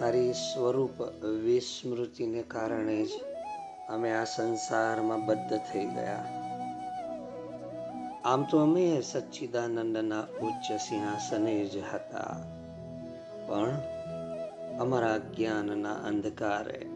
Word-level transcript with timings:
તારી 0.00 0.32
સ્વરૂપ 0.32 1.02
વિસ્મૃતિને 1.44 2.42
કારણે 2.42 3.04
જ 3.04 3.08
અમે 3.88 4.12
આ 4.12 4.24
સંસારમાં 4.24 5.26
બદ્ધ 5.26 5.60
થઈ 5.72 5.84
ગયા. 5.84 6.24
આમ 8.24 8.42
તો 8.42 8.58
અમે 8.58 9.00
સચ્ચિદાનંદના 9.00 10.20
ઉચ્ચ 10.20 10.72
સિંહાસને 10.72 11.64
જ 11.64 11.76
હતા. 11.92 12.36
પણ 13.46 13.78
અમારા 14.78 15.18
જ્ઞાનના 15.18 15.94
અંધકારે 15.94 16.86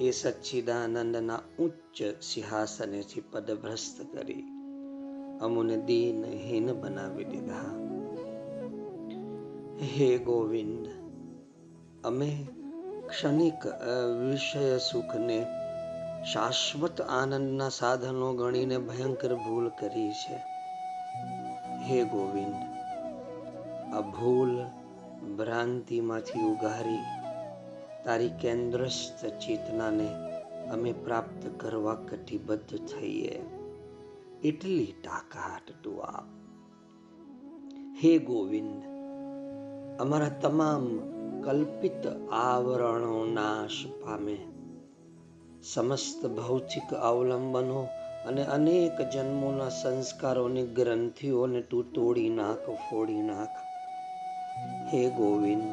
એ 0.00 0.10
સચ્ચિદાનંદના 0.10 1.38
ઉચ્ચ 1.58 2.22
સિંહાસનેથી 2.22 3.20
પદભ્રસ્ત 3.20 4.16
કરી 4.16 4.44
અમુને 5.40 5.76
દીનહીન 5.76 6.72
બનાવી 6.72 7.24
દીધા. 7.24 7.68
હે 9.82 10.18
ગોવિંદ 10.18 10.99
અમે 12.10 12.30
ક્ષણિક 13.08 13.62
વિષય 14.20 14.78
સુખને, 14.78 15.38
શાશ્વત 16.32 17.00
આનંદના 17.00 17.68
સાધનો 17.68 18.28
ગણીને 18.34 18.78
ભયંકર 18.78 19.32
ભૂલ 19.36 19.66
કરી 19.78 20.12
છે. 20.20 20.38
હે 21.86 21.98
ગોવિંદ, 22.04 22.58
આ 23.94 24.02
ભૂલ 24.16 24.54
ભ્રાંતિમાંથી 25.38 26.42
ઉગારી 26.44 27.04
તારી 28.04 28.32
કેન્દ્રસ્થ 28.42 29.22
ચેતનાને 29.42 30.08
અમે 30.70 30.92
પ્રાપ્ત 31.04 31.42
કરવા 31.58 31.96
કટિબદ્ધ 32.08 32.74
થઈએ. 32.86 33.36
એટલી 34.42 34.86
તાકાત 35.04 35.66
તું 35.84 36.02
આપ. 36.04 36.28
હે 38.02 38.12
ગોવિંદ, 38.26 38.82
અમારા 40.00 40.36
તમામ 40.42 40.84
કલ્પિત 41.44 42.06
આવરણો 42.32 43.24
નાશ 43.24 43.86
પામે. 44.04 44.36
સમસ્ત 45.62 46.26
ભૌતિક 46.26 46.94
અવલંબનો 46.94 47.88
અને 48.26 48.42
અનેક 48.44 49.00
જન્મોના 49.10 49.68
સંસ્કારોની 49.68 50.66
ગ્રંથિઓને 50.66 51.60
તું 51.62 51.92
તોડી 51.92 52.30
નાખ, 52.30 52.70
ફોડી 52.70 53.22
નાખ. 53.22 53.56
હે 54.94 55.08
ગોવિંદ, 55.10 55.68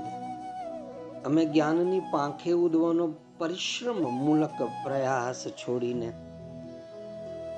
અમે 1.26 1.46
જ્ઞાનની 1.46 2.02
પાંખે 2.12 2.52
ઉદવાનો 2.52 3.14
પરિશ્રમ 3.38 4.00
મૂલક 4.04 4.64
પ્રયાસ 4.84 5.48
છોડીને 5.48 6.10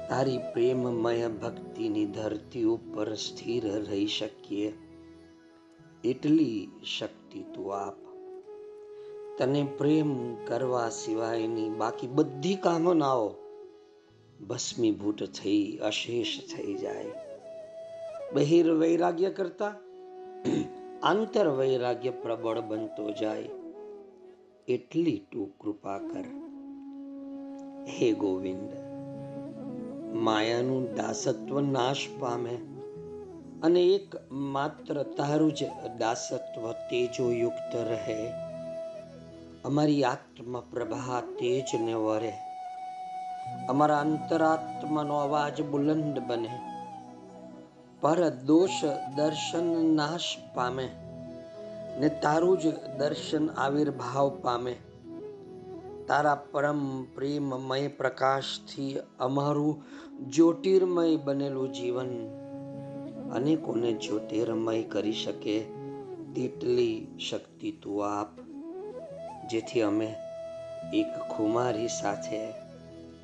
તારી 0.10 0.38
પ્રેમમય 0.38 1.28
ભક્તિની 1.28 2.06
ધરતી 2.06 2.64
ઉપર 2.64 3.14
સ્થિર 3.16 3.64
રહી 3.90 4.08
શકીએ. 4.08 4.74
એટલી 6.04 6.72
શક્તિ 6.98 7.19
તું 7.38 7.76
આપ. 7.76 8.10
તને 9.38 9.68
પ્રેમ 9.78 10.36
કરવા 10.36 10.90
સિવાયની 10.90 11.70
બાકી 11.70 12.08
બધી 12.08 12.56
કામનાઓ 12.56 13.36
ભસ્મીભૂત 14.48 15.24
થઈ, 15.24 15.80
અશેષ 15.82 16.40
થઈ 16.56 16.74
જાય. 16.74 17.06
બહિર 18.34 18.74
વૈરાગ્ય 18.74 19.30
કરતા 19.30 19.76
આંતર 21.04 21.48
વૈરાગ્ય 21.48 22.10
પ્રબળ 22.10 22.60
બનતો 22.60 23.12
જાય. 23.12 23.50
એટલી 24.68 25.22
તું 25.32 25.58
કૃપા 25.58 25.98
કર. 25.98 26.24
હે 27.88 28.12
ગોવિંદ, 28.12 28.70
માયાનું 30.16 30.94
દાસત્વ 30.94 31.62
નાશ 31.62 31.98
પામે. 32.20 32.58
અને 33.64 33.84
એક 33.84 34.32
માત્ર 34.32 35.04
તારું 35.04 35.54
જ 35.54 35.64
દાસત્વ 35.98 36.72
તેજોયુક્ત 36.72 37.76
રહે. 37.76 38.32
અમારી 39.66 40.04
આત્મા 40.04 40.64
પ્રભા 40.72 41.22
તેજને 41.22 41.94
વરે. 41.94 42.34
અમારા 43.70 44.00
અંતરાત્માનો 44.00 45.16
અવાજ 45.16 45.62
બુલંદ 45.62 46.20
બને. 46.20 46.60
પર 48.02 48.30
દોષ 48.30 48.86
દર્શન 49.16 49.96
નાશ 49.96 50.22
પામે 50.56 50.90
ને 51.98 52.10
તારું 52.10 52.58
જ 52.58 52.90
દર્શન 52.98 53.50
આવિર્ભાવ 53.50 54.30
પામે. 54.42 54.76
તારા 56.08 56.36
પરમ 56.36 57.04
પ્રેમમય 57.04 57.88
પ્રકાશથી 57.88 58.98
અમારું 59.20 59.84
જ્યોતિર્મય 60.28 61.16
બનેલું 61.16 61.74
જીવન 61.74 62.39
અનેકોને 63.34 63.94
જ્યોતિર્મય 63.94 64.84
કરી 64.84 65.14
શકે, 65.14 65.60
તેટલી 66.36 67.08
શક્તિ 67.32 67.72
તું 67.72 68.20
આપ. 68.20 68.40
જેથી 69.50 69.82
અમે 69.82 70.16
એક 70.94 71.20
ખુમારી 71.30 71.88
સાથે, 71.88 72.52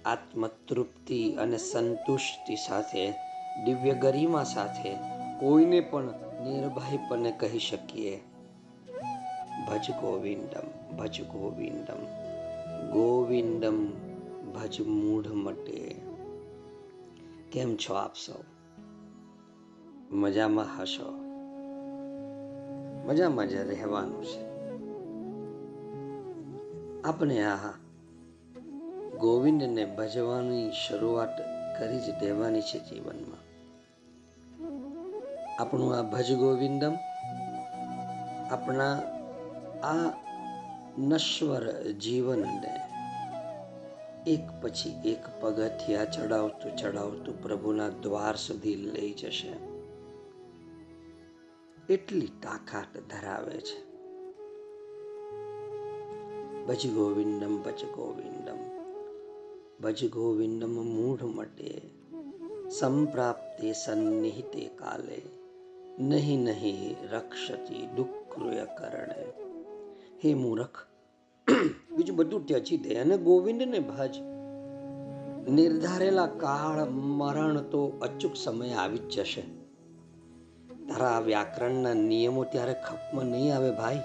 આત્મતૃપ્તિ 0.06 1.34
અને 1.34 1.58
સંતુષ્ટિ 1.58 2.56
સાથે, 2.56 3.12
દિવ્ય 3.66 3.94
ગરિમા 3.94 4.44
સાથે 4.44 4.96
કોઈને 5.40 5.80
પણ 5.80 6.04
નિર્ભયપણે 6.44 7.32
કહી 7.32 7.60
શકીએ. 7.60 8.22
ભજ 9.68 9.92
ગોવિંદમ 9.92 10.98
ભજ 10.98 11.22
ગોવિંદમ 11.22 12.06
ગોવિંદમ 12.92 13.88
ભજ 14.54 14.82
મૂઢ 14.82 15.28
મટે. 15.28 15.96
કેમ 17.52 17.76
છો 17.76 17.94
આપ 17.94 18.16
સૌ? 18.16 18.55
મજામાં 20.12 20.82
હશો? 20.82 21.12
મજામાં 23.08 23.48
જ 23.48 23.54
રહેવાનું 23.54 24.26
છે. 24.26 24.56
આપણે 27.02 27.44
આ 27.44 27.72
ગોવિંદને 29.20 29.86
ભજવાની 29.86 30.72
શરૂઆત 30.72 31.38
કરી 31.80 32.00
જ 32.00 32.20
દેવાની 32.20 32.62
છે 32.62 32.80
જીવનમાં. 32.80 33.46
આપણું 35.62 35.96
આ 35.96 36.02
ભજ 36.02 36.34
ગોવિંદમ, 36.34 36.94
આપણા 38.52 39.02
આ 39.84 40.14
નશ્વર 40.98 41.82
જીવનને 41.82 42.80
એક 44.28 44.42
પછી 44.62 45.10
એક 45.10 45.42
પગથિયા 45.42 46.06
ચડાવતું 46.06 46.76
ચડાવતું 46.76 47.44
પ્રભુના 47.44 47.90
દ્વાર 47.90 48.36
સુધી 48.36 48.76
લઈ 48.76 49.14
જશે. 49.14 49.75
એટલી 51.90 52.28
તાકાત 52.28 52.98
ધરાવે 52.98 53.58
છે. 53.58 53.86
ભજ 56.66 56.94
ગોવિંદમ 56.94 57.62
ભજ 57.62 57.86
ગોવિંદમ. 57.86 58.58
ભજ 59.84 60.10
ગોવિંદમ 60.12 60.86
મૂઢ 60.86 61.24
મટે. 61.24 61.82
સંપ્રાપ્તે 62.70 63.74
સન્નિહિતે 63.74 64.70
કાલે. 64.76 65.22
નહીં 66.00 66.44
નહીં 66.44 66.96
રક્ષતી 67.12 67.88
દુઃખૃય 67.96 68.66
કરણે. 68.66 69.26
હે 70.26 70.34
મૂરખ, 70.34 70.88
બીજું 71.92 72.18
બધું 72.18 72.46
ત્યજી 72.46 72.78
દે 72.78 72.96
અને 72.96 73.18
ગોવિંદને 73.18 73.80
ભજ. 73.80 74.16
નિર્ધારેલા 75.50 76.26
કાળ 76.26 76.90
મરણ 76.90 77.62
તો 77.62 77.88
અચૂક 78.02 78.36
સમય 78.36 78.74
આવી 78.74 78.98
જ 78.98 79.10
જશે. 79.10 79.65
તારા 80.90 81.20
વ્યાકરણના 81.20 81.94
નિયમો 81.94 82.44
ત્યારે 82.44 82.74
ખપમાં 82.74 83.26
નહીં 83.26 83.56
આવે 83.56 83.72
ભાઈ. 83.72 84.02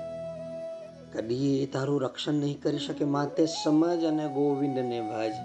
કદી 1.13 1.51
એ 1.63 1.67
તારું 1.67 2.03
રક્ષણ 2.03 2.35
નહીં 2.35 2.63
કરી 2.63 2.79
શકે 2.79 3.05
માતે 3.05 3.47
સમજ 3.47 4.05
અને 4.05 4.27
ગોવિંદને 4.29 5.01
ભજ 5.01 5.37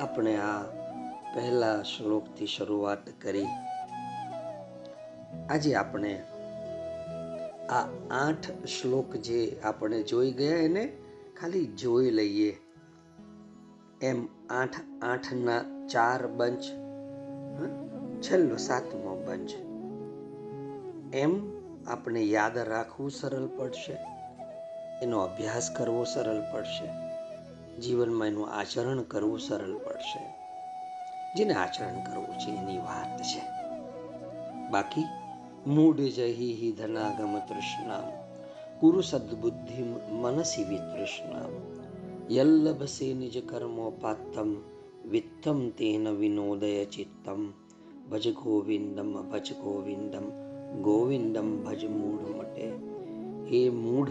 આપણે 0.00 0.36
આ 0.36 0.62
પહેલા 1.34 1.82
શ્લોકથી 1.82 2.46
શરૂઆત 2.46 3.04
કરી. 3.22 3.46
આજે 5.50 5.74
આપણે 5.74 6.12
આ 7.70 7.84
આઠ 8.10 8.50
શ્લોક 8.66 9.16
જે 9.16 9.40
આપણે 9.64 10.02
જોઈ 10.02 10.32
ગયા 10.32 10.64
એને 10.68 10.84
ખાલી 11.40 11.66
જોઈ 11.82 12.10
લઈએ. 12.10 12.52
એમ 14.02 14.28
આઠ 14.50 14.80
આઠના 15.02 15.62
ચાર 15.88 16.26
બંચ 16.26 16.64
છેલ્લો 18.22 18.56
સાતમો. 18.56 19.09
બંચ 19.30 19.50
એમ 21.14 21.60
આપણે 21.86 22.22
યાદ 22.22 22.58
રાખવું 22.58 23.10
સરળ 23.10 23.46
પડશે. 23.46 23.98
એનો 25.02 25.20
અભ્યાસ 25.20 25.70
કરવો 25.70 26.04
સરળ 26.04 26.52
પડશે. 26.52 27.10
જીવનમાં 27.80 28.28
એનું 28.28 28.48
આચરણ 28.48 29.02
કરવું 29.02 29.40
સરળ 29.40 29.78
પડશે. 29.78 30.34
જેને 31.36 31.54
આચરણ 31.54 32.04
કરવું 32.04 32.38
છે 32.38 32.50
એની 32.50 32.78
વાત 32.78 33.22
છે. 33.22 33.42
બાકી 34.70 35.04
મૂઢ 35.66 35.96
જહી 35.96 36.54
હિ 36.54 36.72
ધનાગમ 36.72 37.38
તૃષ્ણામ. 37.38 38.10
કુરુ 38.80 39.00
સદબુદ્ધિ 39.00 39.82
મનસી 40.12 40.64
વિતૃષ્ણામ. 40.64 41.52
યલ્લભસે 42.34 43.14
નિજ 43.14 43.46
કર્મોપાત્તમ. 43.46 44.54
વિત્તમ 45.10 45.68
તેન 45.70 46.08
વિનોદય 46.08 46.84
ચિત્તમ. 46.84 47.50
ભજ 48.10 48.34
ગોવિંદમ 48.34 49.30
ભજ 49.30 49.52
ગોવિંદમ 49.52 50.30
ગોવિંદમ 50.82 51.64
ભજ 51.64 51.84
મૂઢ 51.84 52.36
મટે. 52.36 52.72
એ 53.56 53.68
મૂઢ 53.68 54.08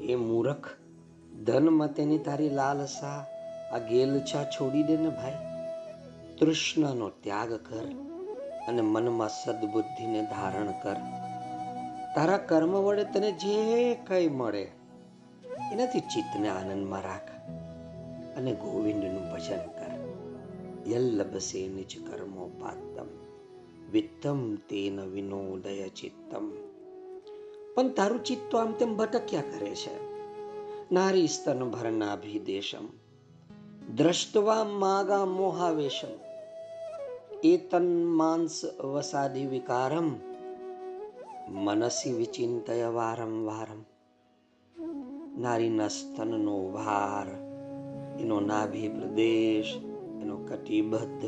એ 0.00 0.14
મૂરખ, 0.14 0.68
ધન 1.44 1.68
મતેની 1.68 2.18
તારી 2.18 2.50
લાલસા, 2.50 3.26
આ 3.72 3.78
ગેલછા 3.78 4.44
છોડી 4.44 4.82
દે 4.82 4.96
ને 4.96 5.08
ભાઈ. 5.08 5.32
તૃષ્ણાનો 6.40 7.08
ત્યાગ 7.08 7.52
કર 7.52 7.86
અને 8.68 8.82
મનમાં 8.82 9.28
સદબુદ્ધિને 9.28 10.22
ધારણ 10.22 10.72
કર. 10.82 10.96
તારા 12.14 12.38
કર્મ 12.38 12.70
વડે 12.70 13.04
તને 13.04 13.32
જે 13.32 13.94
કંઈ 13.94 14.28
મળે, 14.28 14.62
એનાથી 15.72 16.00
ચિત્તને 16.00 16.48
આનંદમાં 16.48 17.02
રાખ 17.02 17.30
અને 18.36 18.52
ગોવિંદનું 18.52 19.32
ભજન 19.32 19.58
કર. 19.58 19.83
યલ્લભસે 20.90 21.60
નિજ 21.68 21.92
કર્મો 22.04 22.46
પાત્તમ 22.60 23.10
વિત્તમ 23.92 24.40
તેન 24.68 24.96
વિનોદય 25.12 25.88
ચિત્તમ 25.90 26.46
પણ 27.74 27.88
તારું 27.90 28.22
ચિત્ત 28.22 28.50
આમ 28.54 28.70
તેમ 28.72 28.92
ભટક્યા 28.96 29.50
કરે 29.50 29.72
છે 29.74 29.94
નારી 30.92 31.28
સ્તન 31.28 31.60
ભરનાભિદેશમ 31.70 32.86
દ્રષ્ટવા 33.96 34.64
માગા 34.76 35.24
મોહાવેશમ 35.30 36.14
એતન 37.44 37.88
માંસ 38.16 38.56
વસાદિ 38.92 39.46
વિકારમ 39.46 40.10
મનસી 41.64 42.14
વિચિંતય 42.14 42.88
વારમ 42.90 43.34
વારમ 43.46 43.82
નારીના 45.38 45.88
સ્તનનો 45.88 46.56
ભાર 46.70 47.28
એનો 48.20 48.36
નાભી 48.42 48.88
પ્રદેશ 48.88 49.72
એનો 50.20 50.36
કટિબદ્ધ, 50.36 51.24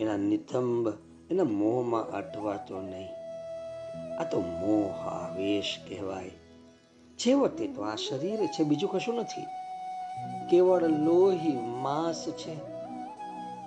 એના 0.00 0.16
નિતંબ 0.16 0.92
એના 1.30 1.44
મોહમાં 1.44 2.10
અટવાતો 2.10 2.80
નહીં. 2.80 3.08
આ 4.20 4.24
તો 4.24 4.40
મોહ 4.40 5.08
આવેશ 5.08 5.78
કહેવાય. 5.88 6.30
છેવટે 7.16 7.66
તો 7.66 7.82
આ 7.82 7.94
શરીર 7.94 8.46
છે, 8.46 8.62
બીજું 8.62 8.90
કશું 8.90 9.14
નથી. 9.14 9.42
કેવળ 10.50 10.84
લોહી, 10.84 11.58
માંસ 11.82 12.28
છે. 12.28 12.56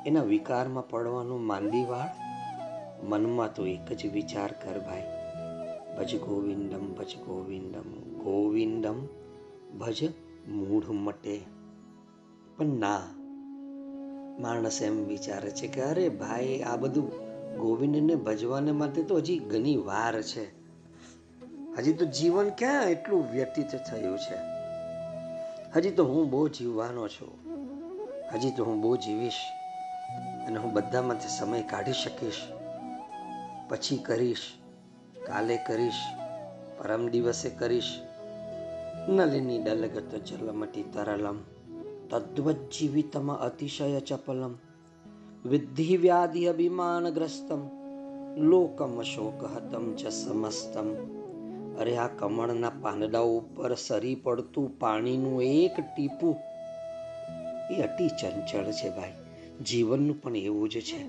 એના 0.05 0.23
વિકારમાં 0.23 0.89
પડવાનું 0.89 1.41
માંદીવાળ, 1.41 2.09
મનમાં 3.05 3.53
તો 3.53 3.65
એક 3.65 3.93
જ 3.93 4.05
વિચાર 4.13 4.51
કર 4.51 4.79
ભાઈ. 4.79 5.03
ભજ 5.97 6.19
ગોવિંદમ 6.19 6.93
ભજ 6.93 7.15
ગોવિંદમ 7.15 8.19
ગોવિંદમ 8.23 9.05
ભજ 9.79 10.03
મૂઢ 10.47 10.89
મટે. 10.89 11.41
પણ 12.57 12.65
ના 12.65 13.01
માણસ 14.39 14.81
એમ 14.81 15.07
વિચારે 15.07 15.51
છે 15.51 15.67
કે 15.67 15.81
અરે 15.81 16.09
ભાઈ, 16.09 16.61
આ 16.61 16.75
બધું 16.75 17.29
ગોવિંદને 17.57 18.15
ભજવાને 18.15 18.71
માટે 18.71 19.03
તો 19.03 19.15
હજી 19.15 19.39
ઘણી 19.39 19.77
વાર 19.77 20.21
છે. 20.21 20.59
હજી 21.77 21.93
તો 21.93 22.05
જીવન 22.05 22.49
ક્યાં 22.49 22.89
એટલું 22.89 23.31
વ્યતીત 23.31 23.67
થયું 23.67 24.17
છે? 24.17 24.59
હજી 25.75 25.89
તો 25.89 26.05
હું 26.05 26.29
બહુ 26.29 26.47
જીવવાનો 26.47 27.07
છું. 27.07 27.39
હજી 28.33 28.51
તો 28.51 28.65
હું 28.65 28.81
બહુ 28.81 28.97
જીવીશ 28.97 29.35
અને 30.47 30.57
હું 30.57 30.73
બધામાંથી 30.73 31.27
સમય 31.27 31.61
કાઢી 31.61 31.93
શકીશ. 31.93 32.35
પછી 33.69 33.97
કરીશ, 33.97 34.41
કાલે 35.25 35.57
કરીશ, 35.57 35.93
પરમ 36.77 37.07
દિવસે 37.07 37.49
કરીશ. 37.49 37.99
નલિની 39.07 39.61
ડલગત 39.61 40.15
જલમટી 40.15 40.83
તરલમ. 40.83 41.58
તદ્વಜ್જીવિતમ 42.09 43.27
અતિશય 43.39 44.01
ચપલમ 44.03 44.53
વિદ્ધિ 45.45 45.97
વ્યાધિ 45.97 46.41
અભિમાનગ્રસ્તમ 46.47 47.61
લોકમ 48.43 48.95
શોકહતમ 49.05 49.85
ચ 49.95 50.11
સમસ્તમ 50.13 50.89
અરે 51.79 51.93
આ 51.97 52.07
કમળના 52.15 52.71
પાંદડા 52.79 53.25
ઉપર 53.31 53.71
સરી 53.77 54.15
પડતું 54.23 54.67
પાણીનું 54.79 55.37
એક 55.57 55.75
ટીપું 55.85 56.35
એ 57.69 57.77
અતિ 57.83 58.07
ચંચળ 58.15 58.71
છે 58.73 58.89
ભાઈ 58.91 59.17
જીવનનું 59.63 60.19
પણ 60.21 60.39
એવું 60.43 60.67
જ 60.67 60.83
છે 60.83 61.01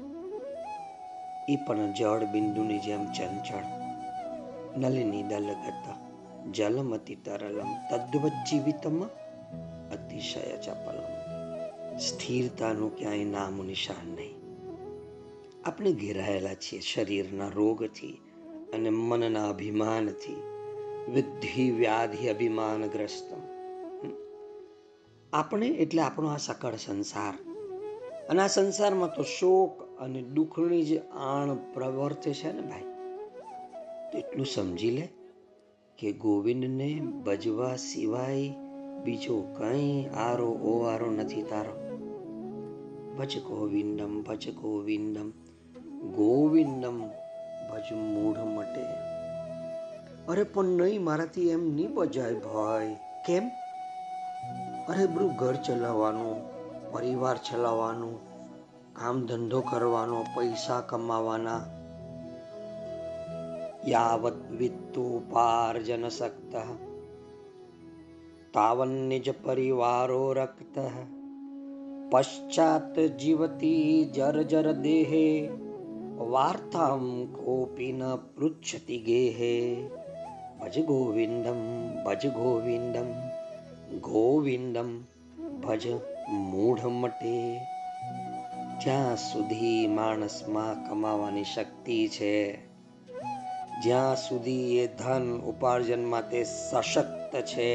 એ 1.49 1.57
પણ 1.65 1.91
જળ 1.95 2.23
બિંદુની 2.33 2.81
જેમ 2.81 3.03
ચંચળ 3.13 3.67
નલિની 4.81 5.25
દલગત 5.25 5.85
જલમતિ 6.53 7.15
તરલમ 7.25 7.71
તદ્વત 7.89 8.37
જીવિતમ 8.47 8.99
અતિશય 9.93 10.57
ચપલમ 10.57 11.21
સ્થિરતાનું 11.97 12.97
ક્યાંય 12.97 13.25
નામ 13.25 13.67
નિશાન 13.67 14.09
નહીં. 14.09 14.35
આપણે 15.65 15.93
ઘેરાયેલા 15.93 16.55
છીએ 16.55 16.81
શરીરના 16.81 17.49
રોગથી 17.49 18.19
અને 18.75 18.91
મનના 18.91 19.49
અભિમાનથી. 19.49 20.43
વિદ્ધિ, 21.13 21.71
વ્યાધિ, 21.71 22.29
અભિમાનગ્રસ્ત. 22.29 23.35
આપણે 25.33 25.67
એટલે 25.67 26.03
આપણો 26.03 26.29
આ 26.29 26.37
સકળ 26.37 26.75
સંસાર. 26.75 27.51
અને 28.29 28.43
આ 28.43 28.47
સંસારમાં 28.47 29.15
તો 29.15 29.23
શોક 29.23 29.99
અને 29.99 30.23
દુઃખની 30.23 30.83
જે 30.83 30.99
આણ 30.99 31.73
પ્રવર્તે 31.73 32.33
છે 32.33 32.53
ને 32.53 32.61
ભાઈ. 32.61 32.83
એટલું 34.21 34.47
સમજી 34.47 34.91
લે 34.91 35.09
કે 35.99 36.13
ગોવિંદને 36.13 37.01
ભજવા 37.01 37.77
સિવાય 37.77 38.55
બીજો 39.05 39.43
કઈ 39.59 40.07
આરો 40.07 40.47
ઓવારો 40.47 41.11
નથી 41.11 41.43
તારો. 41.43 41.91
ભજ 43.19 43.39
ગોવિંદમ 43.39 44.23
ભજ 44.23 44.55
ગોવિંદમ 44.55 45.31
ગોવિંદમ 46.11 46.99
ભજ 47.71 47.93
મૂઢ 47.93 48.39
મટે. 48.39 49.11
અરે 50.29 50.43
પણ 50.45 50.65
નહીં, 50.65 51.05
મારાથી 51.05 51.49
એમ 51.49 51.75
નહીં 51.75 51.95
બજાય 51.95 52.35
ભાઈ. 52.35 52.97
કેમ? 53.27 53.51
અરે 54.89 55.07
બ્રુ 55.07 55.29
ઘર 55.29 55.55
ચલાવવાનું, 55.55 56.37
પરિવાર 56.93 57.37
ચલાવવાનું, 57.37 58.21
કામ 58.95 59.27
ધંધો 59.27 59.61
કરવાનો, 59.61 60.23
પૈસા 60.23 60.81
કમાવાના. 60.81 61.65
યાવત 63.87 64.51
વિત્તુ 64.51 64.57
વિત્તોપાર્જન 64.57 66.09
સક્ત 66.09 66.57
તાવન 68.55 68.93
નિજ 69.09 69.27
પરિવારો 69.41 70.23
રક્ત 70.35 70.77
પશ્ચાત 72.13 72.97
જીવતી 73.19 73.91
જર્જર 74.15 74.69
દેહે 74.79 75.27
વાર્તામ 76.31 77.05
કોપી 77.37 77.93
ન 77.93 78.03
પૃચ્છતિ 78.33 78.97
ગેહે 79.07 79.53
ભજ 80.59 80.83
ગોવિંદમ 80.85 81.63
ભજ 82.05 82.33
ગોવિંદમ 82.33 83.13
ગોવિંદમ 84.01 84.91
ભજ 85.63 85.87
મૂઢમટે 86.49 87.37
જ્યાં 88.83 89.23
સુધી 89.23 89.81
માણસમાં 89.95 90.85
કમાવાની 90.85 91.49
શક્તિ 91.49 92.03
છે 92.11 92.35
જ્યાં 93.81 94.19
સુધી 94.19 94.69
એ 94.79 94.93
ધન 94.99 95.35
ઉપાર્જન 95.49 96.05
માટે 96.09 96.41
સશક્ત 96.45 97.43
છે 97.45 97.73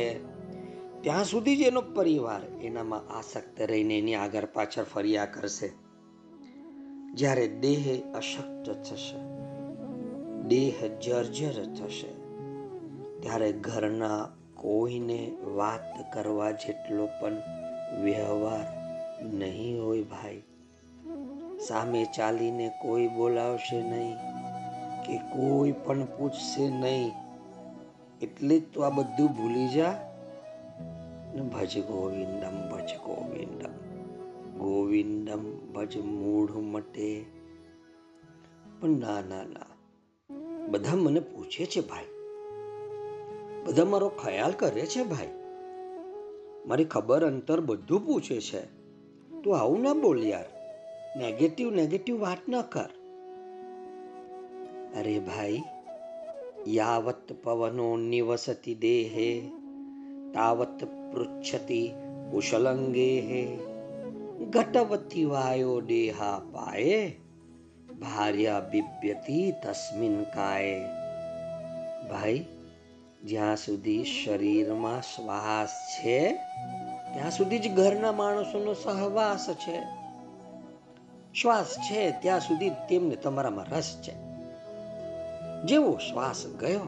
ત્યાં 1.06 1.26
સુધી 1.26 1.58
જ 1.58 1.62
એનો 1.62 1.82
પરિવાર 1.82 2.42
એનામાં 2.62 3.18
આસક્ત 3.18 3.62
રહીને 3.62 3.98
એની 3.98 4.16
આગળ 4.16 4.46
પાછળ 4.46 4.84
ફર્યા 4.84 5.26
કરશે. 5.26 5.70
જ્યારે 7.14 7.48
દેહ 7.48 8.04
અશક્ત 8.16 8.70
થશે, 8.70 9.18
દેહ 10.48 11.00
જર્જર 11.02 11.64
થશે, 11.74 12.08
ત્યારે 13.20 13.52
ઘરના 13.52 14.30
કોઈને 14.56 15.38
વાત 15.44 16.14
કરવા 16.14 16.52
જેટલો 16.52 17.06
પણ 17.06 17.34
વ્યવહાર 18.02 18.66
નહીં 19.24 19.84
હોય 19.84 20.04
ભાઈ. 20.04 20.42
સામે 21.68 22.06
ચાલીને 22.18 22.72
કોઈ 22.82 23.08
બોલાવશે 23.08 23.84
નહીં 23.84 24.16
કે 25.04 25.18
કોઈ 25.18 25.72
પણ 25.72 26.06
પૂછશે 26.06 26.70
નહીં. 26.70 27.12
એટલે 28.22 28.60
જ 28.60 28.74
તો 28.74 28.82
આ 28.82 28.90
બધું 28.90 29.30
ભૂલી 29.32 29.68
જા. 29.68 30.05
ભજ 31.42 31.80
ગોવિંદમ 31.80 32.70
ભજ 32.72 32.90
ગોવિંદમ. 33.06 33.96
ગોવિંદમ 34.58 35.74
ભજ 35.74 35.98
મૂઢ 35.98 36.52
મટે. 36.52 37.26
પણ 38.82 38.90
ના 38.90 39.22
ના 39.22 39.44
ના. 39.44 39.66
બધા 40.68 40.96
મને 40.96 41.20
પૂછે 41.20 41.66
છે 41.66 41.82
ભાઈ. 41.82 42.06
બધા 43.66 43.86
મારો 43.86 44.10
ખ્યાલ 44.10 44.52
કરે 44.52 44.82
છે 44.82 45.04
ભાઈ. 45.04 45.30
મારી 46.66 46.86
ખબર 46.86 47.26
અંતર 47.26 47.62
બધું 47.62 48.06
પૂછે 48.06 48.42
છે. 48.42 48.62
તું 49.42 49.58
આવું 49.58 49.82
ના 49.82 49.94
બોલ 49.94 50.24
યાર. 50.24 50.46
નેગેટિવ 51.18 51.72
નેગેટિવ 51.72 52.22
વાત 52.22 52.38
ન 52.50 52.62
કર. 52.62 52.90
અરે 55.00 55.20
ભાઈ, 55.20 55.62
યાવત 56.68 57.34
પવનો 57.44 57.98
નિવસતી 57.98 58.76
દેહે. 58.76 59.52
તાવત 60.34 60.84
પૃચ્છતિ 61.16 61.94
કુશલંગે 62.32 63.46
ઘટવતી 64.50 65.26
વાયો 65.26 65.82
દેહા 65.82 66.40
પાયે 66.52 67.18
ભાર્યા 68.02 68.60
બિપ્યતી 68.60 69.52
તસ્મિન 69.52 70.24
કાય 70.24 70.80
ભાઈ 72.12 72.46
જ્યાં 73.24 73.58
સુધી 73.58 74.04
શરીરમાં 74.04 75.02
શ્વાસ 75.02 75.70
છે 75.70 76.34
ત્યાં 77.14 77.32
સુધી 77.32 77.60
જ 77.60 77.76
ઘરના 77.76 78.12
માણસોનો 78.12 78.74
સહવાસ 78.74 79.50
છે 79.50 79.80
શ્વાસ 81.34 81.78
છે 81.78 82.12
ત્યાં 82.12 82.40
સુધી 82.40 82.70
તેમને 82.70 83.16
તમારામાં 83.16 83.66
રસ 83.66 83.98
છે। 84.02 84.14
જેવો 85.66 85.98
શ્વાસ 85.98 86.48
ગયો 86.60 86.88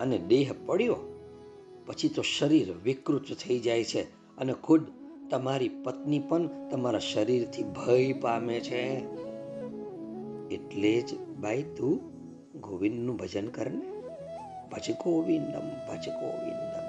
અને 0.00 0.18
દેહ 0.18 0.50
પડ્યો 0.66 1.13
પછી 1.86 2.08
તો 2.08 2.22
શરીર 2.22 2.68
વિકૃત 2.84 3.32
થઈ 3.42 3.58
જાય 3.60 3.84
છે 3.84 4.02
અને 4.38 4.52
ખુદ 4.52 4.82
તમારી 5.30 5.68
પત્ની 5.84 6.18
પણ 6.18 6.68
તમારા 6.70 6.98
શરીરથી 6.98 7.62
ભય 7.62 8.12
પામે 8.12 8.60
છે. 8.60 8.82
એટલે 10.50 10.92
જ 11.00 11.18
ભાઈ 11.40 11.62
તું 11.76 11.94
ગોવિંદનું 12.60 13.16
ભજન 13.16 13.48
કરને 13.48 13.88
ભજ 14.72 14.86
ગોવિંદમ 15.04 15.66
ભજ 15.88 16.08
ગોવિંદમ. 16.08 16.84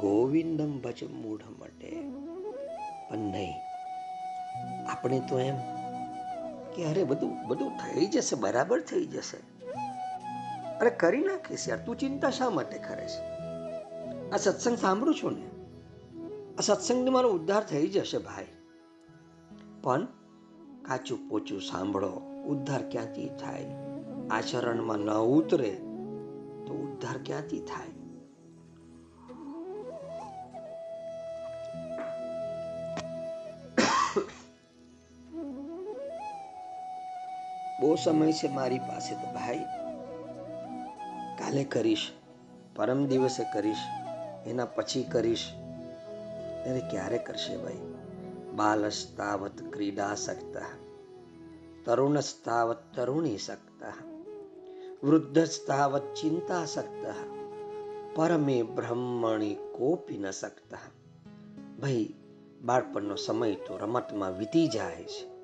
ગોવિંદમ 0.00 0.72
ભજ 0.80 1.04
મૂઢ 1.04 1.46
મટે 1.58 1.90
પણ 3.08 3.18
નહીં, 3.18 3.54
આપણે 4.88 5.18
તો 5.28 5.38
એમ 5.38 5.58
કે 6.74 6.84
અરે 6.84 7.04
બધું 7.04 7.32
બધું 7.48 7.70
થઈ 7.76 8.06
જશે, 8.06 8.36
બરાબર 8.36 8.80
થઈ 8.80 9.06
જશે. 9.06 9.38
અરે 10.80 10.90
કરી 10.90 11.22
નાખીશ 11.22 11.68
યાર, 11.68 11.80
તું 11.86 11.98
ચિંતા 11.98 12.30
શા 12.30 12.50
માટે 12.50 12.78
કરે 12.78 13.06
છે? 13.06 13.33
આ 14.32 14.36
સત્સંગ 14.36 14.78
સાંભળું 14.78 15.14
છું 15.14 15.32
ને, 15.32 15.46
આ 16.58 16.60
સત્સંગથી 16.60 17.10
મારો 17.10 17.30
ઉદ્ધાર 17.30 17.64
થઈ 17.64 17.86
જશે 17.86 18.18
ભાઈ. 18.18 18.46
પણ 19.82 20.06
કાચું 20.82 21.28
પોચું 21.28 21.60
સાંભળો, 21.60 22.12
ઉદ્ધાર 22.46 22.82
ક્યાંથી 22.90 23.28
થાય? 23.28 23.66
આચરણમાં 24.30 24.98
ન 24.98 25.10
ઉતરે 25.10 25.70
તો 26.66 26.74
ઉદ્ધાર 26.74 27.18
ક્યાંથી 27.24 27.60
થાય? 27.60 27.86
બહુ 37.80 37.94
સમય 37.94 38.32
છે 38.32 38.48
મારી 38.48 38.78
પાસે 38.78 39.14
તો 39.14 39.34
ભાઈ. 39.34 39.58
કાલે 41.38 41.64
કરીશ, 41.64 42.10
પરમ 42.76 43.06
દિવસે 43.06 43.44
કરીશ. 43.54 43.76
એના 44.46 44.64
પછી 44.64 45.02
કરીશ. 45.02 45.50
ત્યારે 46.64 46.80
ક્યારે 46.80 47.18
કરશે 47.18 47.56
ભાઈ? 47.56 47.94
બાલસ્તાવત 48.54 49.52
ક્રીડા 49.52 49.72
ક્રીડાસક્ત 49.72 50.56
તરુણસ્તાવત 51.84 52.76
તરુણીસક્ત 52.94 53.84
વૃદ્ધસ્તાવત 55.04 56.14
ચિંતાસક્ત 56.14 57.14
પરમે 58.14 58.62
બ્રહ્મણી 58.62 59.54
કોપી 59.54 60.18
ન 60.18 60.30
શકતા 60.30 60.78
ભાઈ, 61.80 62.14
બાળપણનો 62.62 63.14
સમય 63.14 63.54
તો 63.54 63.76
રમતમાં 63.76 64.38
વીતી 64.38 64.68
જાય 64.68 65.04
છે. 65.04 65.34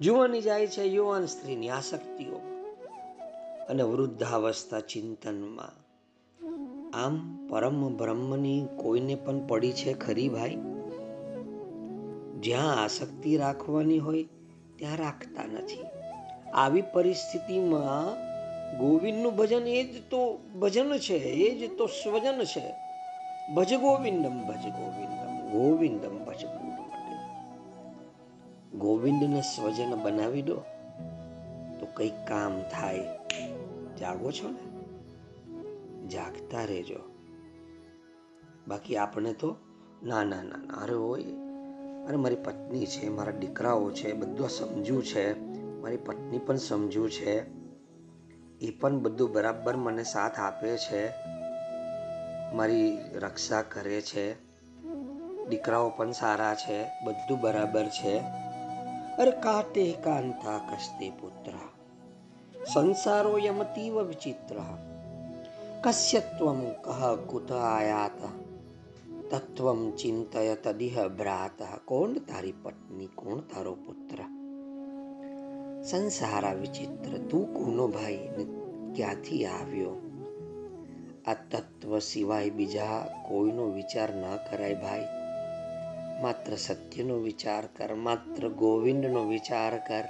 જુવાની 0.00 0.40
જાય 0.40 0.66
છે 0.66 0.82
યુવાન 0.82 1.26
સ્ત્રીની 1.26 1.70
આસક્તિઓ. 1.70 2.40
અને 3.68 3.82
વૃદ્ધાવસ્થા 3.82 4.80
ચિંતનમાં 4.80 5.81
આમ 6.92 7.46
પરમ 7.46 7.96
બ્રહ્મની 7.96 8.66
કોઈને 8.76 9.14
પણ 9.14 9.46
પડી 9.46 9.72
છે 9.72 9.92
ખરી 9.92 10.28
ભાઈ? 10.28 10.58
જ્યાં 12.40 12.84
આસક્તિ 12.84 13.36
રાખવાની 13.36 13.98
હોય, 13.98 14.22
ત્યાં 14.76 14.96
રાખતા 14.96 15.46
નથી. 15.46 15.78
આવી 16.54 16.82
પરિસ્થિતિમાં 16.82 18.16
ગોવિંદનું 18.78 19.36
ભજન 19.36 19.66
એ 19.66 19.84
જ 19.84 20.00
તો 20.10 20.38
ભજન 20.60 20.98
છે, 20.98 21.14
એ 21.14 21.66
જ 21.66 21.78
તો 21.78 21.86
સ્વજન 21.86 22.44
છે. 22.44 22.74
ભજ 23.54 23.74
ગોવિંદમ 23.74 24.40
ભજ 24.46 24.62
ગોવિંદમ 24.62 25.50
ગોવિંદમ 25.50 26.24
ભજ 26.24 26.46
ગોવિંદને 28.78 29.40
સ્વજન 29.40 29.94
બનાવી 30.02 30.42
દો, 30.42 30.56
તો 31.80 31.86
કંઈક 31.94 32.14
કામ 32.28 32.62
થાય. 32.62 33.00
જાગો 34.00 34.30
છો 34.30 34.48
ને? 34.48 34.71
જાગતા 36.08 36.64
રહેજો. 36.64 36.98
બાકી 38.68 38.96
આપણે 38.96 39.32
તો 39.32 39.56
ના 40.02 40.24
ના 40.24 40.42
ના 40.42 40.56
ના, 40.56 40.74
અરે 40.74 40.94
હોય 40.94 41.24
અરે 42.08 42.16
મારી 42.16 42.36
પત્ની 42.36 42.86
છે, 42.86 43.08
મારા 43.08 43.32
દીકરાઓ 43.32 43.90
છે, 43.90 44.12
બધું 44.12 44.48
સમજ્યું 44.48 45.04
છે. 45.04 45.40
મારી 45.80 45.96
પત્ની 45.96 46.38
પણ 46.38 46.56
સમજ્યું 46.56 47.10
છે. 47.10 47.62
એ 48.58 48.70
પણ 48.80 48.98
બધું 48.98 49.32
બરાબર 49.32 49.76
મને 49.76 50.04
સાથ 50.04 50.38
આપે 50.38 50.76
છે. 50.76 51.12
મારી 52.54 52.98
રક્ષા 53.14 53.62
કરે 53.62 54.00
છે. 54.00 54.32
દીકરાઓ 55.48 55.90
પણ 55.90 56.10
સારા 56.10 56.54
છે, 56.54 56.84
બધું 57.04 57.40
બરાબર 57.40 57.86
છે. 57.86 58.18
અરે 59.18 59.30
કાતે 59.30 59.92
કાંતા 59.92 60.58
કસ્તે 60.58 61.10
પુત્ર. 61.10 61.52
સંસારો 62.64 63.38
યમતીવ 63.38 64.02
વિચિત્ર. 64.02 64.56
કસ્ય 65.84 66.20
ત્વમ 66.28 66.60
કહ 66.84 67.00
કુત 67.26 67.48
આયાત 67.50 68.20
તત્વમ 69.30 69.80
ચિંતય 69.98 70.54
તદિહ 70.56 70.96
ભ્રાત 71.10 71.58
કોણ 71.84 72.12
તારી 72.20 72.60
પત્ની 72.62 73.10
કોણ 73.14 73.38
તારો 73.50 73.74
પુત્ર 73.76 74.18
સંસારા 75.82 76.54
વિચિત્ર 76.54 77.12
તું 77.30 77.44
કોનો 77.48 77.84
ભાઈ 77.88 78.28
ને 78.36 78.44
ક્યાંથી 78.94 79.42
આવ્યો 79.48 79.96
આ 81.26 81.38
તત્વ 81.50 81.92
સિવાય 82.02 82.50
બીજા 82.50 82.98
કોઈનો 83.26 83.64
વિચાર 83.70 84.10
ન 84.12 84.24
કરાય 84.46 84.80
ભાઈ 84.82 85.08
માત્ર 86.22 86.52
સત્યનો 86.58 87.16
વિચાર 87.18 87.64
કર 87.76 87.92
માત્ર 88.06 88.42
ગોવિંદનો 88.60 89.22
વિચાર 89.24 89.74
કર 89.88 90.06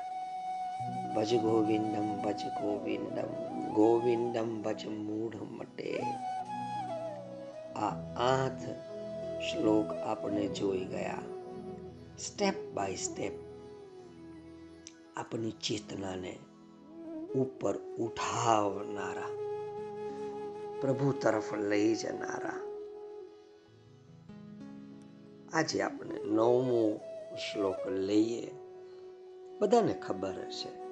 ભજ 1.14 1.30
ગોવિંદમ 1.38 2.08
ભજ 2.22 2.42
ગોવિંદમ 2.58 3.32
ગોવિંદમ 3.74 4.50
ભજ 4.62 4.82
મૂઢ 4.98 5.41
મટે 5.62 6.00
આ 7.76 7.88
આઠ 8.16 8.60
શ્લોક 9.40 9.92
આપણે 9.92 10.48
જોઈ 10.48 10.84
ગયા. 10.84 11.18
સ્ટેપ 12.18 12.54
બાય 12.74 12.94
સ્ટેપ 12.94 13.32
આપણી 15.16 15.50
ચેતનાને 15.50 16.38
ઉપર 17.34 17.78
ઉઠાવનારા, 17.78 19.28
પ્રભુ 20.80 21.12
તરફ 21.12 21.54
લઈ 21.54 21.94
જનારા. 21.94 22.54
આજે 25.52 25.82
આપણે 25.82 26.24
નવમો 26.24 27.00
શ્લોક 27.36 27.86
લઈએ. 27.86 28.50
બધાને 29.60 29.92
ખબર 29.92 30.34
હશે. 30.46 30.82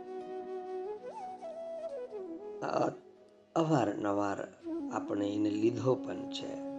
અવારનવાર 3.56 4.59
આપણે 4.92 5.28
એને 5.28 5.50
લીધો 5.50 5.94
પણ 5.94 6.30
છે. 6.30 6.70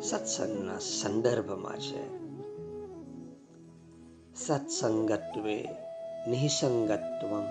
સત્સંગના 0.00 0.78
સંદર્ભમાં 0.78 1.78
છે. 1.78 2.26
સત્સંગત્વે 4.34 5.68
નિસંગત્વમ. 6.28 7.44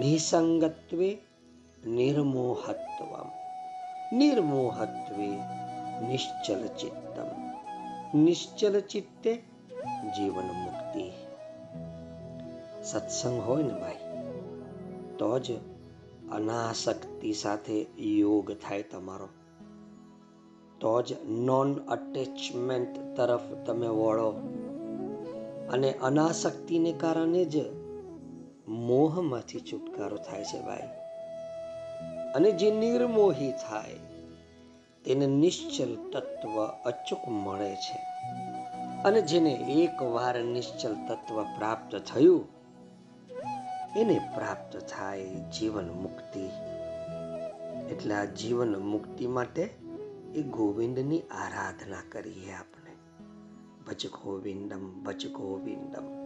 નિસંગત્વે 0.00 1.18
નિર્મોહત્વમ. 1.86 3.42
નિર્મોહત્વે 4.18 5.28
નિશ્ચલ 6.08 6.66
ચિત્તમ 6.66 7.42
નિશ્ચલ 8.18 8.80
ચિત્તે 8.80 9.34
જીવન 10.16 10.44
મુક્તિ 10.44 11.10
સત્સંગ 12.84 13.40
હોય 13.40 13.62
ને 13.62 13.68
ભાઈ, 13.68 13.96
તો 15.18 15.38
જ 15.38 15.50
અનાસક્તિ 16.32 17.11
સાથે 17.30 17.86
યોગ 17.98 18.52
થાય 18.52 18.82
તમારો. 18.82 19.28
તો 20.80 21.02
જ 21.02 21.14
નોન 21.28 21.74
અટેચમેન્ટ 21.74 23.16
તરફ 23.16 23.66
તમે 23.66 23.86
વળો. 23.86 24.30
અને 25.72 25.92
અનાસક્તિને 25.92 26.92
કારણે 26.92 27.44
જ 27.44 27.56
મોહમાંથી 28.68 29.60
છુટકારો 29.60 30.16
થાય 30.16 30.44
છે 30.44 30.60
ભાઈ. 30.60 30.82
અને 32.34 32.52
જે 32.52 32.70
નિર્મોહી 32.70 33.52
થાય, 33.52 33.94
તેને 35.04 35.26
નિશ્ચલ 35.26 35.96
તત્વ 36.12 36.66
અચૂક 36.66 37.28
મળે 37.28 37.74
છે. 37.74 37.98
અને 39.04 39.22
જેને 39.22 39.50
એકવાર 39.52 40.40
નિશ્ચલ 40.40 40.94
તત્વ 41.08 41.42
પ્રાપ્ત 41.42 41.96
થયું, 41.96 42.48
એને 43.96 44.20
પ્રાપ્ત 44.34 44.76
થાય 44.76 45.24
જીવન 45.24 45.90
મુક્તિ. 45.90 46.71
એટલે 47.90 48.14
આ 48.14 48.24
જીવન 48.24 48.76
મુક્તિ 48.76 49.26
માટે 49.26 49.62
એ 50.34 50.42
ગોવિંદની 50.42 51.20
આરાધના 51.20 51.96
કરીએ 52.12 52.52
આપણે. 52.52 52.92
ભજ 53.86 54.06
ગોવિંદમ 54.06 55.02
ભજ 55.04 55.32
ગોવિંદમ 55.32 56.22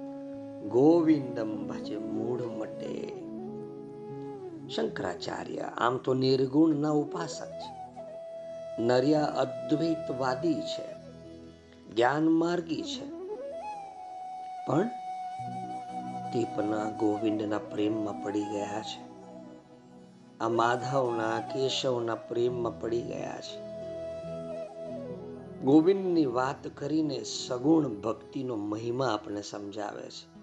ગોવિંદમ 0.68 1.68
ભજ 1.68 1.94
મૂળ 1.94 2.42
મટે. 2.42 3.12
શંકરાચાર્ય 4.68 5.58
આમ 5.58 5.96
તો 5.96 6.14
નિર્ગુણના 6.14 6.90
ઉપાસક 6.90 7.50
છે. 7.50 7.76
નર્યા 8.82 9.24
અદ્વૈતવાદી 9.24 10.54
છે. 10.54 10.96
જ્ઞાન 11.94 12.28
માર્ગી 12.28 12.82
છે. 12.82 13.10
પણ 14.66 14.88
તે 16.32 16.44
પણ 16.44 16.90
ગોવિંદના 16.90 17.58
પ્રેમમાં 17.58 18.22
પડી 18.22 18.42
ગયા 18.42 18.82
છે. 18.82 19.05
આ 20.40 20.48
માધવના, 20.48 21.40
કેશવના 21.40 22.14
પ્રેમમાં 22.14 22.80
પડી 22.80 23.02
ગયા 23.02 23.40
છે. 23.40 23.66
ગોવિંદની 25.60 26.26
વાત 26.26 26.68
કરીને 26.68 27.22
સગુણ 27.22 27.88
ભક્તિનો 27.88 28.56
મહિમા 28.56 29.08
આપણે 29.14 29.42
સમજાવે 29.42 30.02
છે. 30.02 30.36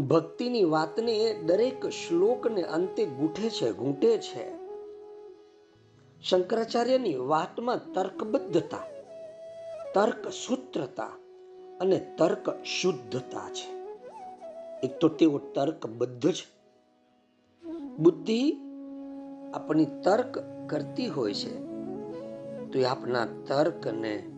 ભક્તિની 0.00 0.64
વાતને 0.64 1.34
દરેક 1.34 1.86
શ્લોકને 1.86 2.62
અંતે 2.62 3.06
ગૂંઠે 3.06 3.50
છે 3.50 3.72
ગૂંટે 3.72 4.18
છે. 4.18 4.54
શંકરાચાર્યની 6.22 7.16
વાતમાં 7.16 7.92
તર્કબદ્ધતા 7.92 8.78
તર્ક 9.94 10.28
સૂત્રતા 10.28 11.06
અને 11.80 12.14
તર્ક 12.18 12.64
શુદ્ધતા 12.64 13.50
છે. 13.50 13.74
એક 14.86 14.98
તો 14.98 15.08
તેઓ 15.08 15.38
તર્કબદ્ધ 15.38 16.32
છે 16.32 16.53
બુદ્ધિ 17.98 18.60
આપણી 19.54 19.84
તર્ક 19.84 20.38
કરતી 20.70 21.06
હોય 21.06 21.34
છે, 21.34 21.58
તો 22.72 22.78
એ 22.78 22.84
આપણા 22.84 23.26
તર્કને, 23.26 24.30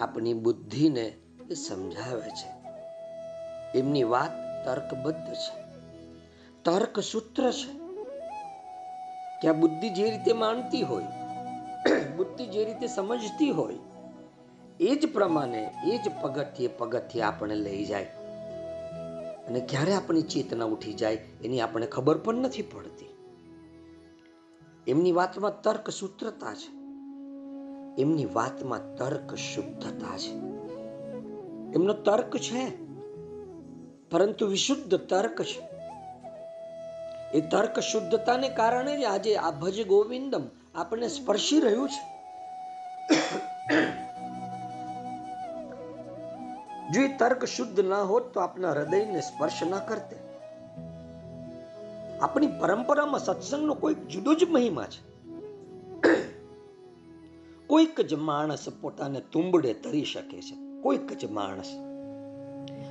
આપણી 0.00 0.34
બુદ્ધિને 0.34 1.14
એ 1.50 1.54
સમજાવે 1.54 2.30
છે. 2.30 2.60
એમની 3.78 4.02
વાત 4.02 4.30
તર્કબદ્ધ 4.66 5.34
છે. 5.34 5.60
તર્ક 6.64 7.00
સૂત્ર 7.00 7.50
છે 7.50 7.80
કે 9.42 9.48
આ 9.48 9.52
બુદ્ધિ 9.52 9.90
જે 9.90 10.10
રીતે 10.10 10.32
માનતી 10.32 10.82
હોય, 10.82 11.06
બુદ્ધિ 12.16 12.46
જે 12.46 12.64
રીતે 12.64 12.86
સમજતી 12.86 13.50
હોય, 13.50 13.74
એ 14.80 14.96
જ 14.96 15.12
પ્રમાણે, 15.12 15.70
એ 15.84 15.98
જ 15.98 16.10
પગથિયે 16.20 16.68
પગથિયે 16.68 17.22
આપણે 17.22 17.54
લઈ 17.54 17.84
જાય. 17.84 18.19
અને 19.50 19.60
ક્યારે 19.60 19.94
આપણી 19.94 20.22
ચેતના 20.22 20.64
ઉઠી 20.64 20.92
જાય 20.92 21.14
એની 21.44 21.60
આપણે 21.60 21.86
ખબર 21.86 22.18
પણ 22.18 22.34
નથી 22.34 22.62
પડતી. 22.62 23.06
એમની 24.86 25.12
વાતમાં 25.12 25.62
તર્ક 25.62 25.90
સૂત્રતા 25.90 26.54
છે. 26.54 26.80
એમની 28.02 28.24
વાતમાં 28.24 28.96
તર્ક 28.96 29.34
શુદ્ધતા 29.34 30.18
છે. 30.18 30.30
એમનો 31.74 31.92
તર્ક 31.92 32.36
છે, 32.36 32.84
પરંતુ 34.10 34.46
વિશુદ્ધ 34.46 34.94
તર્ક 34.94 35.42
છે. 35.42 35.60
એ 37.38 37.40
તર્ક 37.40 37.80
શુદ્ધતાને 37.80 38.48
કારણે 38.48 39.00
જ 39.00 39.04
આજે 39.04 39.36
આ 39.36 39.50
ભજ 39.50 39.86
ગોવિંદમ 39.86 40.42
આપણને 40.74 41.08
સ્પર્શી 41.08 41.60
રહ્યું 41.60 41.88
છે. 41.88 42.10
જો 46.90 47.02
એ 47.02 47.08
તર્ક 47.08 47.44
શુદ્ધ 47.44 47.80
ના 47.80 48.02
હોત 48.02 48.34
તો 48.34 48.40
આપના 48.40 48.72
હૃદયને 48.72 49.20
સ્પર્શ 49.20 49.62
ના 49.70 49.78
કરતે. 49.78 50.16
આપણી 52.20 52.46
પરંપરામાં 52.46 53.20
સત્સંગનો 53.20 53.74
કોઈક 53.74 54.06
જુદો 54.06 54.34
જ 54.34 54.44
મહિમા 54.44 54.84
છે. 54.84 55.10
કોઈક 57.66 58.00
જ 58.00 58.14
માણસ 58.14 58.68
પોતાને 58.80 59.20
તુંબડે 59.20 59.74
તરી 59.74 60.04
શકે 60.04 60.40
છે. 60.40 60.82
કોઈક 60.82 61.12
જ 61.12 61.24
માણસ. 61.24 61.66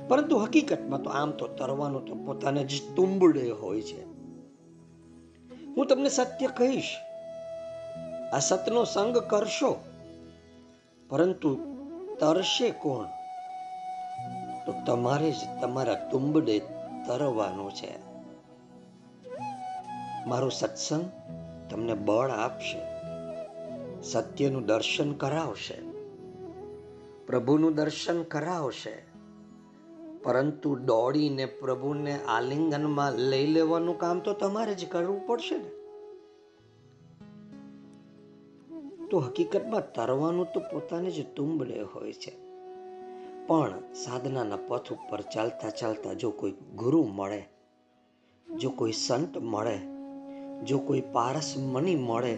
પરંતુ 0.08 0.38
હકીકતમાં 0.38 1.02
તો 1.02 1.10
આમ 1.10 1.30
તો 1.30 1.46
તરવાનું 1.46 2.04
તો 2.04 2.14
પોતાને 2.14 2.64
જ 2.64 2.94
તુંબડે 2.96 3.50
હોય 3.50 3.82
છે. 3.82 4.04
હું 5.76 5.86
તમને 5.86 6.08
સત્ય 6.08 6.46
કહીશ. 6.46 6.96
આ 8.32 8.38
સતનો 8.38 8.84
સંગ 8.84 9.18
કરશો. 9.18 9.76
પરંતુ 11.08 11.58
તરશે 12.20 12.70
કોણ? 12.70 13.19
તો 14.70 14.76
તમારે 14.86 15.30
જ 15.30 15.34
તમારા 15.60 15.94
તુંબડે 15.94 16.58
તરવાનું 17.06 17.72
છે. 17.72 17.98
મારો 20.26 20.48
સત્સંગ 20.48 21.10
તમને 21.70 21.94
બળ 21.94 22.30
આપશે. 22.30 22.78
સત્યનું 24.02 24.66
દર્શન 24.66 25.12
કરાવશે. 25.12 25.80
પ્રભુનું 27.26 27.74
દર્શન 27.74 28.22
કરાવશે. 28.22 29.04
પરંતુ 30.22 30.76
દોડીને 30.76 31.46
પ્રભુને 31.46 32.24
આલિંગનમાં 32.24 33.12
લઈ 33.12 33.46
લેવાનું 33.46 33.98
કામ 33.98 34.18
તો 34.18 34.32
તમારે 34.32 34.74
જ 34.74 34.88
કરવું 34.88 35.26
પડશે 35.26 35.58
ને. 35.58 35.70
તો 39.06 39.18
હકીકતમાં 39.18 39.92
તરવાનું 39.92 40.46
તો 40.54 40.60
પોતાને 40.60 41.10
જ 41.10 41.34
તુંબડે 41.34 41.80
હોય 41.80 42.12
છે. 42.12 42.49
પણ 43.50 43.94
સાધનાના 43.94 44.56
પથ 44.68 44.92
ઉપર 44.92 45.20
ચાલતા 45.20 45.70
ચાલતા 45.70 46.12
જો 46.12 46.30
કોઈ 46.30 46.50
ગુરુ 46.50 47.06
મળે, 47.06 47.48
જો 48.58 48.70
કોઈ 48.70 48.92
સંત 48.92 49.38
મળે, 49.38 49.78
જો 50.64 50.78
કોઈ 50.78 51.00
પારસ 51.00 51.54
મની 51.58 51.94
મળે, 51.94 52.34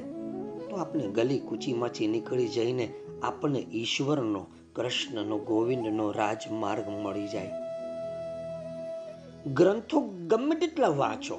તો 0.70 0.76
આપણે 0.76 1.08
ગલી 1.08 1.38
કૂચીમાંથી 1.38 2.06
નીકળી 2.06 2.48
જઈને 2.48 2.94
આપણને 3.22 3.58
ઈશ્વરનો, 3.58 4.46
કૃષ્ણનો, 4.74 5.38
ગોવિંદનો 5.38 6.12
રાજમાર્ગ 6.12 6.88
મળી 6.88 7.28
જાય. 7.28 7.52
ગ્રંથો 9.46 10.00
ગમે 10.00 10.54
તેટલા 10.54 10.88
વાંચો, 10.88 11.36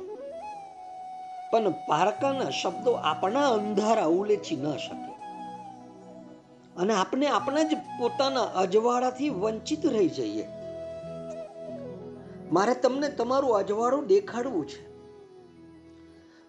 પણ 1.52 1.74
પારકાના 1.88 2.50
શબ્દો 2.50 2.92
આપણા 2.92 3.50
અંધારા 3.50 4.06
ઉલેચી 4.06 4.56
ન 4.56 4.78
શકે. 4.78 5.13
અને 6.78 6.94
આપણે 6.94 7.28
આપણા 7.28 7.64
જ 7.64 7.74
પોતાના 7.74 8.42
અજવાળાથી 8.42 9.30
વંચિત 9.30 9.86
રહી 9.86 10.10
જઈએ. 10.10 10.48
મારે 12.52 12.76
તમને 12.76 13.10
તમારું 13.10 13.56
અજવાળું 13.56 14.08
દેખાડવું 14.08 14.68
છે. 14.68 14.94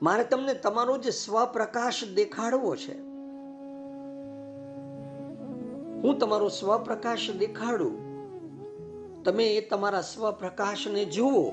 મારે 0.02 0.24
તમને 0.24 0.54
તમારો 0.54 0.98
જે 0.98 1.10
સ્વપ્રકાશ 1.10 2.04
દેખાડવો 2.14 2.76
છે. 2.76 2.98
હું 6.00 6.18
તમારો 6.18 6.48
સ્વપ્રકાશ 6.48 7.30
દેખાડું. 7.38 8.04
તમે 9.22 9.44
એ 9.44 9.68
તમારા 9.68 10.00
સ્વપ્રકાશને 10.00 11.04
જુઓ. 11.04 11.52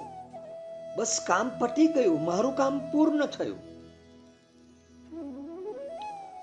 બસ 0.98 1.20
કામ 1.28 1.52
પતી 1.60 1.88
ગયું. 1.88 2.24
મારું 2.24 2.56
કામ 2.56 2.92
પૂર્ણ 2.92 3.26
થયું. 3.26 3.71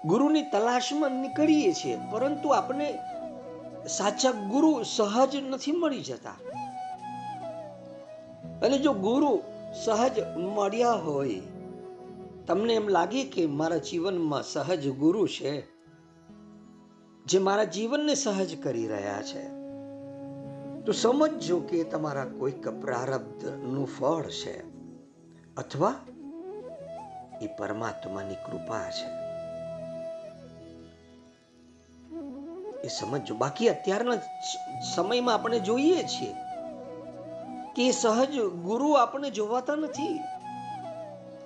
ગુરુની 0.05 0.43
તલાશમાં 0.43 1.11
નીકળીએ 1.11 1.73
છીએ, 1.73 1.99
પરંતુ 2.11 2.49
આપણે 2.49 2.99
સાચા 3.89 4.31
ગુરુ 4.31 4.83
સહજ 4.83 5.37
નથી 5.37 5.73
મળી 5.73 6.01
જતા. 6.01 6.31
અને 8.63 8.79
જો 8.79 8.93
ગુરુ 8.93 9.43
સહજ 9.85 10.37
મળ્યા 10.37 10.93
હોય, 10.93 11.41
તમને 12.47 12.75
એમ 12.75 12.89
લાગે 12.89 13.25
કે 13.25 13.47
મારા 13.47 13.77
જીવનમાં 13.77 14.43
સહજ 14.43 14.89
ગુરુ 14.89 15.27
છે, 15.27 15.63
જે 17.27 17.39
મારા 17.39 17.65
જીવનને 17.65 18.15
સહજ 18.15 18.63
કરી 18.63 18.87
રહ્યા 18.87 19.23
છે, 19.23 19.49
તો 20.83 20.93
સમજજો 20.93 21.61
કે 21.61 21.85
તમારા 21.85 22.25
કોઈક 22.25 22.69
પ્રારબ્ધનું 22.69 23.87
ફળ 23.87 24.23
છે, 24.23 24.63
અથવા 25.55 25.95
એ 27.43 27.47
પરમાત્માની 27.47 28.35
કૃપા 28.35 28.91
છે. 28.91 29.28
એ 32.85 32.89
સમજો 32.89 33.35
બાકી 33.35 33.69
અત્યારના 33.69 34.17
સમયમાં 34.95 35.35
આપણે 35.35 35.61
જોઈએ 35.61 36.03
છીએ 36.03 36.35
કે 37.77 37.91
સહજ 37.91 38.41
ગુરુ 38.41 38.91
આપણે 38.91 39.31
જોવાતા 39.31 39.75
નથી. 39.75 40.19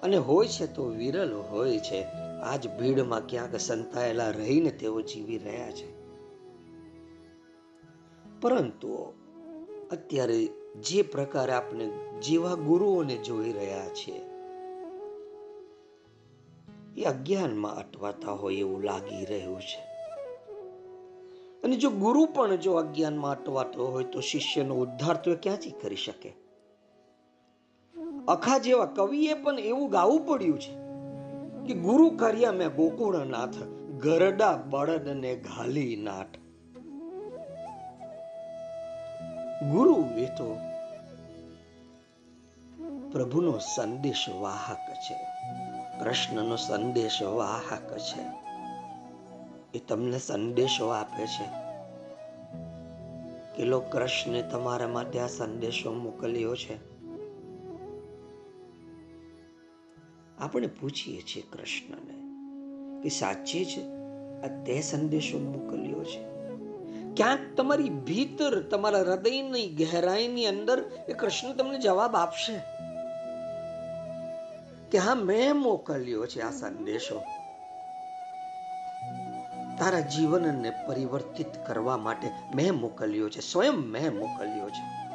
અને 0.02 0.16
હોય 0.16 0.48
છે 0.48 0.66
તો 0.66 0.84
વિરલ 0.84 1.34
હોય 1.34 1.78
છે. 1.78 2.02
આજ 2.42 2.78
ભીડમાં 2.78 3.26
ક્યાંક 3.26 3.56
સંતાયેલા 3.56 4.30
રહીને 4.30 4.70
તેઓ 4.70 5.00
જીવી 5.00 5.38
રહ્યા 5.38 5.70
છે. 5.70 6.02
પરંતુ 8.40 9.12
અત્યારે 9.92 10.46
જે 10.80 11.02
પ્રકારે 11.02 11.52
આપણે 11.52 11.90
જેવા 12.22 12.54
ગુરુઓને 12.54 13.16
જોઈ 13.16 13.52
રહ્યા 13.52 13.88
છે 13.88 14.12
એ 16.96 17.04
અજ્ઞાનમાં 17.04 17.76
અટવાતા 17.76 18.32
હોય 18.32 18.54
એવું 18.54 18.82
લાગી 18.82 19.24
રહ્યું 19.24 19.60
છે. 19.60 19.91
અને 21.64 21.76
જો 21.76 21.90
ગુરુ 21.90 22.24
પણ 22.24 22.56
જો 22.56 22.74
અજ્ઞાનમાં 22.74 23.32
અટવાતો 23.32 23.86
હોય 23.86 24.04
તો 24.04 24.20
શિષ્યનો 24.20 24.74
ઉદ્ધાર 24.74 25.16
તો 25.16 25.36
ક્યાંથી 25.42 25.70
કરી 25.70 25.96
શકે? 25.96 26.34
અખા 28.28 28.58
જેવા 28.58 28.86
કવિએ 28.86 29.34
પણ 29.34 29.58
એવું 29.58 29.90
ગાવું 29.90 30.26
પડ્યું 30.26 30.60
છે 30.60 30.72
કે 31.66 31.80
ગુરુ 31.80 32.10
કર્યા 32.10 32.52
મેં 32.52 32.68
ગોકુળનાથ, 32.68 33.56
ગરડા 33.98 34.56
બળદને 34.56 35.36
ઘાલી 35.36 35.96
નાટ 35.96 36.36
ગુરુ 39.70 40.08
એ 40.18 40.26
તો 40.26 40.58
પ્રભુનો 43.12 43.58
સંદેશ 43.58 44.28
વાહક 44.40 44.94
છે 44.94 45.14
કૃષ્ણનો 46.00 46.56
સંદેશ 46.56 47.22
વાહક 47.22 47.98
છે. 47.98 48.41
એ 49.74 49.78
તમને 49.78 50.18
સંદેશો 50.18 50.88
આપે 50.88 51.26
છે. 51.26 51.62
કે 53.56 53.64
લો 53.64 53.80
કૃષ્ણે 53.80 54.42
તમારા 54.42 54.88
માટે 54.88 55.18
આ 55.18 55.26
સંદેશો 55.26 55.92
મોકલ્યો 55.92 56.56
છે. 56.56 56.92
આપણે 60.38 60.66
પૂછીએ 60.66 61.22
છીએ 61.22 61.42
કૃષ્ણને 61.52 62.22
કે 63.02 63.08
સાચે 63.08 63.64
છે 63.64 63.82
આ 64.42 64.64
તે 64.64 64.80
સંદેશો 64.80 65.38
મોકલ્યો 65.38 66.04
છે? 66.04 66.32
ક્યાંક 67.14 67.38
તમારી 67.56 67.90
ભીતર, 67.90 68.62
તમારા 68.62 68.98
હૃદયની 68.98 69.68
ગહેરાઈની 69.68 70.46
અંદર 70.46 70.90
એ 71.08 71.12
કૃષ્ણ 71.12 71.52
તમને 71.52 71.78
જવાબ 71.78 72.16
આપશે 72.16 72.58
કે 74.90 74.98
હા, 74.98 75.14
મેં 75.14 75.56
મોકલ્યો 75.56 76.26
છે 76.26 76.40
આ 76.40 76.50
સંદેશો. 76.50 77.20
તારા 79.82 80.00
જીવનને 80.00 80.70
પરિવર્તિત 80.70 81.66
કરવા 81.66 81.96
માટે 81.96 82.30
મેં 82.54 82.74
મોકલ્યો 82.74 83.28
છે, 83.28 83.40
સ્વયં 83.40 83.72
મેં 83.72 84.14
મોકલ્યો 84.18 84.70
છે. 84.70 85.12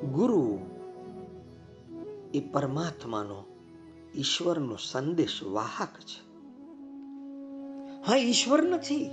ગુરુ 0.00 0.58
એ 2.34 2.40
પરમાત્માનો 2.40 3.44
ઈશ્વરનો 4.14 4.76
સંદેશ 4.76 5.42
વાહક 5.42 5.88
છે. 5.88 6.30
હા, 8.06 8.16
ઈશ્વર 8.16 8.62
નથી. 8.62 9.10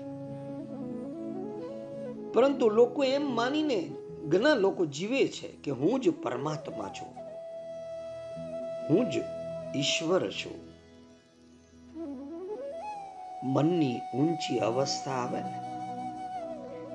પરંતુ 2.34 2.70
લોકો 2.70 3.04
એમ 3.04 3.36
માનીને 3.36 3.92
ઘણા 4.28 4.54
લોકો 4.54 4.86
જીવે 4.86 5.28
છે 5.28 5.48
કે 5.48 5.72
હું 5.72 6.02
જ 6.02 6.10
પરમાત્મા 6.10 6.88
છું. 6.88 7.10
હું 8.90 9.12
જ 9.12 9.14
ઈશ્વર 9.76 10.32
છું. 10.32 10.67
મનની 13.44 14.02
ઊંચી 14.16 14.60
અવસ્થા 14.60 15.12
આવે 15.12 15.42
ને, 15.42 15.62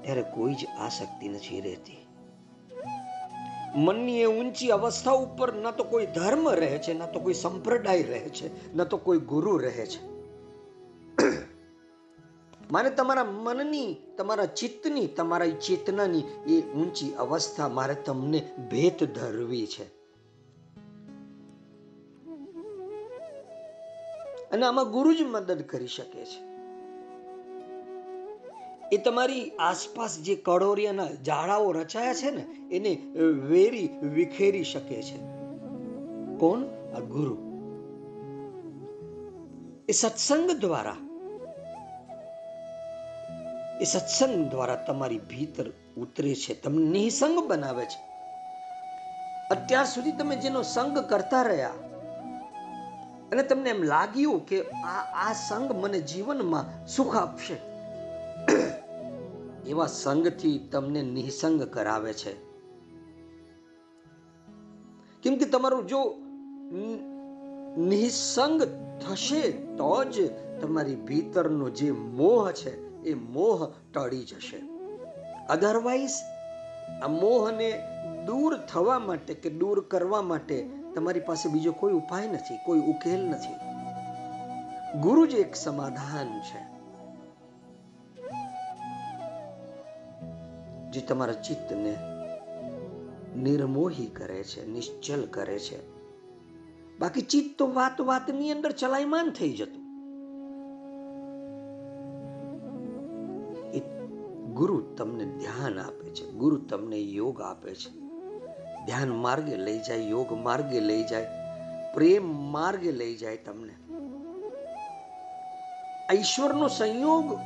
ત્યારે 0.02 0.22
કોઈ 0.22 0.54
જ 0.54 0.66
આસક્તિ 0.78 1.28
નથી 1.28 1.60
રહેતી. 1.60 2.06
મનની 3.74 4.20
એ 4.20 4.26
ઊંચી 4.26 4.70
અવસ્થા 4.70 5.10
ઉપર 5.10 5.54
ન 5.54 5.70
તો 5.70 5.84
કોઈ 5.84 6.06
ધર્મ 6.06 6.48
રહે 6.48 6.78
છે, 6.78 6.94
ન 6.94 7.06
તો 7.12 7.20
કોઈ 7.20 7.34
સંપ્રદાય 7.34 8.02
રહે 8.02 8.28
છે, 8.28 8.74
ન 8.74 8.84
તો 8.84 8.96
કોઈ 8.96 9.18
ગુરુ 9.18 9.58
રહે 9.58 9.86
છે. 9.86 10.00
મારે 12.70 12.90
તમારા 12.90 13.24
મનની, 13.24 13.94
તમારા 14.16 14.46
ચિત્તની, 14.46 15.06
તમારા 15.06 15.46
ચેતનાની 15.46 16.24
એ 16.46 16.60
ઊંચી 16.60 17.14
અવસ્થા 17.14 17.68
મારે 17.68 17.94
તમને 17.94 18.40
ભેત 18.70 19.04
ધરવી 19.04 19.66
છે. 19.66 20.01
અને 24.52 24.66
આમાં 24.66 24.90
ગુરુ 24.90 25.14
જ 25.14 25.22
મદદ 25.22 25.62
કરી 25.62 25.86
શકે 25.86 26.24
છે. 26.24 26.52
એ 28.92 28.96
તમારી 28.96 29.50
આસપાસ 29.50 30.18
જે 30.18 30.34
કડોરિયાના 30.34 31.06
ઝાડાઓ 31.24 31.72
રચાયા 31.72 32.14
છે 32.14 32.30
ને, 32.30 32.46
એને 32.76 32.94
વેરી, 33.22 33.88
વિખેરી 34.02 34.64
શકે 34.64 35.02
છે. 35.02 35.16
કોણ? 36.38 36.62
આ 36.96 37.00
ગુરુ. 37.00 37.36
એ 39.88 39.92
સત્સંગ 39.92 40.50
દ્વારા, 40.50 40.96
એ 43.80 43.84
સત્સંગ 43.84 44.50
દ્વારા 44.50 44.74
તમારી 44.76 45.18
ભીતર 45.18 45.64
ઉતરે 45.96 46.34
છે. 46.34 46.62
તમને 46.62 46.90
નિસંગ 46.90 47.38
બનાવે 47.46 47.84
છે. 47.84 48.12
અત્યાર 49.50 49.84
સુધી 49.84 50.12
તમે 50.12 50.36
જેનો 50.36 50.62
સંગ 50.62 50.98
કરતા 50.98 51.42
રહ્યા 51.42 51.70
અને 53.32 53.42
તમને 53.42 53.70
એમ 53.70 53.82
લાગ્યું 53.82 54.46
કે 54.46 54.62
આ 54.62 55.28
આ 55.28 55.32
સંગ 55.32 55.72
મને 55.72 56.00
જીવનમાં 56.00 56.86
સુખ 56.86 57.16
આપશે? 57.16 57.54
એવા 59.70 59.86
સંગથી 59.86 60.58
તમને 60.72 61.02
નિસંગ 61.02 61.62
કરાવે 61.62 62.12
છે. 62.12 62.32
કેમ 65.22 65.36
કે 65.36 65.44
તમારું 65.44 65.86
જો 65.86 66.16
નિસંગ 67.82 68.62
થશે 69.00 69.50
તો 69.50 70.04
જ 70.04 70.30
તમારી 70.60 70.94
ભીતરનો 70.94 71.70
જે 71.70 71.90
મોહ 71.90 72.50
છે, 72.50 73.02
એ 73.02 73.14
મોહ 73.14 73.72
ટળી 73.94 74.24
જશે. 74.24 74.56
અધરવાઇઝ 75.48 76.10
આ 77.02 77.08
મોહને 77.08 77.88
દૂર 78.26 78.56
થવા 78.56 78.98
માટે 78.98 79.34
કે 79.34 79.50
દૂર 79.50 79.80
કરવા 79.80 80.22
માટે 80.22 80.81
તમારી 80.94 81.20
પાસે 81.20 81.48
બીજો 81.48 81.72
કોઈ 81.72 81.92
ઉપાય 81.92 82.28
નથી, 82.28 82.58
કોઈ 82.66 82.80
ઉકેલ 82.80 83.28
નથી. 83.28 83.54
ગુરુ 85.00 85.26
જ 85.26 85.34
એક 85.34 85.56
સમાધાન 85.56 86.40
છે. 86.40 86.72
જે 90.90 91.00
તમારા 91.00 91.32
ચિત્તને 91.32 91.96
નિર્મોહી 93.36 94.06
કરે 94.06 94.44
છે, 94.44 94.66
નિશ્ચલ 94.66 95.26
કરે 95.26 95.58
છે. 95.58 95.90
બાકી 96.98 97.20
ચિત્ત 97.20 97.58
તો 97.58 97.72
વાત 97.72 98.00
વાતની 98.00 98.50
અંદર 98.50 98.72
ચલાયમાન 98.72 99.30
થઈ 99.30 99.56
જતું. 99.56 99.82
ગુરુ 104.54 104.80
તમને 104.80 105.24
ધ્યાન 105.24 105.78
આપે 105.78 106.10
છે, 106.10 106.30
ગુરુ 106.30 106.56
તમને 106.56 106.96
યોગ 106.96 107.40
આપે 107.40 107.74
છે. 107.74 108.01
ધ્યાન 108.86 109.08
માર્ગે 109.08 109.56
લઈ 109.56 109.78
જાય, 109.78 109.96
યોગ 109.96 110.32
માર્ગે 110.32 110.80
લઈ 110.80 111.04
જાય, 111.04 111.26
પ્રેમ 111.94 112.52
માર્ગે 112.52 112.92
લઈ 112.92 113.16
જાય 113.16 113.36
તમને. 113.36 113.72
ઈશ્વરનો 116.14 116.68
સંયોગ 116.68 117.38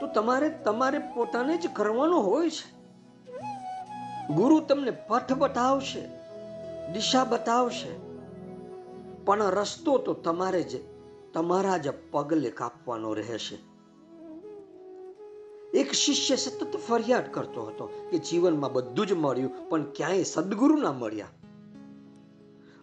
તો 0.00 0.06
તમારે 0.06 0.48
તમારે 0.48 0.98
પોતાને 0.98 1.56
જ 1.56 1.66
કરવાનો 1.72 2.20
હોય 2.20 2.50
છે. 2.50 2.80
ગુરુ 4.32 4.60
તમને 4.60 4.90
પથ 4.90 5.32
બતાવશે, 5.32 6.06
દિશા 6.92 7.24
બતાવશે, 7.24 7.98
પણ 9.24 9.42
રસ્તો 9.42 9.98
તો 9.98 10.14
તમારે 10.14 10.62
જ, 10.62 10.76
તમારા 11.32 11.76
જ 11.76 11.88
પગલે 12.10 12.50
કાપવાનો 12.50 13.14
રહેશે. 13.14 13.69
એક 15.74 15.92
શિષ્ય 15.92 16.36
સતત 16.36 16.76
ફરિયાદ 16.76 17.32
કરતો 17.32 17.62
હતો 17.62 18.08
કે 18.10 18.18
જીવનમાં 18.18 18.72
બધું 18.72 19.06
જ 19.06 19.12
મળ્યું, 19.12 19.68
પણ 19.68 19.82
ક્યાંય 19.82 20.22
સદગુરુ 20.22 20.76
ના 20.76 20.92
મળ્યા. 20.92 21.26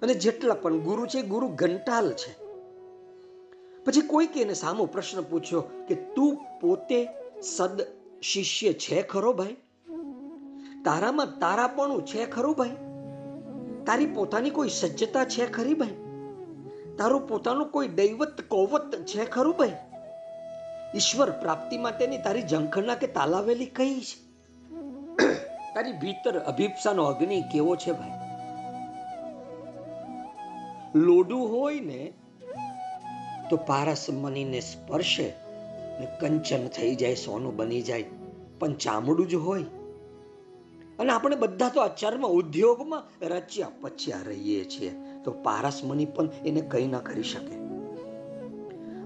અને 0.02 0.13
જેટલા 0.13 0.54
પણ 0.54 0.80
ગુરુ 0.80 1.06
છે, 1.06 1.21
ગુરુ 1.21 1.47
ઘંટાલ 1.47 2.13
છે. 2.13 2.38
પછી 3.86 4.02
કોઈક 4.02 4.38
એને 4.38 4.54
સામો 4.54 4.86
પ્રશ્ન 4.86 5.21
પૂછ્યો 5.21 5.62
કે, 5.88 5.95
તું 5.95 6.60
પોતે 6.62 7.08
સદ 7.41 7.82
શિષ્ય 8.21 8.73
છે 8.73 9.02
ખરો 9.02 9.34
ભાઈ? 9.34 9.56
તારામાં 10.86 11.39
તારાપણું 11.39 12.06
છે 12.06 12.26
ખરું 12.26 12.56
ભાઈ? 12.56 12.69
તારી 13.86 14.06
પોતાની 14.06 14.50
કોઈ 14.50 14.69
સજ્જતા 14.69 15.26
છે 15.26 15.45
ખરી 15.45 15.73
ભાઈ? 15.73 15.89
તારું 16.97 17.28
પોતાનું 17.28 17.67
કોઈ 17.67 17.88
દૈવત, 17.88 18.41
કોવત 18.41 18.95
છે 18.95 19.26
ખરું 19.26 19.58
ભાઈ? 19.58 19.76
ઈશ્વર 20.95 21.32
પ્રાપ્તિ 21.32 21.78
માટેની 21.78 22.17
તારી 22.17 22.41
ઝંખના 22.41 22.95
કે 22.95 23.08
તાલાવેલી 23.08 23.65
કઈ 23.65 24.00
છે? 24.00 24.28
તારી 25.76 25.91
ભીતર 25.91 26.39
અભિપ્સાનો 26.39 27.04
અગ્નિ 27.04 27.41
કેવો 27.41 27.76
છે 27.76 27.91
ભાઈ? 27.91 28.10
લોડું 30.95 31.58
હોય 31.58 31.80
ને, 31.80 32.13
તો 33.50 33.58
પારસ 33.58 34.10
મનીને 34.10 34.60
સ્પર્શે 34.60 35.34
ને 36.00 36.08
કંચન 36.19 36.67
થઈ 36.67 36.95
જાય, 36.95 37.15
સોનું 37.15 37.56
બની 37.56 37.82
જાય, 37.82 38.06
પણ 38.60 38.73
ચામડું 38.73 39.28
જ 39.28 39.36
હોય. 39.36 39.63
અને 41.00 41.12
આપણે 41.12 41.36
બધા 41.36 41.69
તો 41.69 41.82
આ 41.82 41.88
ચર્મ 41.88 42.28
ઉદ્યોગમાં 42.28 43.26
રચ્યા 43.26 43.67
પચ્યા 43.82 44.17
રહીએ 44.26 44.65
છીએ, 44.65 44.93
તો 45.23 45.32
પારસમની 45.32 46.06
પણ 46.06 46.30
એને 46.45 46.62
કંઈ 46.62 46.88
ના 46.88 47.00
કરી 47.00 47.23
શકે. 47.23 47.56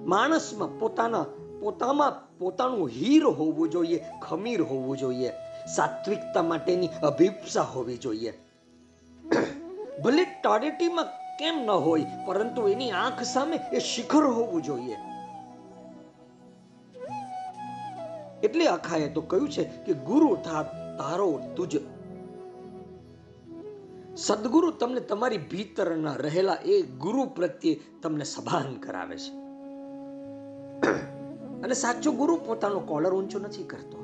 માણસમાં 0.06 0.80
પોતાના 0.80 1.26
પોતામાં 1.62 2.38
પોતાનું 2.38 2.90
હીર 2.90 3.24
હોવું 3.24 3.70
જોઈએ, 3.70 4.06
ખમીર 4.22 4.62
હોવું 4.62 4.98
જોઈએ, 4.98 5.32
સાત્વિકતા 5.76 6.42
માટેની 6.42 6.88
અભિપ્સા 7.04 7.62
હોવી 7.62 7.98
જોઈએ. 7.98 8.34
ભલે 10.04 10.24
ટોડેટીમાં 10.24 11.06
કેમ 11.40 11.62
ન 11.66 11.70
હોય, 11.70 12.06
પરંતુ 12.26 12.68
એની 12.68 12.92
આંખ 12.92 13.24
સામે 13.24 13.56
એ 13.74 13.80
શિખર 13.80 14.24
હોવું 14.24 14.62
જોઈએ. 14.64 14.98
એટલે 18.44 18.68
અખાએ 18.68 19.10
તો 19.10 19.22
કહ્યું 19.22 19.50
છે 19.50 19.64
કે, 19.64 19.94
ગુરુ 19.94 20.36
થા 20.36 20.64
તારો 20.98 21.42
તુજ. 21.56 21.78
સદગુરુ 24.18 24.72
તમને 24.72 25.00
તમારી 25.00 25.38
ભીતરના 25.38 26.16
રહેલા 26.16 26.58
એ 26.66 26.82
ગુરુ 26.82 27.26
પ્રત્યે 27.26 27.80
તમને 28.02 28.24
સભાન 28.24 28.74
કરાવે 28.74 29.18
છે. 29.18 29.32
અને 31.64 31.74
સાચો 31.74 32.12
ગુરુ 32.12 32.36
પોતાનો 32.46 32.80
કોલર 32.80 33.14
ઊંચો 33.14 33.40
નથી 33.40 33.64
કરતો. 33.64 34.02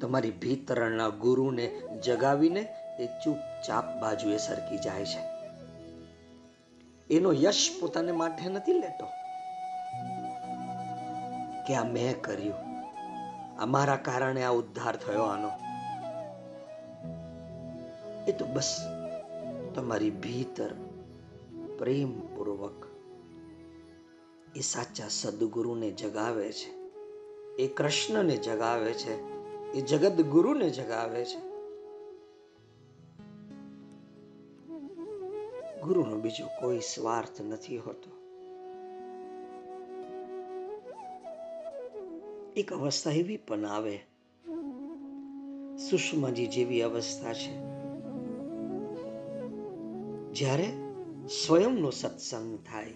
તમારી 0.00 0.30
ભીતરણના 0.30 1.08
ગુરુને 1.08 1.82
જગાવીને 2.04 2.60
એ 3.00 3.06
ચૂપચાપ 3.06 4.00
બાજુએ 4.00 4.36
સરકી 4.36 4.78
જાય 4.78 5.04
છે. 5.04 5.34
એનો 7.10 7.32
યશ 7.32 7.70
પોતાને 7.80 8.12
માટે 8.12 8.48
નથી 8.48 8.72
લેતો. 8.72 9.06
કે 11.66 11.74
આ 11.74 11.84
મેં 11.84 12.20
કર્યું. 12.20 12.74
અમારા 13.58 13.96
કારણે 13.96 14.44
આ 14.44 14.50
ઉદ્ધાર 14.50 14.96
થયો 14.96 15.22
આનો. 15.22 15.50
એ 18.28 18.32
તો 18.32 18.46
બસ 18.46 18.80
તમારી 19.74 20.10
ભીતર 20.10 20.74
પ્રેમપૂર્વક 21.78 22.33
એ 24.56 24.60
સાચા 24.60 25.08
સદગુરુને 25.08 25.90
જગાવે 25.90 26.52
છે. 26.52 26.84
એ 27.62 27.68
કૃષ્ણને 27.68 28.36
જગાવે 28.36 28.92
છે. 28.92 29.34
એ 29.72 29.80
જગત 29.80 30.20
ગુરુને 30.20 30.70
જગાવે 30.70 31.24
છે. 31.24 31.54
ગુરુનો 35.80 36.16
બીજો 36.16 36.46
કોઈ 36.46 36.78
સ્વાર્થ 36.78 37.42
નથી 37.42 37.78
હોતો. 37.78 38.10
એક 42.56 42.72
અવસ્થા 42.72 43.10
એવી 43.10 43.36
પણ 43.36 43.64
આવે. 43.66 44.00
સુષ્માજી 45.90 46.46
જેવી 46.46 46.82
અવસ્થા 46.82 47.32
છે. 47.32 47.54
જ્યારે 50.32 50.72
સ્વયંનો 51.46 51.90
સત્સંગ 51.90 52.58
થાય. 52.58 52.94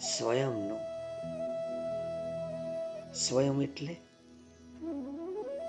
સ્વયંનો. 0.00 0.76
સ્વયં 3.12 3.62
એટલે 3.62 3.96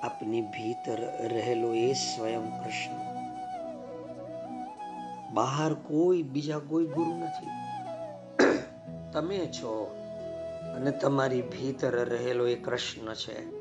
આપની 0.04 0.42
ભીતર 0.42 1.00
રહેલો 1.28 1.74
એ 1.74 1.94
સ્વયં 1.94 2.64
કૃષ્ણ. 2.64 3.18
બહાર 5.34 5.74
કોઈ 5.74 6.24
બીજા 6.24 6.60
કોઈ 6.60 6.86
ગુરુ 6.86 7.14
નથી. 7.14 7.48
તમે 9.14 9.46
છો 9.46 9.96
અને 10.76 10.92
તમારી 10.92 11.42
ભીતર 11.42 12.06
રહેલો 12.06 12.48
એ 12.48 12.56
કૃષ્ણ 12.56 13.14
છે. 13.14 13.58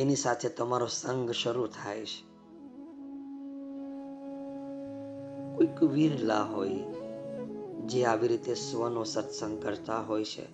એની 0.00 0.16
સાથે 0.16 0.48
તમારો 0.48 0.86
સંગ 0.86 1.30
શરૂ 1.30 1.66
થાય 1.66 2.04
છે. 2.04 2.32
કોઈક 5.56 5.82
વિરલા 5.82 6.42
હોય 6.42 7.01
જે 7.92 8.04
આવી 8.04 8.28
રીતે 8.28 8.54
સ્વનો 8.54 9.04
સત્સંગ 9.04 9.62
કરતા 9.62 10.00
હોય 10.00 10.24
છે. 10.24 10.46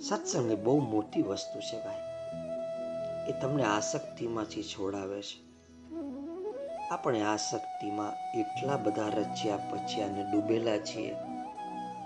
સત્સંગ 0.00 0.50
એ 0.50 0.54
બહુ 0.54 0.80
મોટી 0.80 1.22
વસ્તુ 1.22 1.60
છે 1.60 1.84
ભાઈ. 1.84 1.96
એ 3.28 3.40
તમને 3.40 3.64
આસક્તિમાંથી 3.64 4.62
છોડાવે 4.62 5.22
છે. 5.22 5.46
આપણે 6.90 7.22
આસક્તિમાં 7.22 8.38
એટલા 8.38 8.76
બધા 8.76 9.08
રચ્યા 9.08 9.56
પછી 9.56 10.02
અને 10.02 10.24
ડૂબેલા 10.32 10.78
છીએ 10.78 11.14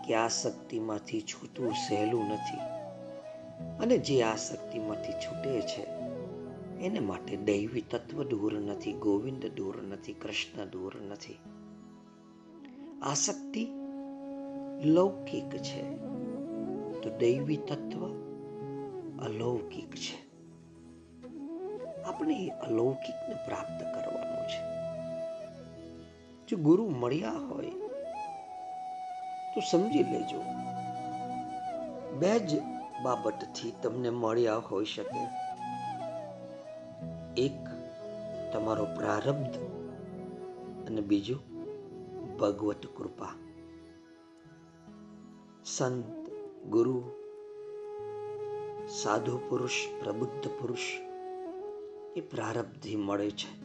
કે 0.06 0.14
આસક્તિમાંથી 0.14 1.20
છૂટવું 1.20 1.72
સહેલું 1.72 2.24
નથી. 2.28 2.56
અને 3.82 3.98
જે 3.98 4.22
આસક્તિમાંથી 4.22 5.12
છૂટે 5.12 5.60
છે, 5.60 5.82
એને 6.86 6.98
માટે 6.98 7.36
દૈવી 7.36 7.80
તત્વ 7.80 8.22
દૂર 8.22 8.58
નથી, 8.58 8.92
ગોવિંદ 8.92 9.46
દૂર 9.46 9.82
નથી, 9.82 10.12
કૃષ્ણ 10.12 10.64
દૂર 10.64 10.96
નથી. 11.00 11.38
આસક્તિ 13.02 13.79
લૌકિક 14.84 15.58
છે, 15.58 15.82
તો 17.00 17.10
દૈવી 17.18 17.56
તત્વ 17.56 18.06
અલૌકિક 19.22 19.90
છે. 19.90 20.30
આપણે 22.02 22.34
એ 22.46 22.48
અલૌકિકને 22.48 23.34
પ્રાપ્ત 23.34 23.80
કરવાનું 23.82 24.48
છે. 24.48 24.62
જો 26.48 26.56
ગુરુ 26.56 26.88
મળ્યા 26.88 27.30
હોય, 27.30 27.70
તો 29.54 29.60
સમજી 29.70 30.02
લેજો, 30.02 30.42
બે 32.18 32.38
જ 32.38 32.62
બાબતથી 33.02 33.72
તમને 33.82 34.10
મળ્યા 34.10 34.56
હોઈ 34.56 34.84
શકે. 34.84 35.28
એક, 37.36 37.64
તમારો 38.52 38.84
પ્રારબ્ધ 38.84 39.56
અને 40.86 41.00
બીજું 41.00 41.40
ભગવત 42.38 42.86
કૃપા. 42.96 43.49
સંત, 45.76 46.30
ગુરુ, 46.66 47.02
સાધુ 48.88 49.38
પુરુષ, 49.48 49.70
પ્રબુદ્ધ 50.04 50.48
પુરુષ, 50.48 50.78
એ 52.16 52.20
પ્રારબ્ધથી 52.20 52.96
મળે 52.96 53.30
છે. 53.30 53.64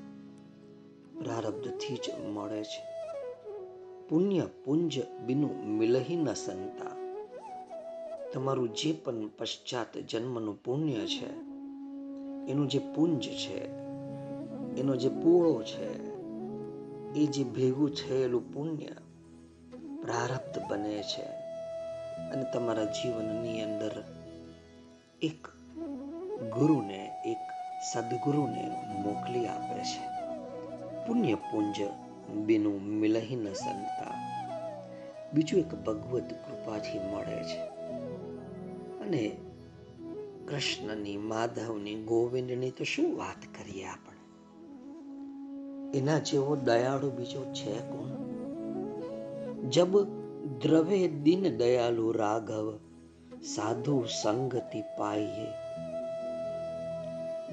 પ્રારબ્ધથી 1.20 1.96
જ 1.96 2.26
મળે 2.34 2.64
છે. 2.64 2.84
પુણ્ય 4.10 4.48
પુંજ 4.66 5.00
બિનું 5.26 5.66
મિલહી 5.68 6.16
ન 6.16 6.34
સંતા. 6.34 7.20
તમારું 8.34 8.74
જે 8.74 8.94
પણ 8.94 9.28
પશ્ચાત 9.28 9.98
જન્મનું 9.98 10.64
પુણ્ય 10.64 11.08
છે, 11.08 11.30
એનું 12.52 12.68
જે 12.68 12.80
પુંજ 12.80 13.30
છે, 13.30 13.66
એનો 14.80 14.96
જે 14.96 15.10
પૂળો 15.10 15.64
છે, 15.64 16.14
એ 17.20 17.26
જે 17.26 17.44
ભેગું 17.44 17.90
થયેલું 17.90 18.54
પુણ્ય 18.54 18.88
પ્રારબ્ધ 20.02 20.62
બને 20.70 21.04
છે. 21.04 21.35
અને 22.32 22.44
તમારા 22.54 22.86
જીવનની 22.86 23.64
અંદર 23.64 24.04
એક 25.22 25.48
ગુરુને, 26.54 27.12
એક 27.26 27.38
સદગુરુને 27.94 28.72
મોકલી 29.04 29.48
આપે 29.48 29.80
છે. 29.80 30.16
પુણ્ય 31.08 31.36
પુંજ 31.36 31.76
બીનું 32.36 32.82
મિલહી 32.82 33.36
ન 33.36 33.54
સંતા. 33.54 34.26
બીજું 35.34 35.60
એક 35.60 35.76
ભગવત 35.76 36.24
કૃપાથી 36.24 37.00
મળે 37.00 37.44
છે. 37.44 37.60
અને 39.00 39.32
કૃષ્ણની, 40.48 41.18
માધવની, 41.18 41.96
ગોવિંદની 41.96 42.72
તો 42.72 42.84
શું 42.84 43.18
વાત 43.18 43.58
કરીએ 43.58 43.86
આપણે? 43.86 44.16
એના 45.98 46.20
જેવો 46.20 46.56
દયાળુ 46.56 47.12
બીજો 47.12 47.54
છે 47.54 47.74
કોણ? 47.74 48.26
જબ 49.70 50.15
દ્રવે 50.62 51.08
દિન 51.08 51.58
દયાલુ 51.58 52.12
રાઘવ, 52.12 52.80
સાધુ 53.44 54.06
સંગતિ 54.22 54.82
પાઈએ. 54.82 55.48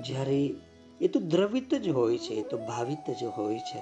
જ્યારે 0.02 0.54
એ 1.00 1.08
તો 1.08 1.20
દ્રવિત 1.20 1.74
જ 1.74 1.88
હોય 1.88 2.18
છે, 2.18 2.34
એ 2.34 2.42
તો 2.42 2.56
ભાવિત 2.58 3.10
જ 3.10 3.24
હોય 3.24 3.58
છે. 3.58 3.80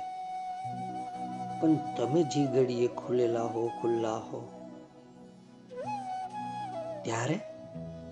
પણ 1.60 1.74
તમે 1.96 2.22
જે 2.22 2.46
ઘડીએ 2.46 2.86
ખુલેલા 2.86 3.42
હો, 3.42 3.70
ખુલ્લા 3.82 4.16
હો, 4.16 4.52
ત્યારે 7.04 7.40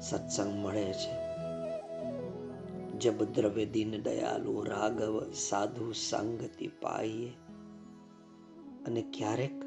સત્સંગ 0.00 0.66
મળે 0.66 0.92
છે. 0.92 1.28
જબ 2.98 3.24
દ્રવ્ય 3.24 3.64
દિન 3.64 4.02
દયાલુ 4.02 4.62
રાઘવ, 4.62 5.30
સાધુ 5.32 5.92
સંગતિ 5.92 6.66
પાઈએ. 6.66 7.32
અને 8.86 9.04
ક્યારેક 9.12 9.57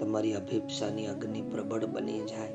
તમારી 0.00 0.34
અભિપ્સાની 0.34 1.06
અગ્નિ 1.06 1.42
પ્રબળ 1.42 1.86
બની 1.86 2.20
જાય. 2.20 2.52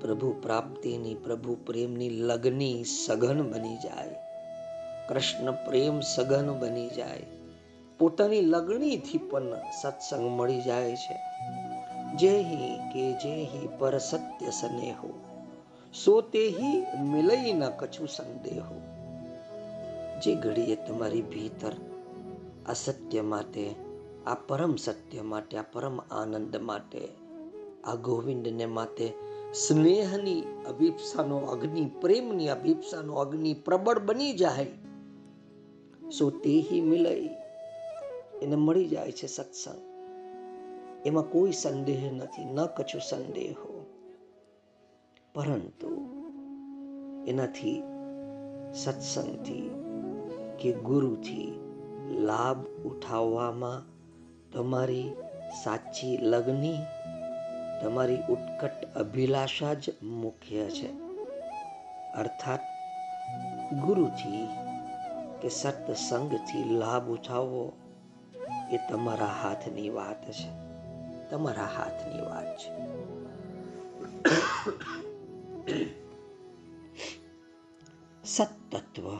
પ્રભુ 0.00 0.34
પ્રાપ્તિની, 0.42 1.14
પ્રભુ 1.14 1.56
પ્રેમની 1.66 2.10
લગ્નિ 2.10 2.84
સઘન 2.84 3.52
બની 3.52 3.76
જાય. 3.76 4.14
કૃષ્ણ 5.08 5.52
પ્રેમ 5.52 6.00
સઘન 6.00 6.58
બની 6.58 6.88
જાય. 6.88 7.22
પોતાની 7.98 8.40
લગણીથી 8.40 9.18
પણ 9.18 9.54
સત્સંગ 9.82 10.40
મળી 10.40 10.60
જાય 10.60 10.96
છે. 10.96 11.16
જેહી 12.16 12.76
કે 12.76 13.12
જેહી 13.12 13.68
પર 13.78 13.98
સત્ય 13.98 14.50
સ્નેહો, 14.50 15.20
સો 16.04 16.20
તેહી 16.20 16.82
મિલઈ 17.02 17.52
ન 17.52 17.68
કછુ 17.68 18.06
સંદેહો. 18.06 18.80
જે 20.20 20.34
ઘડીએ 20.34 20.76
તમારી 20.76 21.22
ભીતર 21.22 21.72
અસત્ય 22.68 23.20
માટે 23.20 23.83
આ 24.26 24.34
પરમ 24.34 24.76
સત્ય 24.76 25.22
માટે, 25.22 25.56
આ 25.56 25.62
પરમ 25.62 26.00
આનંદ 26.00 26.56
માટે, 26.56 27.08
આ 27.84 27.94
ગોવિંદને 27.94 28.66
માટે 28.66 29.12
સ્નેહની 29.54 30.42
અભિપ્સાનો 30.68 31.36
અગ્નિ, 31.36 31.90
પ્રેમની 32.00 32.48
અભિપ્સાનો 32.48 33.14
અગ્નિ 33.14 33.54
પ્રબળ 33.54 33.98
બની 33.98 34.32
જાય. 34.32 34.66
સો 36.18 36.30
તેહી 36.30 36.80
મિલઈ 36.80 37.28
એને 38.42 38.56
મળી 38.56 38.88
જાય 38.88 39.12
છે 39.12 39.26
સત્સંગ. 39.26 39.80
એમાં 41.06 41.30
કોઈ 41.30 41.52
સંદેહ 41.52 42.12
નથી, 42.12 42.44
ન 42.44 42.66
કછો 42.66 42.98
સંદેહો. 42.98 43.86
પરંતુ 45.34 46.10
એનાથી 47.26 47.82
સત્સંગથી 48.74 49.70
કે 50.60 50.72
ગુરુથી 50.72 51.54
લાભ 52.20 52.66
ઉઠાવવામાં 52.66 53.93
તમારી 54.54 55.12
સાચી 55.64 56.16
લગ્ની, 56.16 56.76
તમારી 57.82 58.18
ઉત્કટ 58.28 58.94
અભિલાષા 58.94 59.74
જ 59.74 59.90
મુખ્ય 60.02 60.70
છે. 60.70 60.92
અર્થાત 62.12 62.60
ગુરુથી 63.72 64.48
કે 65.42 65.48
સત્સંગથી 65.48 66.64
લાભ 66.64 67.08
ઉઠાવવો 67.08 67.72
એ 68.72 68.76
તમારા 68.76 69.26
હાથની 69.26 69.88
વાત 69.88 70.30
છે. 70.30 70.48
તમારા 71.30 71.64
હાથની 71.64 72.20
વાત 72.20 72.56
છે. 72.56 72.70
સત્તત્વ. 78.24 79.16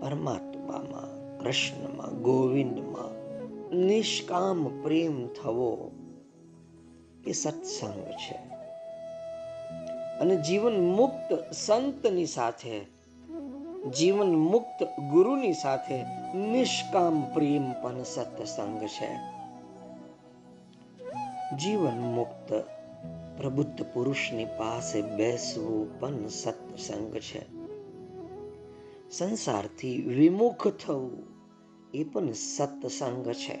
પરમાત્મામાં, 0.00 1.38
કૃષ્ણમાં, 1.38 2.22
ગોવિંદમાં 2.22 3.19
નિષ્કામ 3.74 4.82
પ્રેમ 4.82 5.26
થવો 5.26 5.90
એ 7.26 7.32
સત્સંગ 7.32 8.04
છે. 8.04 8.36
અને 10.20 10.36
જીવન 10.36 10.80
મુક્ત 10.96 11.52
સંતની 11.52 12.26
સાથે, 12.26 12.80
જીવન 13.98 14.34
મુક્ત 14.34 14.82
ગુરુની 15.10 15.52
સાથે 15.52 16.02
નિષ્કામ 16.38 17.34
પ્રેમ 17.34 17.82
પણ 17.82 18.02
સત્સંગ 18.02 18.86
છે. 18.86 19.08
જીવન 21.56 22.00
મુક્ત 22.00 22.52
પ્રબુદ્ધ 23.40 23.82
પુરુષની 23.82 24.44
પાસે 24.44 25.02
બેસવું 25.02 26.00
પણ 26.00 26.28
સત્સંગ 26.28 27.16
છે. 27.16 27.60
સંસારથી 29.10 30.02
વિમુખ 30.02 30.68
થવું 30.68 31.39
એ 31.94 32.04
પણ 32.04 32.32
સત્સંગ 32.32 33.32
છે. 33.32 33.58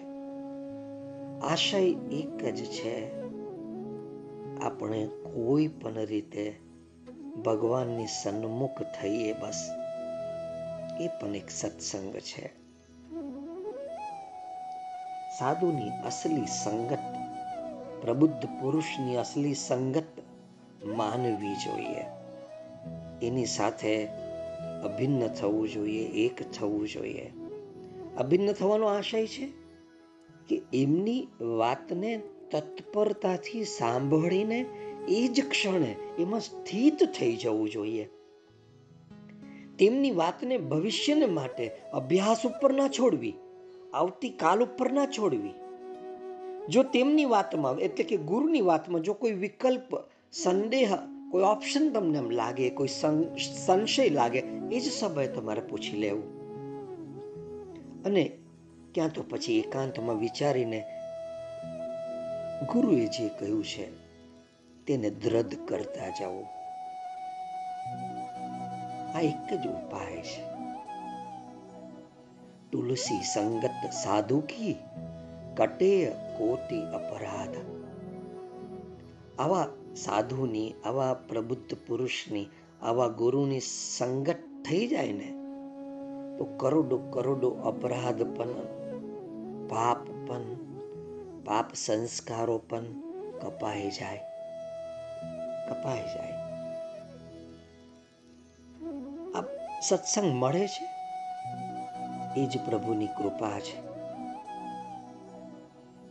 આશય 1.40 1.80
એક 2.12 2.44
જ 2.44 2.64
છે. 2.64 3.20
આપણે 4.60 5.06
કોઈ 5.06 5.68
પણ 5.68 5.94
રીતે 5.94 6.60
ભગવાનની 7.46 8.06
સન્મુખ 8.06 8.82
થઈએ 8.82 9.32
બસ, 9.32 9.70
એ 11.00 11.08
પણ 11.08 11.36
એક 11.36 11.50
સત્સંગ 11.50 12.16
છે. 12.16 12.46
સાધુની 15.38 15.90
અસલી 16.06 16.46
સંગત, 16.46 16.98
પ્રબુદ્ધ 18.02 18.46
પુરુષની 18.60 19.16
અસલી 19.16 19.54
સંગત 19.54 20.04
માનવી 20.84 21.54
જોઈએ. 21.54 22.04
એની 23.26 23.46
સાથે 23.46 24.06
અભિન્ન 24.84 25.26
થવું 25.26 25.68
જોઈએ, 25.68 26.04
એક 26.04 26.52
થવું 26.52 26.88
જોઈએ. 26.88 27.32
અભિન્ન 28.18 28.52
થવાનો 28.52 28.86
આશય 28.86 29.26
છે 29.26 29.52
કે 30.48 30.62
એમની 30.72 31.28
વાતને 31.40 32.22
તત્પરતાથી 32.50 33.64
સાંભળીને 33.64 34.64
એ 35.08 35.28
જ 35.28 35.48
ક્ષણે 35.48 35.96
એમાં 36.18 36.40
સ્થિત 36.40 37.04
થઈ 37.04 37.36
જવું 37.36 37.70
જોઈએ. 37.70 38.10
તેમની 39.78 40.10
વાતને 40.10 40.58
ભવિષ્યને 40.58 41.26
માટે 41.26 41.70
અભ્યાસ 41.92 42.46
ઉપર 42.46 42.72
ના 42.72 42.88
છોડવી, 42.88 43.34
આવતીકાલ 43.94 44.62
ઉપર 44.62 44.92
ના 44.92 45.06
છોડવી. 45.06 45.50
જો 46.68 46.82
તેમની 46.82 47.24
વાતમાં, 47.24 47.78
એટલે 47.78 48.04
કે 48.04 48.16
ગુરુની 48.16 48.60
વાતમાં 48.60 49.00
જો 49.00 49.12
કોઈ 49.12 49.32
વિકલ્પ, 49.32 49.96
સંદેહ, 50.32 50.96
કોઈ 51.30 51.42
ઓપ્શન 51.42 51.90
તમને 51.90 52.18
એમ 52.18 52.30
લાગે, 52.30 52.70
કોઈ 52.70 52.88
સંશય 53.66 54.08
લાગે, 54.08 54.38
એ 54.72 54.80
જ 54.80 54.82
સમયે 54.82 55.26
તમારે 55.26 55.60
પૂછી 55.60 55.96
લેવું. 55.96 56.39
અને 58.04 58.38
ક્યાં 58.94 59.08
તો 59.08 59.22
પછી 59.22 59.58
એકાંતમાં 59.58 60.16
વિચારીને 60.16 60.84
ગુરુએ 62.72 63.06
જે 63.06 63.28
કહ્યું 63.28 63.64
છે, 63.64 63.90
તેને 64.84 65.10
દ્રઢ 65.10 65.54
કરતા 65.68 66.08
જવું 66.08 66.46
આ 69.16 69.20
એક 69.20 69.54
જ 69.54 69.66
ઉપાય 69.66 70.16
છે. 70.16 70.42
તુલસી 72.72 73.22
સંગત 73.22 73.90
સાધુ 73.92 74.40
કી 74.40 74.76
કટે 75.56 76.08
કોટી 76.38 76.82
અપરાધ. 76.82 77.56
આવા 79.38 79.68
સાધુની, 79.96 80.74
આવા 80.84 81.14
પ્રબુદ્ધ 81.14 81.76
પુરુષની, 81.86 82.46
આવા 82.82 83.08
ગુરુની 83.08 83.60
સંગત 83.98 84.36
થઈ 84.68 84.86
જાય 84.86 85.12
ને 85.12 85.39
તો 86.40 86.44
કરોડો 86.44 86.98
કરોડો 86.98 87.50
અપરાધ 87.50 88.22
પણ, 88.22 88.46
પાપ 89.68 90.04
પણ, 90.04 90.40
પાપ 91.44 91.74
સંસ્કારો 91.74 92.58
પણ 92.58 92.84
કપાઈ 93.40 93.90
જાય. 93.90 94.16
કપાઈ 95.68 96.00
જાય. 96.00 96.32
આ 99.32 99.44
સત્સંગ 99.82 100.32
મળે 100.32 100.68
છે? 100.68 100.88
એ 102.40 102.46
જ 102.46 102.64
પ્રભુની 102.64 103.06
કૃપા 103.06 103.60
છે. 103.60 103.90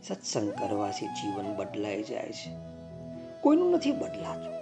સત્સંગ 0.08 0.52
કરવાથી 0.52 1.06
જીવન 1.06 1.56
બદલાઈ 1.56 2.02
જાય 2.02 2.32
છે. 2.32 2.50
કોઈનું 3.40 3.70
નથી 3.70 3.92
બદલાતું. 3.92 4.54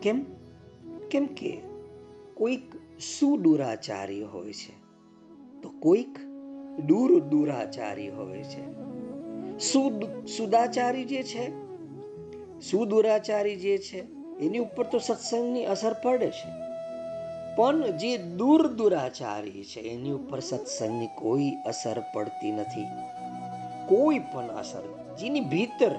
કેમ? 0.00 0.26
કેમ 1.10 1.26
કે 1.26 1.60
કોઈક 2.34 2.79
સુદુરાચારી 3.00 4.22
હોય 4.22 4.52
છે. 4.52 4.72
તો 5.62 5.70
કોઈક 5.80 6.18
દૂર 6.86 7.20
દુરાચારી 7.20 8.08
હોય 8.08 8.42
છે. 8.42 8.80
સુદ, 9.58 10.26
સુદાચારી 10.26 11.04
જે 11.04 11.22
છે, 11.22 11.50
સુદુરાચારી 12.60 13.56
જે 13.56 13.78
છે, 13.78 13.98
એની 14.38 14.58
ઉપર 14.58 14.86
તો 14.86 14.98
સત્સંગની 14.98 15.64
અસર 15.64 15.92
પડે 16.02 16.30
છે. 16.30 16.60
પણ 17.56 17.96
જે 17.96 18.16
દૂર 18.16 18.68
દુરાચારી 18.68 19.64
છે, 19.64 19.80
એની 19.80 20.10
ઉપર 20.10 20.40
સત્સંગની 20.40 21.06
કોઈ 21.06 21.50
અસર 21.66 22.02
પડતી 22.14 22.52
નથી. 22.52 22.84
કોઈ 23.88 24.18
પણ 24.18 24.46
અસર, 24.46 25.14
જેની 25.20 25.40
ભીતર 25.40 25.90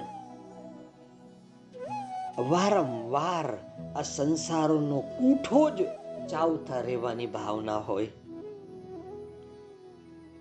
વારંવાર 2.39 3.57
આ 3.95 4.01
સંસારનો 4.01 4.99
કૂઠો 4.99 5.69
જ 5.69 6.00
ચાવતા 6.27 6.81
રહેવાની 6.81 7.25
ભાવના 7.25 7.77
હોય. 7.77 8.07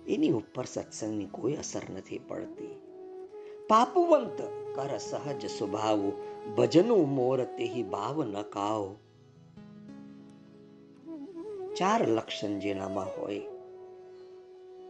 એની 0.07 0.31
ઉપર 0.31 0.65
સત્સંગની 0.65 1.25
કોઈ 1.25 1.53
અસર 1.53 1.81
નથી 1.97 2.19
પડતી. 2.27 2.79
પાપવંત 3.67 4.41
કર 4.75 4.97
સહજ 4.97 5.45
સ્વભાવ, 5.45 6.11
ભજનું 6.57 7.15
મોર 7.15 7.43
તેહી 7.43 7.83
ભાવ 7.83 8.23
ન 8.23 8.41
કાવ. 8.41 8.95
ચાર 11.75 12.07
લક્ષણ 12.07 12.59
જેનામાં 12.59 13.21
હોય. 13.21 13.41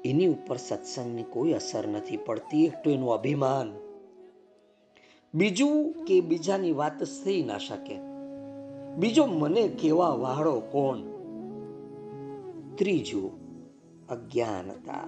એની 0.05 0.27
ઉપર 0.27 0.57
સત્સંગની 0.57 1.23
કોઈ 1.23 1.53
અસર 1.53 1.87
નથી 1.87 2.17
પડતી, 2.17 2.65
એક 2.65 2.73
તો 2.83 2.89
એનું 2.89 3.13
અભિમાન. 3.13 3.73
બીજું 5.33 5.93
કે 5.93 6.21
બીજાની 6.21 6.71
વાત 6.71 7.03
થઈ 7.03 7.43
ના 7.43 7.57
શકે. 7.57 8.10
બીજો 8.97 9.25
મને 9.25 9.67
કેવા 9.67 10.09
વાળો 10.09 10.59
કોણ? 10.59 10.97
ત્રીજું, 12.75 13.31
અજ્ઞાનતા. 14.07 14.99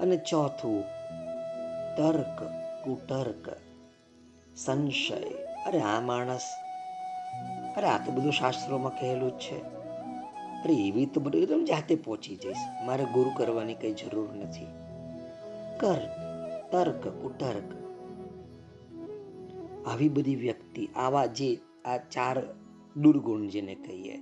અને 0.00 0.16
ચોથું, 0.16 0.82
તર્ક, 1.96 2.42
કુતર્ક, 2.84 3.56
સંશય. 4.56 5.14
અરે 5.66 5.80
આ 5.80 6.00
માણસ, 6.00 6.40
અરે 7.76 7.86
આ 7.86 8.06
તો 8.06 8.12
બધું 8.12 8.32
શાસ્ત્રોમાં 8.32 9.00
કહેલું 9.00 9.30
જ 9.30 9.38
છે. 9.38 9.58
અરે 10.64 10.74
એવી 10.74 11.06
તો 11.06 11.20
બધું 11.20 11.40
એકદમ 11.42 11.64
જાતે 11.64 11.94
પહોંચી 11.94 12.36
જઈશ. 12.36 12.56
મારે 12.84 13.04
ગુરુ 13.04 13.30
કરવાની 13.36 13.74
કઈ 13.74 13.92
જરૂર 13.92 14.34
નથી. 14.34 14.66
કર, 15.80 15.98
તર્ક, 16.72 17.08
કુતર્ક. 17.08 17.82
આવી 19.88 20.08
બધી 20.08 20.36
વ્યક્તિ, 20.36 20.88
આવા 20.96 21.26
જે 21.26 21.60
આ 21.84 21.96
ચાર 21.96 22.61
દુર્ગુણ 22.96 23.48
જેને 23.48 23.74
કહીએ. 23.74 24.18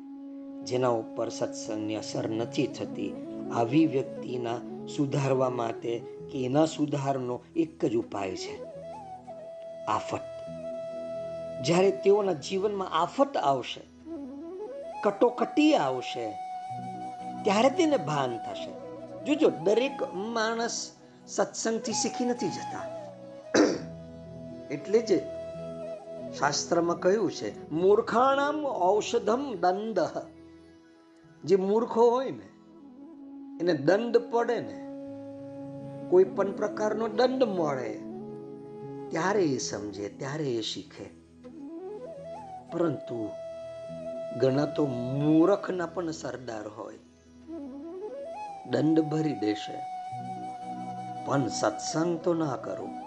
જેના 0.64 0.88
ઉપર 0.88 1.28
સત્સંગની 1.28 1.96
અસર 1.96 2.28
નથી 2.28 2.66
થતી. 2.66 3.26
આવી 3.54 3.86
વ્યક્તિના 3.86 4.58
સુધારવા 4.96 5.50
માટે 5.50 6.02
કે 6.32 6.44
એના 6.44 6.66
સુધારનો 6.66 7.40
એક 7.56 7.84
જ 7.84 7.96
ઉપાય 7.96 8.36
છે. 8.36 8.64
આફત. 9.84 10.20
જ્યારે 11.64 11.90
તેઓના 11.90 12.32
જીવનમાં 12.32 12.88
આફત 12.88 13.36
આવશે, 13.36 13.80
કટોકટી 15.02 15.74
આવશે, 15.74 16.30
ત્યારે 17.44 17.70
તેને 17.70 17.96
ભાન 17.96 18.38
થશે. 18.38 18.70
જોજો, 19.24 19.50
દરેક 19.50 20.14
માણસ 20.14 20.90
સત્સંગથી 21.26 21.92
શીખી 21.92 22.24
નથી 22.24 22.48
જતા. 22.48 23.00
એટલે 24.70 24.98
જ 24.98 25.39
શાસ્ત્રમાં 26.38 26.98
કહ્યું 26.98 27.32
છે, 27.32 27.70
મૂર્ખાણામ 27.70 28.66
ઔષધમ 28.66 29.54
દંડ. 29.60 29.98
જે 31.44 31.56
મૂર્ખો 31.56 32.10
હોય 32.10 32.30
ને, 32.30 32.48
એને 33.60 33.72
દંડ 33.72 34.16
પડે 34.16 34.60
ને, 34.60 34.86
કોઈ 36.10 36.24
પણ 36.24 36.52
પ્રકારનો 36.52 37.08
દંડ 37.08 37.42
મળે, 37.42 37.92
ત્યારે 39.10 39.44
એ 39.44 39.58
સમજે, 39.58 40.08
ત્યારે 40.08 40.44
એ 40.44 40.60
શીખે. 40.60 41.10
પરંતુ 42.72 43.28
ઘણા 44.40 44.64
તો 44.64 44.86
મૂર્ખના 44.86 45.86
પણ 45.86 46.10
સરદાર 46.10 46.68
હોય. 46.68 46.98
દંડ 48.70 49.00
ભરી 49.00 49.34
દેશે, 49.34 49.78
પણ 51.26 51.48
સત્સંગ 51.48 52.18
તો 52.18 52.34
ના 52.34 52.56
કરું. 52.56 52.99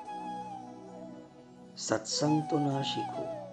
સત્સંગ 1.78 2.43
તો 2.49 2.59
ના 2.59 2.82
શીખું. 2.82 3.43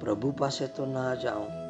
પ્રભુ 0.00 0.32
પાસે 0.32 0.66
તો 0.66 0.86
ના 0.86 1.14
જાઉં 1.14 1.62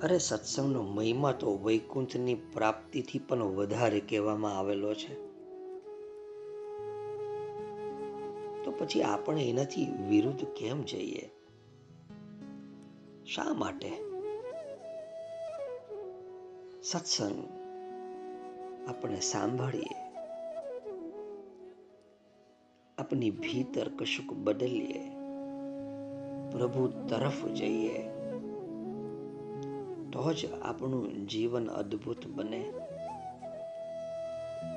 અરે 0.00 0.18
સત્સંગનો 0.18 0.82
મહિમા 0.82 1.32
તો 1.32 1.58
વૈકુંઠની 1.62 2.34
પ્રાપ્તિથી 2.34 3.18
પણ 3.18 3.42
વધારે 3.42 4.00
કહેવામાં 4.00 4.58
આવેલો 4.58 4.94
છે. 4.94 5.32
તો 8.64 8.74
પછી 8.78 9.02
આપણે 9.02 9.42
એનાથી 9.42 9.86
વિરુદ્ધ 10.08 10.44
કેમ 10.44 10.82
જઈએ? 10.82 11.30
શા 13.26 13.44
માટે? 13.44 13.92
સત્સંગ 16.82 17.48
આપણે 18.88 19.20
સાંભળીએ. 19.20 20.11
આપની 22.98 23.30
ભીતર 23.30 23.88
કશુંક 23.88 24.32
બદલીએ. 24.32 25.10
પ્રભુ 26.50 26.86
તરફ 27.08 27.46
જઈએ. 27.46 27.98
તો 30.12 30.32
જ 30.32 30.60
આપણું 30.62 31.26
જીવન 31.26 31.68
અદ્ભુત 31.68 32.26
બને. 32.26 32.64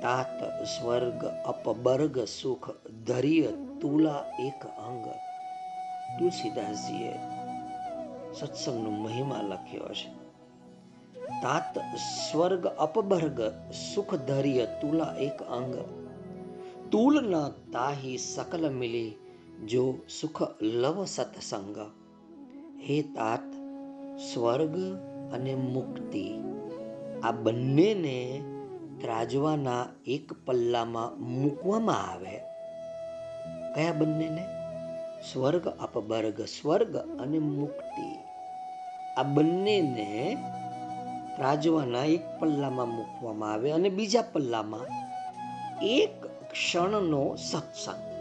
તાત 0.02 0.62
સ્વર્ગ, 0.64 1.24
અપબર્ગ, 1.24 2.24
સુખ, 2.24 2.86
ધૈર્ય, 3.06 3.48
તુલા, 3.80 4.24
એક 4.40 4.66
અંગ. 4.66 5.04
તુલસીદાસજીએ 6.18 7.12
સત્સંગનો 8.40 8.90
મહિમા 8.90 9.40
લખ્યો 9.42 9.88
છે. 9.88 10.26
તાત 11.42 11.78
સ્વર્ગ, 11.96 12.66
અપબર્ગ, 12.66 13.40
સુખ, 13.94 14.14
ધૈર્ય, 14.14 14.66
તુલા, 14.66 15.14
એક 15.20 15.42
અંગ. 15.42 16.05
તુલ 16.90 17.20
ન 17.20 17.48
તાહી 17.48 18.18
સકલ 18.18 18.70
મિલે 18.70 19.14
જો 19.66 19.94
સુખ 20.20 20.42
લવ 20.60 21.04
સત્સંગ. 21.04 21.78
હે 22.80 23.02
તાત, 23.02 23.46
સ્વર્ગ 24.18 24.76
અને 25.32 25.54
મુક્તિ, 25.54 26.34
આ 27.22 27.32
બંનેને 27.32 28.42
ત્રાજવાના 29.00 29.86
એક 30.06 30.32
પલ્લામાં 30.46 31.20
મૂકવામાં 31.20 32.10
આવે. 32.10 32.36
કયા 33.74 33.92
બંનેને? 33.92 34.44
સ્વર્ગ, 35.32 35.68
અપબર્ગ, 35.68 36.40
સ્વર્ગ 36.40 36.96
અને 36.96 37.38
મુક્તિ. 37.38 38.08
આ 39.16 39.22
બંનેને 39.22 40.36
ત્રાજવાના 41.36 42.04
એક 42.04 42.40
પલ્લામાં 42.40 42.88
મૂકવામાં 42.88 43.52
આવે 43.52 43.72
અને 43.72 43.88
બીજા 43.88 44.22
પલ્લામાં 44.22 44.86
એક 45.82 46.25
ક્ષણનો 46.56 47.36
સત્સંગ. 47.36 48.12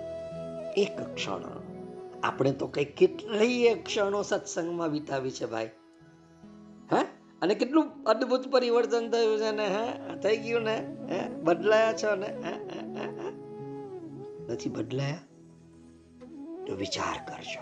એક 0.77 1.01
ક્ષણ. 1.15 1.41
આપણે 2.23 2.51
તો 2.51 2.67
કઈ 2.67 2.85
કેટલીય 2.85 3.75
ક્ષણો 3.75 4.21
સત્સંગમાં 4.21 4.89
વિતાવી 4.89 5.31
છે 5.31 5.45
ભાઈ. 5.45 5.69
હે? 6.93 7.01
અને 7.41 7.55
કેટલું 7.55 8.03
અદ્ભુત 8.03 8.47
પરિવર્તન 8.51 9.09
થયું 9.09 9.37
છે 9.37 9.51
ને, 9.51 9.67
હે? 9.67 10.15
થઈ 10.19 10.37
ગયું 10.37 10.61
ને, 10.61 10.95
હે? 11.09 11.29
બદલાયા 11.29 11.93
છો 11.93 12.15
ને 12.15 12.37
નથી 14.53 14.69
બદલાયા? 14.69 15.17
તો 16.67 16.75
વિચાર 16.75 17.31
કરજો. 17.31 17.61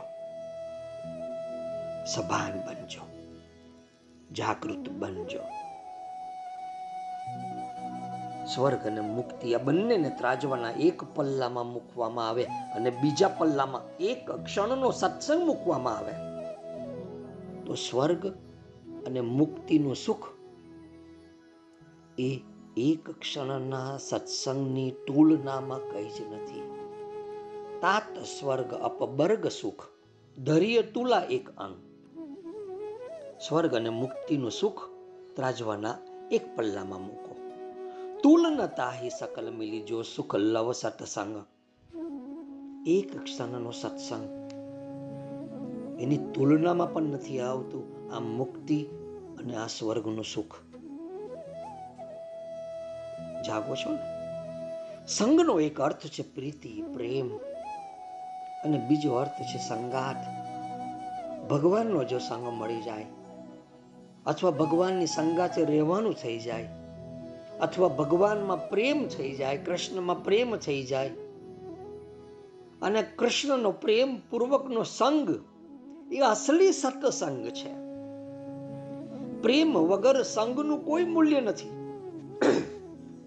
સભાન 2.06 2.52
બનજો. 2.52 3.08
જાગૃત 4.32 4.90
બનજો. 4.90 5.40
સ્વર્ગ 8.46 8.88
અને 8.88 9.02
મુક્તિ 9.02 9.56
આ 9.56 9.58
બંનેને 9.58 10.10
ત્રાજવાના 10.10 10.72
એક 10.72 11.04
પલ્લામાં 11.16 11.66
મૂકવામાં 11.66 12.30
આવે 12.30 12.44
અને 12.44 12.90
બીજા 12.90 13.28
પલ્લામાં 13.28 13.98
એક 13.98 14.32
ક્ષણનો 14.32 14.92
સત્સંગ 14.92 15.44
મૂકવામાં 15.44 15.98
આવે. 15.98 16.14
તો 17.66 17.74
સ્વર્ગ 17.74 18.26
અને 19.08 19.22
મુક્તિનું 19.22 19.96
સુખ 19.96 20.28
એ 22.20 22.40
એક 22.78 23.10
ક્ષણના 23.10 23.98
સત્સંગની 23.98 24.92
તુલનામાં 24.92 25.80
કઈ 25.92 26.10
જ 26.10 26.22
નથી. 26.34 26.64
તાત 27.82 28.24
સ્વર્ગ 28.24 28.74
અપબર્ગ 28.74 29.48
સુખ, 29.48 29.84
ધરીય 30.38 30.82
તુલા 30.82 31.24
એક 31.30 31.50
અંગ. 31.50 31.76
સ્વર્ગ 33.48 33.76
અને 33.76 33.90
મુક્તિનું 33.90 34.52
સુખ 34.52 34.82
ત્રાજવાના 35.36 35.96
એક 36.32 36.56
પલ્લામાં 36.56 37.02
મૂકો 37.02 37.23
તુલનતા 38.24 38.90
હિ 38.90 39.10
સકલ 39.10 39.52
મિલી 39.52 39.82
જો 39.82 40.02
સુખ 40.02 40.36
લવ 40.36 40.72
સત્સંગ 40.72 41.46
એક 42.88 43.24
ક્ષણનો 43.24 43.72
સત્સંગ. 43.72 44.52
એની 46.02 46.18
તુલનામાં 46.18 46.94
પણ 46.94 47.04
નથી 47.04 47.40
આવતું 47.40 48.16
આ 48.16 48.20
મુક્તિ 48.20 48.86
અને 49.40 49.56
આ 49.56 49.68
સ્વર્ગનું 49.68 50.24
સુખ. 50.24 50.56
જાગો 53.48 53.76
છો 53.76 53.92
ને? 53.92 54.00
સંગનો 55.08 55.60
એક 55.60 55.82
અર્થ 55.82 56.08
છે 56.08 56.24
પ્રીતિ, 56.24 56.84
પ્રેમ. 56.94 57.38
અને 58.64 58.78
બીજો 58.88 59.14
અર્થ 59.14 59.42
છે 59.42 59.58
સંગાત 59.58 60.16
ભગવાનનો 61.50 62.04
જો 62.04 62.18
સંગ 62.18 62.48
મળી 62.48 62.82
જાય, 62.82 63.06
અથવા 64.26 64.52
ભગવાનની 64.52 65.06
સંગાતે 65.06 65.66
રહેવાનું 65.66 66.14
થઈ 66.14 66.40
જાય 66.40 66.83
અથવા 67.64 67.88
ભગવાનમાં 67.88 68.70
પ્રેમ 68.70 69.08
થઈ 69.08 69.32
જાય, 69.32 69.58
કૃષ્ણમાં 69.58 70.24
પ્રેમ 70.24 70.56
થઈ 70.56 70.84
જાય. 70.84 71.10
અને 72.82 73.04
કૃષ્ણનો 73.04 73.72
પ્રેમ 73.72 74.18
પૂર્વકનો 74.30 74.84
સંગ, 74.84 75.40
એ 76.14 76.20
અસલી 76.20 76.72
સત્સંગ 76.72 77.48
છે. 77.50 77.84
પ્રેમ 79.42 79.78
વગર 79.78 80.24
સંગનું 80.24 80.86
કોઈ 80.86 81.04
મૂલ્ય 81.04 81.42
નથી. 81.42 81.70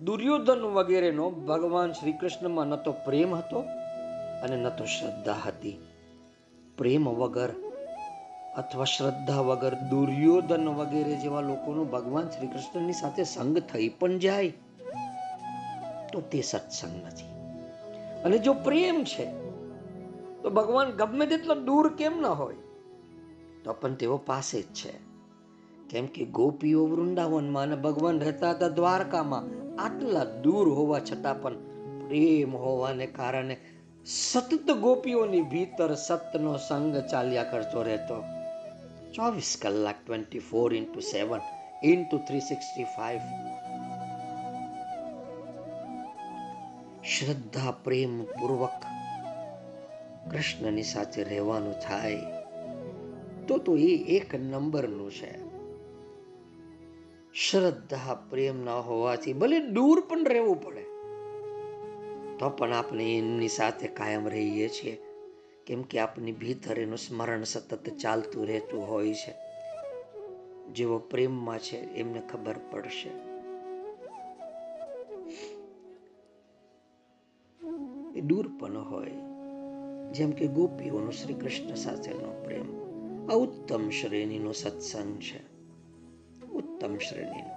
દુર્યોધન 0.05 0.61
વગેરેનો 0.61 1.31
ભગવાન 1.31 1.93
શ્રી 1.93 2.13
કૃષ્ણમાં 2.13 2.67
ન 2.67 2.77
તો 2.77 2.93
પ્રેમ 2.93 3.35
હતો 3.35 3.59
અને 4.43 4.57
ન 4.57 4.69
તો 4.69 4.85
શ્રદ્ધા 4.85 5.33
હતી. 5.33 5.81
પ્રેમ 6.79 7.09
વગર 7.09 7.49
અથવા 8.57 8.85
શ્રદ્ધા 8.85 9.41
વગર, 9.41 9.75
દુર્યોધન 9.75 10.69
વગેરે 10.69 11.17
જેવા 11.17 11.41
લોકોનું 11.41 11.91
ભગવાન 11.91 12.29
શ્રી 12.29 12.47
કૃષ્ણની 12.47 12.93
સાથે 12.93 13.25
સંગ 13.25 13.59
થઈ 13.59 13.89
પણ 13.89 14.19
જાય, 14.19 14.49
તો 16.13 16.21
તે 16.21 16.41
સત્સંગ 16.41 17.07
નથી. 17.07 17.25
અને 18.23 18.39
જો 18.39 18.53
પ્રેમ 18.53 19.05
છે, 19.05 19.27
તો 20.43 20.51
ભગવાન 20.51 20.91
ગમે 20.91 21.27
તેટલો 21.27 21.55
દૂર 21.55 21.97
કેમ 21.97 22.21
ન 22.21 22.27
હોય? 22.27 22.55
તો 23.65 23.73
પણ 23.73 23.95
તેઓ 23.95 24.17
પાસે 24.17 24.63
જ 24.63 24.65
છે. 24.65 24.93
કેમ 25.91 26.07
કે 26.07 26.25
ગોપીઓ 26.25 26.87
વૃંદાવનમાં 26.87 27.63
અને 27.63 27.77
ભગવાન 27.77 28.21
રહેતા 28.21 28.51
હતા 28.51 28.69
દ્વારકામાં, 28.69 29.45
આટલા 29.81 30.25
દૂર 30.25 30.69
હોવા 30.69 30.99
છતાં 30.99 31.43
પણ 31.43 31.55
પ્રેમ 32.09 32.57
હોવાને 32.57 33.07
કારણે 33.07 33.57
સતત 34.07 34.71
ગોપીઓની 34.71 35.43
ભીતર 35.43 35.95
સતનો 35.95 36.57
સંગ 36.57 36.97
ચાલ્યા 36.97 37.45
કરતો 37.45 37.83
રહેતો. 37.83 38.36
ચોવીસ 39.17 39.51
કલાક 39.57 39.99
twenty 40.01 40.41
four 40.41 40.71
into 40.73 41.01
seven 41.03 41.43
into 41.83 42.17
three 42.19 42.41
sixty 42.41 42.89
five 42.97 43.25
શ્રદ્ધા 47.05 47.73
પ્રેમ 47.85 48.15
પૂર્વક 48.33 48.83
કૃષ્ણની 50.31 50.85
સાથે 50.85 51.21
રહેવાનું 51.23 51.79
થાય 51.81 52.27
તો 53.47 53.59
તો 53.59 53.73
એ 53.85 53.93
એક 54.17 54.31
નંબરનું 54.43 55.11
છે 55.11 55.33
શ્રદ્ધા 57.35 58.15
પ્રેમ 58.31 58.59
ન 58.65 58.71
હોવાથી 58.83 59.33
ભલે 59.33 59.59
દૂર 59.71 59.99
પણ 60.09 60.27
રહેવું 60.27 60.61
પડે 60.61 60.85
તો 62.39 62.49
પણ 62.51 62.73
આપણે 62.73 63.11
એમની 63.17 63.49
સાથે 63.49 63.87
કાયમ 63.93 64.25
રહીએ 64.29 64.69
છીએ 64.69 64.95
કેમ 65.67 65.83
કે 65.83 65.99
આપની 65.99 66.33
ભીતર 66.33 66.79
એનું 66.79 66.99
સ્મરણ 66.99 67.45
સતત 67.45 67.89
ચાલતું 67.89 68.47
રહેતું 68.47 68.89
હોય 68.89 69.15
છે. 69.15 69.35
જેઓ 70.73 70.99
પ્રેમમાં 70.99 71.59
છે 71.59 71.77
એમને 71.77 72.23
ખબર 72.33 72.55
પડશે. 72.71 73.11
દૂર 78.21 78.51
પણ 78.59 78.79
હોય. 78.79 79.11
જેમ 80.13 80.31
કે 80.31 80.47
ગોપીઓનો 80.47 81.11
શ્રી 81.11 81.35
કૃષ્ણ 81.35 81.75
સાથેનો 81.75 82.43
પ્રેમ. 82.45 82.77
આ 83.31 83.35
ઉત્તમ 83.35 83.91
શ્રેણીનો 83.91 84.53
સત્સંગ 84.53 85.19
છે. 85.19 85.41
ઉત્તમ 86.47 86.99
શ્રેણીનો. 86.99 87.57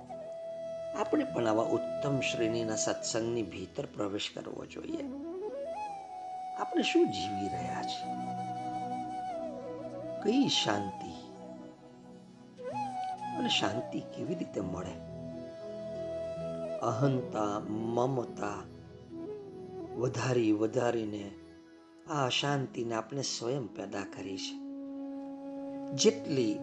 આપણે 0.99 1.23
પણ 1.23 1.47
આવા 1.47 1.63
ઉત્તમ 1.63 2.19
શ્રેણીના 2.19 2.75
સત્સંગની 2.75 3.43
ભીતર 3.43 3.85
પ્રવેશ 3.85 4.31
કરવો 4.33 4.65
જોઈએ. 4.65 5.28
આપણે 6.59 6.83
શું 6.83 7.11
જીવી 7.11 7.47
રહ્યા 7.47 7.83
છીએ? 7.83 8.13
કઈ 10.23 10.47
શાંતિ? 10.47 11.29
અને 13.37 13.49
શાંતિ 13.49 13.99
કેવી 13.99 14.35
રીતે 14.35 14.61
મળે? 14.61 15.09
અહંતા, 16.79 17.59
મમતા, 17.69 18.53
વધારી 19.97 20.51
વધારીને 20.51 21.31
આ 22.11 22.25
અશાંતિને 22.25 22.95
આપણે 22.95 23.21
સ્વયં 23.21 23.67
પેદા 23.75 24.03
કરી 24.03 24.37
છે. 24.37 24.69
જેટલી 25.93 26.59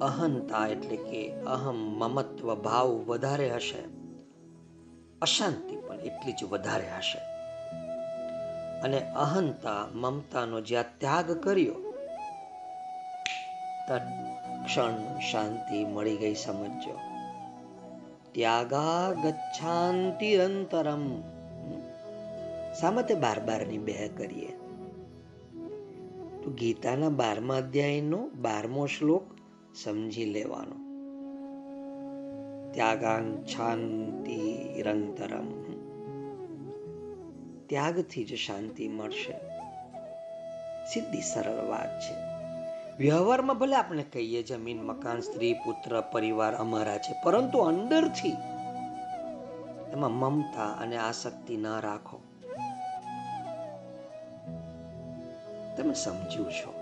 અહંતા 0.00 0.66
એટલે 0.66 0.96
કે 0.96 1.42
અહમ, 1.42 1.76
મમત્વ, 1.76 2.54
ભાવ 2.54 2.88
વધારે 2.88 3.54
હશે, 3.54 3.84
અશાંતિ 5.22 5.76
પણ 5.76 6.00
એટલી 6.00 6.32
જ 6.32 6.44
વધારે 6.44 6.90
હશે. 6.90 7.31
અને 8.82 9.10
અહંતા 9.10 9.86
મમતાનો 9.94 10.60
જ્યાં 10.60 10.84
ત્યાગ 10.98 11.30
કર્યો 11.30 11.74
ક્ષણ 14.64 15.20
શાંતિ 15.30 15.84
મળી 15.84 16.16
ગઈ 16.16 16.34
સમજો 16.34 17.00
ત્યાગા 18.32 19.12
ગચ્છાંતિરંતરમ 19.12 21.22
સામતે 22.80 23.14
બાર 23.14 23.40
બારની 23.40 23.78
બે 23.78 24.08
કરીએ. 24.08 24.48
તો 26.42 26.50
ગીતાના 26.50 27.08
બારમા 27.08 27.56
અધ્યાયનો 27.56 28.28
બારમો 28.28 28.86
શ્લોક 28.86 29.22
સમજી 29.82 30.24
લેવાનો. 30.24 30.76
ત્યાગાંગ 32.72 33.44
શાંતિરંતરમ 33.44 35.61
ત્યાગથી 37.66 38.24
જ 38.24 38.34
શાંતિ 38.34 38.88
મળશે. 38.88 39.34
સીધી 40.86 41.20
સરળ 41.20 41.66
વાત 41.66 42.00
છે. 42.00 42.14
વ્યવહારમાં 42.98 43.58
ભલે 43.58 43.76
આપણે 43.76 44.02
કહીએ 44.02 44.42
જમીન, 44.42 44.82
મકાન, 44.82 45.20
સ્ત્રી, 45.20 45.54
પુત્ર, 45.54 46.00
પરિવાર 46.00 46.54
અમારા 46.54 46.98
છે, 46.98 47.22
પરંતુ 47.22 47.58
અંદરથી 47.58 48.36
એમાં 49.92 50.10
મમતા 50.10 50.72
અને 50.72 50.96
આસક્તિ 50.96 51.56
ના 51.56 51.78
રાખો. 51.78 52.20
તમે 55.76 55.94
સમજ્યું 55.94 56.52
છો. 56.52 56.74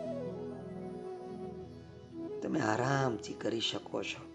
તમે 2.43 2.61
આરામથી 2.61 3.33
કરી 3.33 3.61
શકો 3.61 4.03
છો. 4.03 4.31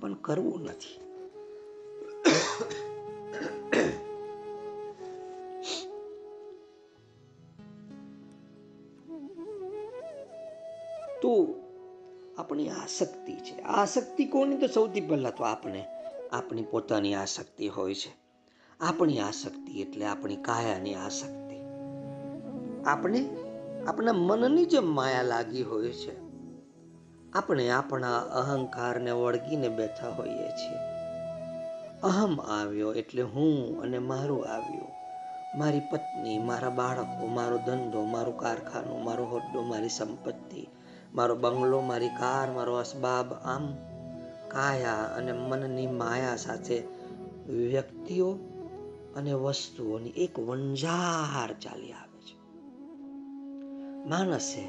પણ 0.00 0.14
કરવું 0.14 0.62
નથી. 0.62 1.11
તો 11.22 11.46
આપણી 12.38 12.68
આસક્તિ 12.68 13.32
છે. 13.32 13.60
આસક્તિ 13.60 14.24
કોની? 14.24 14.56
તો 14.56 14.66
સૌથી 14.66 15.00
પહેલાં 15.00 15.34
તો 15.34 15.44
આપણે 15.44 15.84
આપણી 16.32 16.62
પોતાની 16.62 17.14
આસક્તિ 17.14 17.68
હોય 17.68 17.94
છે. 17.94 18.16
આપણી 18.80 19.18
આસક્તિ 19.18 19.80
એટલે 19.80 20.06
આપણી 20.06 20.36
કાયાની 20.36 20.94
આસક્તિ. 20.94 21.56
આપણે 22.86 23.30
આપણા 23.86 24.12
મનની 24.12 24.64
જે 24.64 24.78
માયા 24.78 25.22
લાગી 25.22 25.62
હોય 25.62 25.88
છે. 25.88 26.22
આપણે 27.32 27.70
આપણા 27.70 28.18
અહંકારને 28.18 29.10
વળગીને 29.10 29.68
બેઠા 29.68 30.08
હોઈએ 30.08 30.48
છીએ. 30.48 30.78
અહમ 32.02 32.40
આવ્યો 32.40 32.94
એટલે 32.94 33.22
હું 33.22 33.82
અને 33.82 33.98
મારું 33.98 34.46
આવ્યું. 34.46 34.88
મારી 35.58 35.80
પત્ની, 35.80 36.38
મારા 36.38 36.70
બાળકો, 36.70 37.26
મારો 37.26 37.58
ધંધો, 37.58 38.04
મારું 38.04 38.38
કારખાનું, 38.38 39.04
મારો 39.04 39.24
હોદ્દો, 39.24 39.62
મારી 39.62 39.88
સંપત્તિ 39.88 40.68
મારો 41.14 41.34
બંગલો, 41.34 41.80
મારી 41.80 42.08
કાર, 42.08 42.50
મારો 42.50 42.74
અસબાબ, 42.74 43.32
આમ 43.32 43.74
કાયા 44.48 44.94
અને 44.94 45.32
મનની 45.32 45.86
માયા 45.86 46.36
સાથે 46.36 46.82
વ્યક્તિઓ 47.46 48.38
અને 49.16 49.32
વસ્તુઓની 49.32 50.10
એક 50.10 50.38
વંજાર 50.38 51.52
ચાલી 51.52 51.92
આવે 51.92 52.20
છે. 52.20 52.38
માણસે 54.08 54.68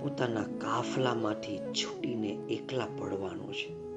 પોતાના 0.00 0.42
કાફલામાંથી 0.42 1.58
છૂટીને 1.58 2.28
એકલા 2.28 2.86
પડવાનું 2.98 3.54
છે. 3.54 3.88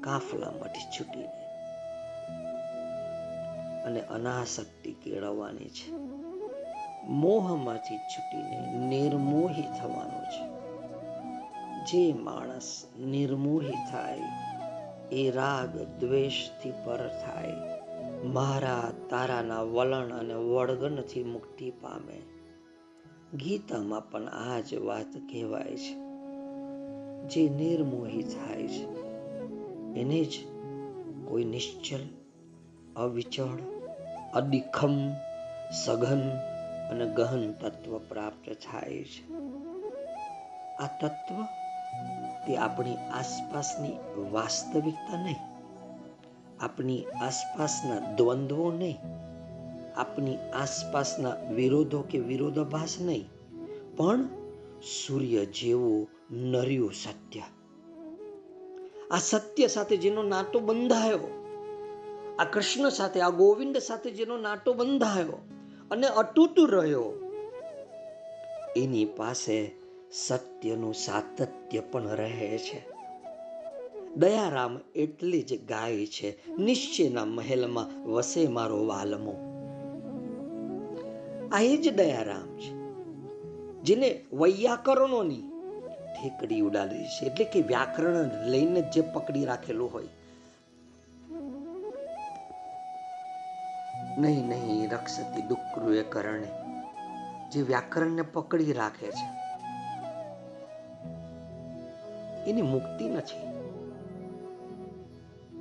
કાફલામાંથી 0.00 0.98
છૂટીને. 1.00 1.40
અને 3.82 4.00
અનાસક્તિ 4.00 4.92
કેળવવાની 4.92 5.68
છે. 5.68 5.90
મોહમાંથી 7.08 7.96
છૂટીને 7.96 8.86
નિર્મોહી 8.86 9.62
થવાનું 9.62 10.24
છે. 10.24 10.60
જે 11.90 12.12
માણસ 12.12 12.84
નિર્મોહી 13.00 13.70
થાય, 13.70 14.20
એ 15.12 15.30
રાગ 15.30 15.78
દ્વેષથી 15.78 16.70
પર 16.70 17.08
થાય. 17.08 17.52
મારા 18.24 18.92
તારાના 19.10 19.62
વલણ 19.62 20.18
અને 20.18 20.34
વળગણથી 20.34 21.24
મુક્તિ 21.24 21.70
પામે. 21.70 22.22
ગીતામાં 23.36 24.10
પણ 24.10 24.28
આ 24.28 24.60
જ 24.60 24.74
વાત 24.74 25.12
કહેવાય 25.32 25.76
છે. 25.76 25.94
જે 27.28 27.48
નિર્મોહી 27.48 28.22
થાય 28.22 28.68
છે, 28.68 29.00
એને 29.94 30.24
જ 30.24 30.46
કોઈ 31.28 31.44
નિશ્ચલ, 31.44 32.00
અવિચળ 32.96 33.58
અડિખમ 34.34 35.12
સઘન 35.84 36.49
અને 36.90 37.06
ગહન 37.14 37.52
તત્વ 37.52 37.98
પ્રાપ્ત 37.98 38.46
થાય 38.70 39.04
છે. 39.04 39.22
આ 40.80 40.86
તત્વ 40.86 41.38
તે 42.46 42.56
આપણી 42.56 42.96
આસપાસની 42.96 43.96
વાસ્તવિકતા 44.30 45.22
નહીં, 45.22 45.36
આપણી 46.60 47.04
આસપાસના 47.22 48.00
દ્વંદ્વો 48.16 48.72
નહીં, 48.72 48.98
આપણી 49.96 50.36
આસપાસના 50.36 51.34
વિરોધો 51.54 52.00
કે 52.02 52.18
વિરોધાભાસ 52.18 52.96
નહીં, 53.00 53.28
પણ 53.96 54.28
સૂર્ય 54.82 55.44
જેવું 55.44 56.08
નર્યું 56.30 56.94
સત્ય. 56.94 57.40
આ 59.10 59.18
સત્ય 59.18 59.66
સાથે 59.66 59.96
જેનો 59.96 60.22
નાતો 60.22 60.60
બંધાયો, 60.60 61.30
આ 62.38 62.44
કૃષ્ણ 62.44 62.88
સાથે, 62.88 63.20
આ 63.20 63.30
ગોવિંદ 63.30 63.76
સાથે 63.76 64.10
જેનો 64.10 64.36
નાતો 64.36 64.72
બંધાયો 64.72 65.38
અને 65.90 66.06
અટૂટ 66.06 66.50
રહ્યો. 66.58 67.12
એની 68.76 69.04
પાસે 69.04 69.74
સત્યનું 70.12 70.94
સાતત્ય 70.94 71.80
પણ 71.80 72.08
રહે 72.08 72.58
છે. 72.58 73.00
દયારામ 74.16 74.78
એટલી 74.94 75.42
જ 75.42 75.66
ગાય 75.66 76.06
છે, 76.06 76.56
નિશ્ચયના 76.56 77.24
મહેલમાં 77.24 78.12
વસે 78.12 78.48
મારો 78.48 78.86
વાલમો. 78.86 79.34
આ 81.52 81.60
એ 81.60 81.76
જ 81.76 81.96
દયારામ 81.96 82.56
છે, 82.56 82.72
જેને 83.82 84.24
વૈયાકરણોની 84.32 85.42
ઠેકડી 86.14 86.60
ઉડાડી 86.60 87.04
છે, 87.04 87.26
એટલે 87.26 87.44
કે 87.44 87.60
વ્યાકરણ 87.60 88.30
લઈને 88.46 88.80
જે 88.80 89.00
પકડી 89.00 89.44
રાખેલું 89.44 89.92
હોય. 89.92 90.08
નહીં 94.20 94.48
નહીં, 94.48 94.90
રક્ષતી 94.90 95.42
ડુક્રુએ 95.42 96.02
કરણે, 96.02 96.48
જે 97.52 97.62
વ્યાકરણને 97.62 98.22
પકડી 98.22 98.72
રાખે 98.72 99.10
છે. 99.10 99.28
એની 102.50 102.62
મુક્તિ 102.62 103.08
નથી. 103.08 103.50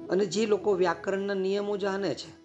અને 0.08 0.26
જે 0.26 0.46
લોકો 0.46 0.74
વ્યાકરણના 0.74 1.34
નિયમો 1.34 1.78
જાણે 1.78 2.14
છે, 2.14 2.40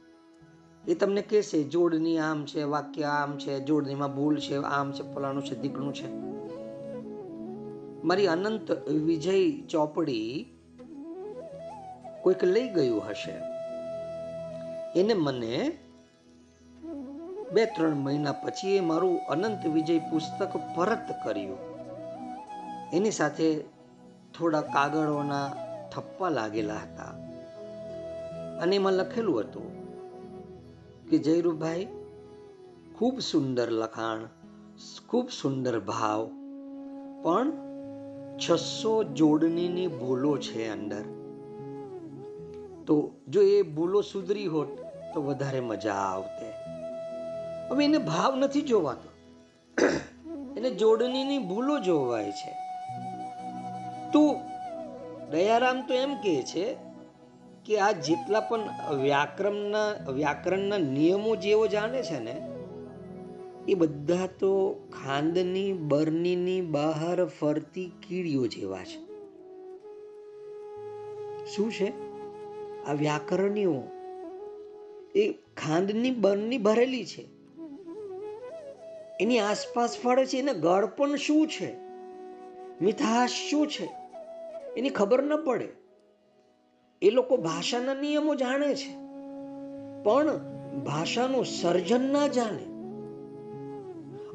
એ 0.90 0.94
તમને 0.94 1.22
કહેશે, 1.22 1.62
જોડની 1.62 2.18
આમ 2.18 2.46
છે, 2.46 2.62
વાક્ય 2.62 3.02
આમ 3.02 3.38
છે, 3.38 3.60
જોડનીમાં 3.60 4.16
ભૂલ 4.16 4.36
છે, 4.40 4.56
આમ 4.56 4.92
છે, 4.92 5.14
ફલાણું 5.14 5.44
છે, 5.44 5.60
દીકણું 5.60 5.94
છે. 5.94 6.08
મારી 8.06 8.26
અનંત 8.26 8.72
વિજય 8.88 9.60
ચોપડી 9.66 10.46
કોઈક 12.22 12.44
લઈ 12.44 12.68
ગયું 12.68 13.02
હશે. 13.08 13.32
એને 15.00 15.14
મને 15.14 15.78
બે 17.52 17.66
ત્રણ 17.66 17.94
મહિના 17.94 18.32
પછી 18.32 18.76
એ 18.76 18.80
મારું 18.80 19.20
અનંત 19.26 19.66
વિજય 19.66 19.98
પુસ્તક 19.98 20.56
પરત 20.56 21.14
કર્યું. 21.24 21.58
એની 22.92 23.10
સાથે 23.10 23.64
થોડા 24.38 24.60
કાગળોના 24.60 25.52
થપ્પા 25.92 26.28
લાગેલા 26.28 26.74
હતા. 26.74 27.24
અને 28.58 28.76
એમાં 28.76 28.92
લખેલું 28.92 29.40
હતું 29.40 29.84
કે 31.08 31.18
જયરૂભાઈ 31.18 31.88
ખૂબ 32.94 33.18
સુંદર 33.18 33.70
લખાણ, 33.70 34.18
ખૂબ 35.08 35.28
સુંદર 35.28 35.80
ભાવ, 35.80 36.30
પણ 37.22 37.52
છસો 38.38 39.04
જોડણીની 39.04 39.86
ભૂલો 39.86 40.36
છે 40.36 40.68
અંદર. 40.68 41.02
તો 42.86 43.12
જો 43.28 43.42
એ 43.42 43.62
ભૂલો 43.62 44.00
સુધરી 44.00 44.46
હોત 44.46 44.68
તો 45.14 45.22
વધારે 45.22 45.60
મજા 45.60 45.92
આવતે. 45.92 46.53
હવે 47.70 47.84
એને 47.84 47.98
ભાવ 47.98 48.36
નથી 48.36 48.62
જોવાતો. 48.62 49.10
એને 50.56 50.70
જોડણીની 50.70 51.38
ભૂલો 51.38 51.78
જોવાય 51.78 52.30
છે. 52.30 52.52
તું 54.12 54.40
દયારામ 55.30 55.86
તો 55.86 55.94
એમ 55.94 56.14
કહે 56.14 56.42
છે 56.42 56.76
કે 57.66 57.78
આ 57.78 57.92
જેટલા 57.92 58.40
પણ 58.40 58.60
વ્યાકરણના 59.02 60.10
વ્યાકરણના 60.10 60.78
નિયમો 60.78 61.36
જેવો 61.36 61.66
જાણે 61.66 62.02
છે 62.02 62.18
ને, 62.18 62.48
એ 63.68 63.74
બધા 63.74 64.26
તો 64.26 64.72
ખાંદની 64.72 65.72
બરણીની 65.72 66.60
બહાર 66.60 67.24
ફરતી 67.24 67.92
કીડીઓ 68.08 68.46
જેવા 68.46 68.84
છે. 68.84 69.04
શું 71.46 71.72
છે? 71.72 71.88
આ 72.84 72.92
વ્યાકરણીઓ 72.92 73.82
એ 75.14 75.32
ખાંદની 75.32 76.10
બરની 76.10 76.58
ભરેલી 76.58 77.06
છે. 77.06 77.33
એની 79.20 79.38
આસપાસ 79.38 79.96
ફળે 79.98 80.26
છે, 80.26 80.38
એને 80.38 80.54
ગળ 80.54 80.86
પણ 80.86 81.16
શું 81.16 81.48
છે? 81.48 81.76
મીઠાશ 82.84 83.30
શું 83.50 83.66
છે? 83.66 83.88
એની 84.76 84.90
ખબર 84.90 85.22
ન 85.22 85.36
પડે. 85.36 85.68
એ 87.02 87.10
લોકો 87.10 87.36
ભાષાના 87.36 87.94
નિયમો 87.94 88.34
જાણે 88.34 88.74
છે. 88.74 88.92
પણ 90.02 90.38
ભાષાનું 90.84 91.44
સર્જન 91.44 92.12
ના 92.12 92.26
જાણે. 92.26 92.64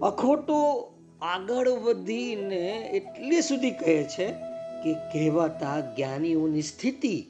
અખોટો 0.01 0.93
આગળ 1.21 1.69
વધીને 1.69 2.89
એટલે 2.93 3.41
સુધી 3.41 3.71
કહે 3.71 4.03
છે 4.03 4.32
કે 4.84 4.93
કહેવાતા 4.93 5.80
જ્ઞાનીઓની 5.80 6.61
સ્થિતિ 6.61 7.25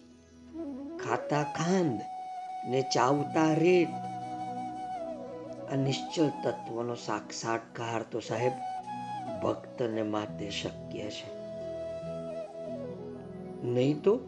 ખાતા 1.05 1.43
ખાંડ 1.43 2.01
ને 2.69 2.81
ચાવતા 2.93 3.53
રેત 3.53 4.08
આ 5.71 5.75
નિશ્ચલ 5.75 6.29
તત્વનો 6.43 6.95
સાક્ષાત્કાર 6.95 8.03
તો 8.11 8.19
સાહેબ 8.19 8.51
ભક્તને 9.43 10.03
માટે 10.03 10.49
શક્ય 10.49 11.09
છે. 11.09 11.39
નહીં 13.63 14.01
તો 14.01 14.19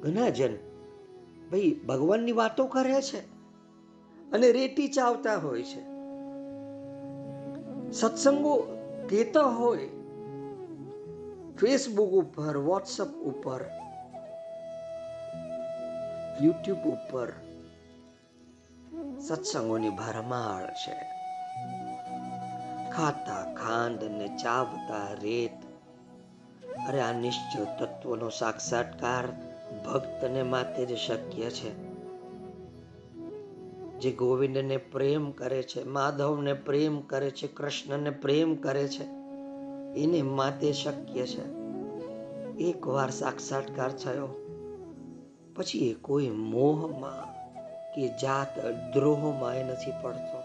ઘણા 0.00 0.28
જન 0.28 0.56
ભાઈ 1.50 1.80
ભગવાનની 1.88 2.32
વાતો 2.32 2.66
કરે 2.66 3.02
છે 3.02 3.20
અને 4.30 4.52
રેટી 4.52 4.88
ચાવતા 4.88 5.36
હોય 5.36 5.62
છે. 5.62 5.80
સત્સંગો 7.92 8.54
કહેતા 9.10 9.42
હોય, 9.42 9.88
ફેસબુક 11.60 12.10
ઉપર, 12.10 12.56
વોટ્સઅપ 12.56 13.08
ઉપર, 13.08 13.64
યુટ્યુબ 16.42 16.78
ઉપર 16.78 17.32
સત્સંગોની 19.20 19.88
ભરમાળ 19.88 20.66
છે. 20.66 20.94
ખાતા, 22.90 23.54
ખાંડ 23.54 24.02
ને 24.02 24.36
ચાવતા 24.42 25.12
રેત. 25.12 25.68
અરે 26.88 27.00
આ 27.00 27.12
નિશ્ચય 27.12 27.64
તત્વનો 27.64 28.28
સાક્ષાત્કાર 28.28 29.26
ભક્તને 29.84 30.42
માતે 30.42 30.86
જ 30.86 30.96
શક્ય 30.96 31.50
છે. 31.50 31.88
જે 34.00 34.12
ગોવિંદને 34.12 34.76
પ્રેમ 34.76 35.30
કરે 35.30 35.62
છે, 35.62 35.84
માધવને 35.84 36.52
પ્રેમ 36.52 37.00
કરે 37.00 37.30
છે, 37.30 37.46
કૃષ્ણને 37.46 38.10
પ્રેમ 38.10 38.54
કરે 38.54 38.88
છે, 38.88 39.04
એને 40.00 40.22
માટે 40.22 40.72
શક્ય 40.72 41.26
છે. 41.26 41.58
એકવાર 42.58 43.10
સાક્ષાત્કાર 43.10 43.92
થયો, 43.92 44.28
પછી 45.56 45.90
એ 45.90 45.94
કોઈ 45.94 46.30
મોહમાં 46.30 47.37
કે 47.94 48.08
જાત 48.08 48.66
દ્રોહમાં 48.94 49.54
એ 49.56 49.64
નથી 49.64 49.92
પડતો. 50.02 50.42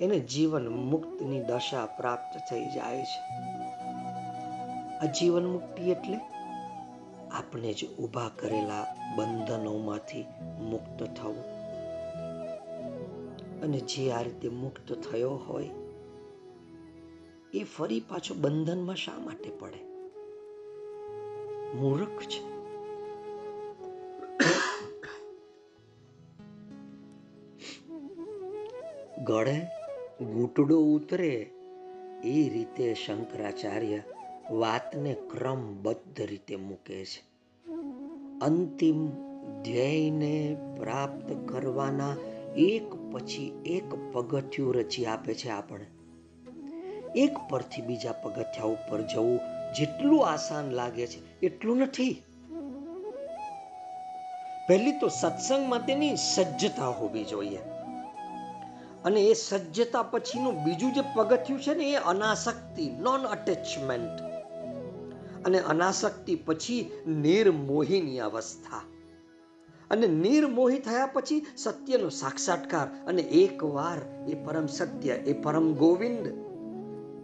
એને 0.00 0.20
જીવન 0.20 0.68
મુક્તની 0.68 1.42
દશા 1.42 1.86
પ્રાપ્ત 1.86 2.40
થઈ 2.50 2.66
જાય 2.66 3.02
છે. 3.02 3.20
આ 4.96 5.04
જીવન 5.04 5.46
મુક્તિ 5.46 5.90
એટલે 5.90 6.20
આપણે 7.32 7.72
જ 7.72 7.96
ઊભા 7.96 8.30
કરેલા 8.36 8.96
બંધનોમાંથી 9.16 10.24
મુક્ત 10.60 11.02
થવું. 11.02 11.44
અને 13.60 13.78
જે 13.80 14.10
આ 14.10 14.22
રીતે 14.22 14.48
મુક્ત 14.48 14.92
થયો 14.92 15.30
હોય, 15.30 15.70
એ 17.54 17.64
ફરી 17.64 18.00
પાછો 18.00 18.34
બંધનમાં 18.34 18.96
શા 18.96 19.12
માટે 19.18 19.50
પડે? 19.58 19.84
મૂર્ખ 21.76 22.22
છે. 22.22 22.59
ગળે 29.24 29.60
ઘૂંટડો 30.20 30.78
ઉતરે, 30.80 31.50
એ 32.24 32.48
રીતે 32.48 32.94
શંકરાચાર્ય 32.94 34.00
વાતને 34.50 35.14
ક્રમબદ્ધ 35.14 36.20
રીતે 36.20 36.56
મૂકે 36.56 37.04
છે. 37.04 37.24
અંતિમ 38.40 39.08
ધ્યેયને 39.62 40.56
પ્રાપ્ત 40.76 41.48
કરવાના 41.48 42.16
એક 42.56 43.12
પછી 43.12 43.52
એક 43.66 44.12
પગથિયું 44.12 44.74
રચી 44.74 45.06
આપે 45.06 45.34
છે 45.34 45.48
આપણે. 45.48 45.86
એક 47.16 47.36
પરથી 47.50 47.82
બીજા 47.82 48.12
પગથિયા 48.12 48.64
ઉપર 48.64 49.00
જવું 49.00 49.40
જેટલું 49.72 50.28
આસાન 50.28 50.70
લાગે 50.70 51.06
છે 51.06 51.40
એટલું 51.40 51.78
નથી. 51.78 52.22
પહેલી 54.68 54.92
તો 54.92 55.08
સત્સંગમાં 55.08 55.86
તેની 55.86 56.16
સજ્જતા 56.16 56.88
હોવી 56.88 57.24
જોઈએ. 57.24 57.58
અને 59.04 59.20
એ 59.20 59.32
સજ્જતા 59.32 60.02
પછીનું 60.02 60.64
બીજું 60.64 60.94
જે 60.94 61.00
પગથિયું 61.16 61.62
છે 61.62 61.74
ને, 61.74 61.90
એ 61.90 61.94
અનાસક્તિ 61.94 62.90
નોન 62.90 63.20
અટેચમેન્ટ 63.20 64.20
અને 65.46 65.60
અનાસક્તિ 65.60 66.34
પછી 66.34 66.90
નિર્મોહીની 67.06 68.20
અવસ્થા. 68.20 68.82
અને 69.90 70.06
નિર્મોહી 70.06 70.78
થયા 70.78 71.06
પછી 71.06 71.46
સત્યનો 71.56 72.08
સાક્ષાત્કાર. 72.08 72.86
અને 73.06 73.22
એકવાર 73.22 74.28
એ 74.30 74.34
પરમ 74.34 74.66
સત્ય, 74.66 75.12
એ 75.12 75.32
પરમ 75.32 75.72
ગોવિંદ, 75.72 76.26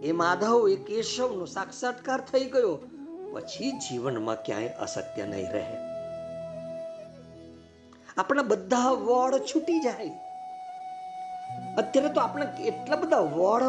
એ 0.05 0.13
માધવ, 0.13 0.69
એ 0.69 0.77
કેશવનો 0.77 1.45
સાક્ષાત્કાર 1.45 2.21
થઈ 2.21 2.45
ગયો. 2.45 2.79
પછી 3.33 3.73
જીવનમાં 3.73 4.43
ક્યાંય 4.43 4.69
અસત્ય 4.69 5.27
નહીં 5.27 5.51
રહે. 5.51 5.77
આપણા 8.17 8.43
બધા 8.43 8.91
વોડ 8.91 9.35
છૂટી 9.35 9.81
જાય. 9.81 10.26
અત્યારે 11.77 12.09
તો 12.09 12.21
આપણે 12.21 12.47
એટલા 12.65 12.97
બધા 12.97 13.19
વળ, 13.19 13.65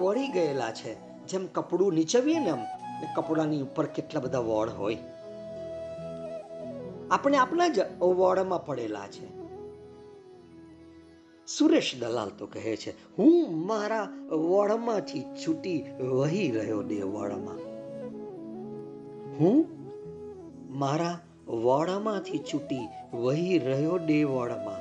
વળી 0.00 0.28
ગયેલા 0.28 0.72
છે. 0.72 0.94
જેમ 1.26 1.46
કપડું 1.46 1.94
નીચવીએ 1.94 2.38
ને 2.38 2.48
એમ 2.48 2.62
કપડાની 3.16 3.62
ઉપર 3.62 3.86
કેટલા 3.86 4.20
બધા 4.20 4.38
વળ 4.38 4.70
હોય. 4.70 4.96
આપણે 7.10 7.38
આપણા 7.38 7.68
જ 7.68 7.78
વળમાં 8.00 8.66
પડેલા 8.66 9.06
છે. 9.06 9.26
સુરેશ 11.46 11.92
દલાલ 12.00 12.28
તો 12.38 12.46
કહે 12.46 12.76
છે, 12.76 12.92
હું 13.18 13.56
મારા 13.66 14.02
વળમાંથી 14.30 15.22
છૂટી 15.22 15.78
વહી 16.00 16.50
રહ્યો 16.50 16.82
દેવળમાં 16.82 17.60
હું 19.38 19.66
મારા 20.78 21.18
વળમાંથી 21.48 22.38
છૂટી 22.38 22.84
વહી 23.14 23.58
રહ્યો 23.58 23.98
દેવળમાં 23.98 24.79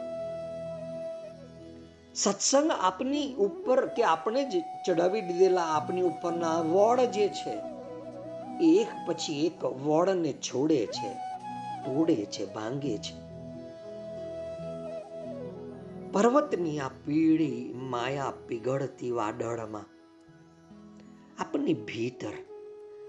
સત્સંગ 2.15 2.71
આપની 2.71 3.33
ઉપર 3.33 3.85
કે 3.85 4.03
આપણે 4.03 4.43
જ 4.43 4.63
ચડાવી 4.87 5.21
દીધેલા 5.21 5.61
આપની 5.61 6.01
ઉપરના 6.01 6.61
વોડ 6.61 6.99
જે 6.99 7.29
છે, 7.29 7.61
એક 8.61 8.87
પછી 9.07 9.45
એક 9.45 9.65
વોડને 9.65 10.33
છોડે 10.33 10.85
છે, 10.85 11.13
તોડે 11.85 12.25
છે, 12.25 12.53
ભાંગે 12.53 12.97
છે. 12.97 13.29
પર્વતની 16.11 16.79
આ 16.79 16.87
પીળી 16.87 17.73
માયા 17.73 18.33
પીગળતી 18.47 19.11
વાદળમાં 19.11 19.85
આપની 21.39 21.73
ભીતર 21.73 22.33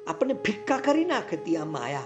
આપણે 0.07 0.35
ફિક્કા 0.35 0.79
કરી 0.79 1.05
નાખતી 1.05 1.57
આ 1.57 1.65
માયા. 1.65 2.03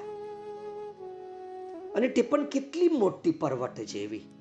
અને 1.95 2.09
તે 2.09 2.23
પણ 2.23 2.45
કેટલી 2.45 2.89
મોટી 2.89 3.31
પર્વત 3.31 3.81
જેવી. 3.81 4.34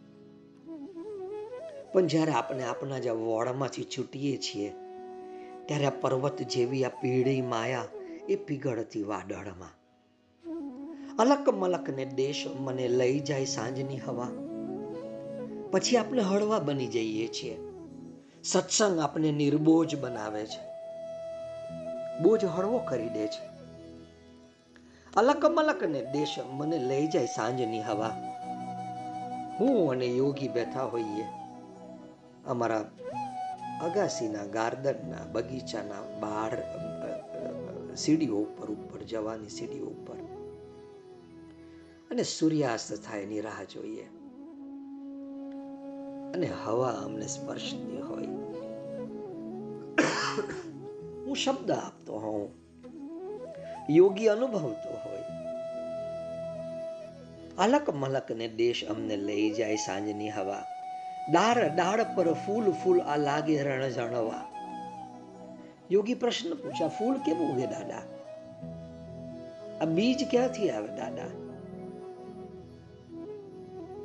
પણ 1.93 2.07
જ્યારે 2.07 2.31
આપણે 2.31 2.63
આપણા 2.63 2.99
જે 2.99 3.09
વોળમાંથી 3.09 3.83
છૂટીએ 3.83 4.37
છીએ, 4.37 4.73
ત્યારે 5.65 5.85
આ 5.85 5.89
પર્વત 5.89 6.41
જેવી 6.41 6.85
આ 6.85 6.89
પીળી 6.89 7.41
માયા 7.41 7.85
એ 8.29 8.35
પીગળતી 8.35 9.03
વાદળમાં. 9.03 9.83
અલક 11.17 11.49
મલકને 11.49 12.05
દેશ 12.05 12.45
મને 12.59 12.87
લઈ 12.87 13.19
જાય 13.19 13.45
સાંજની 13.45 13.99
હવા. 13.99 14.27
પછી 15.71 15.97
આપણે 15.97 16.21
હળવા 16.21 16.59
બની 16.59 16.87
જઈએ 16.87 17.27
છીએ. 17.27 17.59
સત્સંગ 18.43 18.99
આપણે 18.99 19.31
નિર્બોજ 19.31 19.95
બનાવે 19.95 20.45
છે. 20.45 20.73
બોજ 22.23 22.45
હળવો 22.45 22.77
કરી 22.77 23.09
દે 23.09 23.27
છે. 23.27 23.53
અલક 25.15 25.45
મલકને 25.45 26.05
દેશ 26.05 26.35
મને 26.51 26.79
લઈ 26.79 27.07
જાય 27.07 27.25
સાંજની 27.25 27.81
હવા. 27.81 28.09
હું 29.59 29.91
અને 29.91 30.05
યોગી 30.05 30.47
બેઠા 30.47 30.83
હોઈએ. 30.83 31.42
અમારા 32.47 32.91
અગાસીના 33.81 34.45
ગાર્ડનના 34.45 35.31
બગીચાના 35.31 36.19
બહાર 36.19 36.57
સીડીઓ 37.95 38.35
ઉપર 38.35 38.67
ઉપર 38.67 39.01
જવાની 39.03 39.49
સીડીઓ 39.49 39.85
ઉપર. 39.85 40.15
અને 42.11 42.23
સૂર્યાસ્ત 42.23 42.93
થાય 43.05 43.21
એની 43.21 43.41
રાહ 43.41 43.63
જોઈએ. 43.63 44.03
અને 46.33 46.49
હવા 46.65 47.01
અમને 47.05 47.27
સ્પર્શતી 47.27 48.01
હોય. 48.01 48.25
હું 51.25 51.35
શબ્દ 51.35 51.71
આપતો 51.71 52.19
હોઉં. 52.19 52.49
યોગી 53.89 54.27
અનુભવતો 54.27 54.89
હોય. 54.89 55.23
અલક 57.57 57.89
મલકને 57.89 58.47
દેશ 58.47 58.85
અમને 58.89 59.17
લઈ 59.17 59.49
જાય 59.51 59.75
સાંજની 59.75 60.29
હવા. 60.29 60.65
ડાળ 61.31 61.75
ડાળ 61.75 62.15
પર 62.15 62.33
ફૂલ 62.33 62.71
ફૂલ 62.71 63.01
આ 63.01 63.17
લાગે 63.17 63.63
રણ 63.63 63.89
જણવા. 63.89 64.43
યોગી 65.91 66.13
પ્રશ્ન 66.13 66.53
પૂછ્યા, 66.53 66.87
ફૂલ 66.87 67.13
કેમ 67.13 67.51
ઉગે 67.51 67.65
દાદા? 67.65 68.01
આ 69.81 69.85
બીજ 69.85 70.27
ક્યાંથી 70.31 70.69
આવે 70.69 70.87
દાદા? 70.87 71.23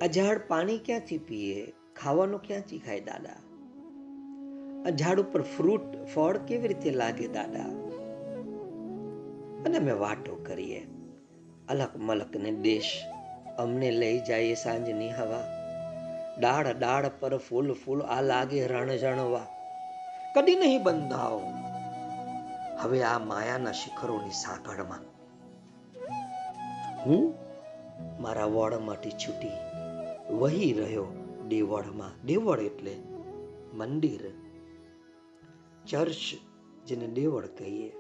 આ 0.03 0.07
ઝાડ 0.07 0.41
પાણી 0.49 0.79
ક્યાંથી 0.79 1.19
પીએ? 1.19 1.73
ખાવાનું 1.97 2.43
ક્યાંથી 2.43 2.79
ખાય 2.79 3.01
દાદા? 3.01 3.33
આ 4.87 4.91
ઝાડ 4.91 5.21
ઉપર 5.21 5.43
ફ્રૂટ, 5.43 6.05
ફળ 6.15 6.39
કેવી 6.39 6.69
રીતે 6.69 6.91
લાગે 6.91 7.29
દાદા? 7.29 7.65
અને 9.67 9.77
અમે 9.77 9.93
વાતો 9.93 10.35
કરીએ. 10.35 10.87
અલક 11.69 11.97
મલક 11.97 12.37
ને 12.37 12.51
દેશ 12.51 13.03
અમને 13.59 13.91
લઈ 13.91 14.19
જાય 14.19 14.55
સાંજની 14.55 15.11
હવા. 15.11 15.58
ડાળ 16.39 16.79
ડાળ 16.79 17.11
પર 17.21 17.37
ફૂલ 17.37 17.73
ફૂલ 17.73 18.03
આ 18.03 18.21
લાગે 18.23 18.67
રણ 18.67 18.91
જણવા. 18.91 19.47
કદી 20.35 20.55
નહીં 20.55 20.83
બંધાઓ 20.83 21.41
હવે 22.81 23.03
આ 23.03 23.19
માયાના 23.19 23.73
શિખરોની 23.73 24.31
સાંકળમાં. 24.31 25.01
હું 27.07 27.35
મારા 28.21 28.45
વડમાંથી 28.45 29.11
છૂટી 29.11 29.51
વહી 30.35 30.73
રહ્યો 30.73 31.07
દેવળમાં. 31.49 32.27
દેવળ 32.27 32.61
એટલે 32.61 32.97
મંદિર. 33.75 34.31
ચર્ચ 35.87 36.35
જેને 36.87 37.07
દેવળ 37.07 37.47
કહીએ. 37.47 37.93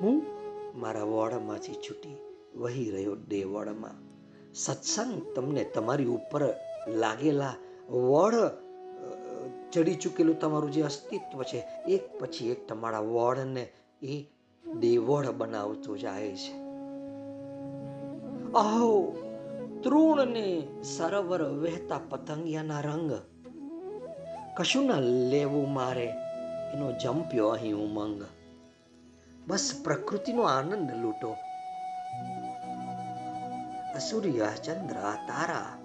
હું 0.00 0.22
મારા 0.80 1.02
વોડમાંથી 1.02 1.74
છૂટી 1.74 2.16
વહી 2.56 2.90
રહ્યો 2.90 3.16
દેવળમાં. 3.16 4.07
સત્સંગ 4.58 5.22
તમને 5.34 5.64
તમારી 5.64 6.06
ઉપર 6.06 6.54
લાગેલા 6.88 7.54
વડ 7.90 8.34
ચડી 9.72 9.94
ચૂકેલું 9.94 10.38
તમારું 10.38 10.70
જે 10.70 10.82
અસ્તિત્વ 10.82 11.42
છે, 11.42 11.58
એક 11.88 12.18
પછી 12.18 12.50
એક 12.50 12.68
તમારા 12.68 12.98
વડને 12.98 13.68
એ 14.02 14.24
દેવળ 14.80 15.30
બનાવતો 15.30 15.96
જાય 15.96 16.36
છે. 16.36 16.52
અહો, 18.52 19.16
તૃણને 19.84 20.68
સરોવર 20.82 21.42
વહેતા 21.42 22.00
પતંગિયાના 22.10 22.80
રંગ. 22.80 23.12
કશું 24.56 24.86
ના 24.86 25.00
લેવું 25.00 25.72
મારે, 25.72 26.06
એનો 26.74 26.92
જંપ્યો 26.92 27.48
અહીં 27.48 27.74
ઉમંગ. 27.74 28.24
બસ 29.46 29.80
પ્રકૃતિનો 29.84 30.42
આનંદ 30.42 30.90
લૂંટો. 30.90 31.36
સૂર્ય 33.96 34.48
ચંદ્ર, 34.64 34.94
તારા. 35.28 35.78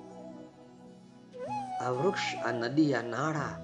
આ 1.86 1.90
વૃક્ષ, 1.90 2.46
આ 2.46 2.52
નદી, 2.52 2.94
આ 2.94 3.02
નાળા. 3.02 3.60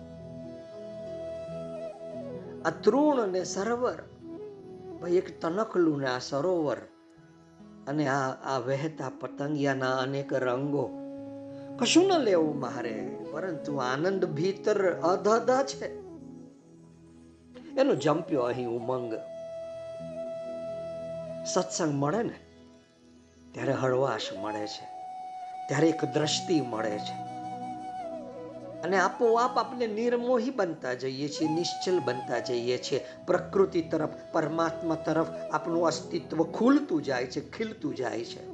આ 2.66 2.70
તૃણ 2.70 3.22
અને 3.22 3.44
સરોવર. 3.44 4.04
ભાઈ, 5.02 5.12
એક 5.12 5.42
તનકલું 5.42 6.00
ને 6.00 6.08
આ 6.08 6.20
સરોવર. 6.20 6.78
અને 7.88 8.08
આ 8.08 8.32
આ 8.32 8.58
વહેતા 8.58 9.10
પતંગિયાના 9.10 9.98
અનેક 9.98 10.34
રંગો. 10.34 10.90
કશું 11.80 12.08
ન 12.08 12.18
લેવું 12.18 12.60
મારે, 12.60 13.18
પરંતુ 13.32 13.78
આનંદ 13.78 14.26
ભીતર 14.26 14.90
અધધ 14.90 15.66
છે. 15.66 15.88
એનો 17.80 17.96
જંપ્યો 17.96 18.42
અહીં 18.42 18.68
ઉમંગ. 18.68 19.14
સત્સંગ 21.46 21.94
મળે 21.94 22.24
ને? 22.24 22.49
ત્યારે 23.54 23.72
હળવાશ 23.72 24.22
મળે 24.42 24.68
છે. 24.68 24.86
ત્યારે 25.68 25.90
એક 25.90 26.06
દ્રષ્ટિ 26.06 26.62
મળે 26.62 26.98
છે. 26.98 27.30
અને 28.82 29.00
આપોઆપ 29.00 29.58
આપણે 29.58 29.88
નિર્મોહી 29.88 30.50
બનતા 30.50 30.94
જઈએ 30.94 31.30
છીએ, 31.30 31.50
નિશ્ચલ 31.50 32.00
બનતા 32.00 32.40
જઈએ 32.40 32.78
છીએ. 32.78 33.06
પ્રકૃતિ 33.28 33.82
તરફ, 33.82 34.10
પરમાત્મા 34.34 34.96
તરફ 34.96 35.28
આપણું 35.52 35.88
અસ્તિત્વ 35.88 36.44
ખુલતું 36.44 37.04
જાય 37.04 37.26
છે, 37.26 37.52
ખીલતું 37.52 37.96
જાય 37.96 38.26
છે. 38.26 38.48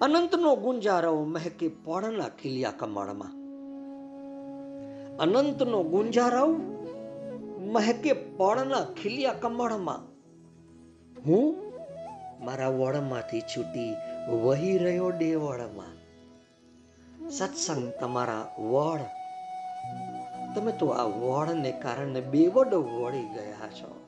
અનંતનો 0.00 0.56
ગુંજારવ 0.56 1.24
મહેકે 1.24 1.68
પળના 1.68 2.28
ખીલિયા 2.28 2.70
કમળમાં. 2.70 3.30
અનંતનો 5.16 5.82
ગુંજારવ 5.82 6.48
મહેકે 7.72 8.12
પળના 8.12 8.80
ખીલિયા 9.02 9.32
કમળમાં. 9.32 9.98
હું 11.26 11.67
મારા 12.40 12.68
વળમાંથી 12.68 13.40
છૂટી 13.40 13.96
વહી 14.28 14.78
રહ્યો 14.78 15.10
ડેવળમાં 15.10 15.98
સત્સંગ 17.28 17.92
તમારા 18.00 18.54
વળ 18.58 19.00
તમે 20.54 20.72
તો 20.72 20.86
આ 20.86 21.02
વળને 21.02 21.72
કારણે 21.72 22.20
બેવડ 22.20 22.74
વળી 22.74 23.24
ગયા 23.24 23.68
છો. 23.68 24.06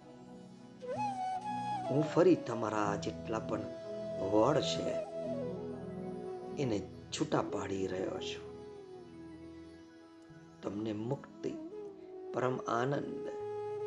હું 1.91 2.03
ફરી 2.03 2.37
તમારા 2.37 2.97
જેટલા 2.97 3.39
પણ 3.39 3.61
વડ 4.33 4.61
છે, 4.61 4.91
એને 6.63 6.81
છૂટા 7.13 7.43
પાડી 7.43 7.87
રહ્યો 7.87 8.19
છું. 8.21 8.51
તમને 10.63 10.93
મુક્તિ, 10.93 11.55
પરમ 12.35 12.57
આનંદ, 12.69 13.29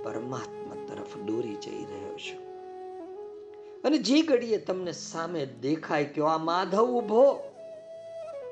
પરમાત્મા 0.04 0.86
તરફ 0.88 1.18
દોરી 1.18 1.56
જઈ 1.56 1.86
રહ્યો 1.86 2.18
છું. 2.18 2.53
અને 3.84 3.98
જે 3.98 4.22
ઘડીએ 4.22 4.58
તમને 4.58 4.92
સામે 4.92 5.46
દેખાય 5.46 6.06
કે 6.06 6.22
આ 6.22 6.38
માધવ 6.38 6.88
ઊભો 6.92 7.50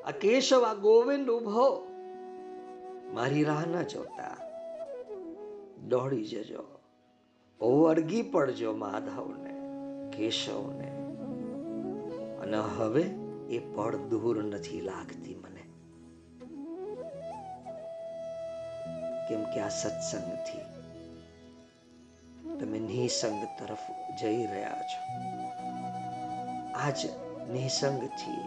આ 0.06 0.10
કેશવ, 0.10 0.64
આ 0.64 0.74
ગોવિંદ 0.74 1.30
ઊભો 1.30 1.86
મારી 3.14 3.44
રાહ 3.44 3.66
ન 3.66 3.82
જોતા. 3.82 4.36
દોડી 5.88 6.24
જજો. 6.24 6.78
વળગી 7.60 8.22
પડજો 8.22 8.72
માધવને, 8.72 9.54
કેશવને. 10.16 10.88
અને 12.38 12.56
હવે 12.56 13.02
એ 13.50 13.58
પળ 13.58 13.96
દૂર 13.96 14.44
નથી 14.44 14.80
લાગતી 14.80 15.34
મને. 15.34 15.62
કેમ 19.28 19.42
કે 19.44 19.60
આ 19.60 19.68
સત્સંગથી 19.68 20.81
નિસંગ 22.96 23.44
તરફ 23.58 23.78
જઈ 24.20 24.46
રહ્યા 24.46 24.82
છો. 24.82 25.28
આજ 26.78 27.06
નિસંગથી 27.50 28.40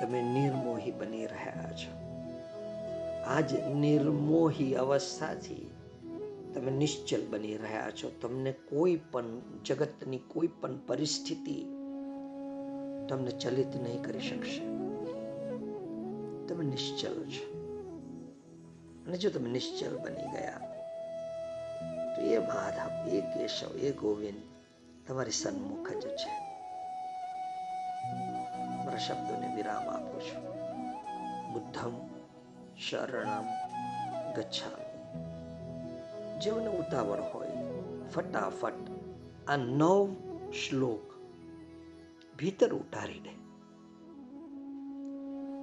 તમે 0.00 0.22
નિર્મોહી 0.22 0.90
બની 0.90 1.26
રહ્યા 1.26 1.72
છો. 1.72 1.98
આજ 3.24 3.54
નિર્મોહી 3.54 4.74
અવસ્થાથી 4.74 5.70
તમે 6.54 6.70
નિશ્ચલ 6.70 7.26
બની 7.30 7.56
રહ્યા 7.56 7.90
છો. 7.90 8.10
તમને 8.20 8.52
કોઈ 8.52 8.96
પણ 8.96 9.40
જગતની 9.64 10.18
કોઈ 10.18 10.46
પણ 10.46 10.78
પરિસ્થિતિ 10.86 11.64
તમને 13.08 13.30
ચલિત 13.30 13.76
નહીં 13.76 14.02
કરી 14.02 14.20
શકશે. 14.20 14.60
તમે 16.46 16.64
નિશ્ચલ 16.64 17.24
છો. 17.24 17.58
અને 19.06 19.18
જો 19.18 19.30
તમે 19.30 19.50
નિશ્ચલ 19.50 19.98
બની 19.98 20.32
ગયા 20.32 20.67
તો 22.18 22.24
એ 22.24 22.38
માધવ, 22.38 23.08
એ 23.08 23.20
કેશવ, 23.20 23.76
એ 23.76 23.92
ગોવિંદ 23.92 24.42
તમારી 25.08 25.30
સન્મુખ 25.30 25.90
જ 25.90 26.08
છે. 26.08 26.30
મારા 28.84 28.98
શબ્દોને 28.98 29.54
વિરામ 29.54 29.88
આપું 29.88 30.20
છું. 30.20 30.48
બુદ્ધમ, 31.52 32.08
શરણમ, 32.90 33.44
ગચ્છામિ. 34.32 34.88
જેઓને 36.40 36.66
ઉતાવળ 36.66 37.20
હોય, 37.20 37.48
ફટાફટ 38.10 38.74
આ 39.48 39.56
નવ 39.56 40.16
શ્લોક 40.68 41.14
ભીતર 42.38 42.72
ઉતારી 42.72 43.20
દે. 43.20 43.30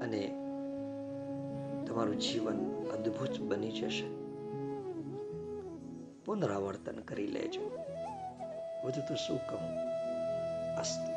અને 0.06 0.28
તમારું 1.88 2.20
જીવન 2.20 2.86
અદ્ભુત 2.94 3.42
બની 3.42 3.72
જશે. 3.72 4.25
પુનરાવર્તન 6.36 6.96
કરી 7.00 7.28
લેજો. 7.28 7.86
વધુ 8.84 9.02
તો 9.02 9.16
શું 9.16 9.48
કહું? 9.48 9.78
અસ્તુ 10.76 11.15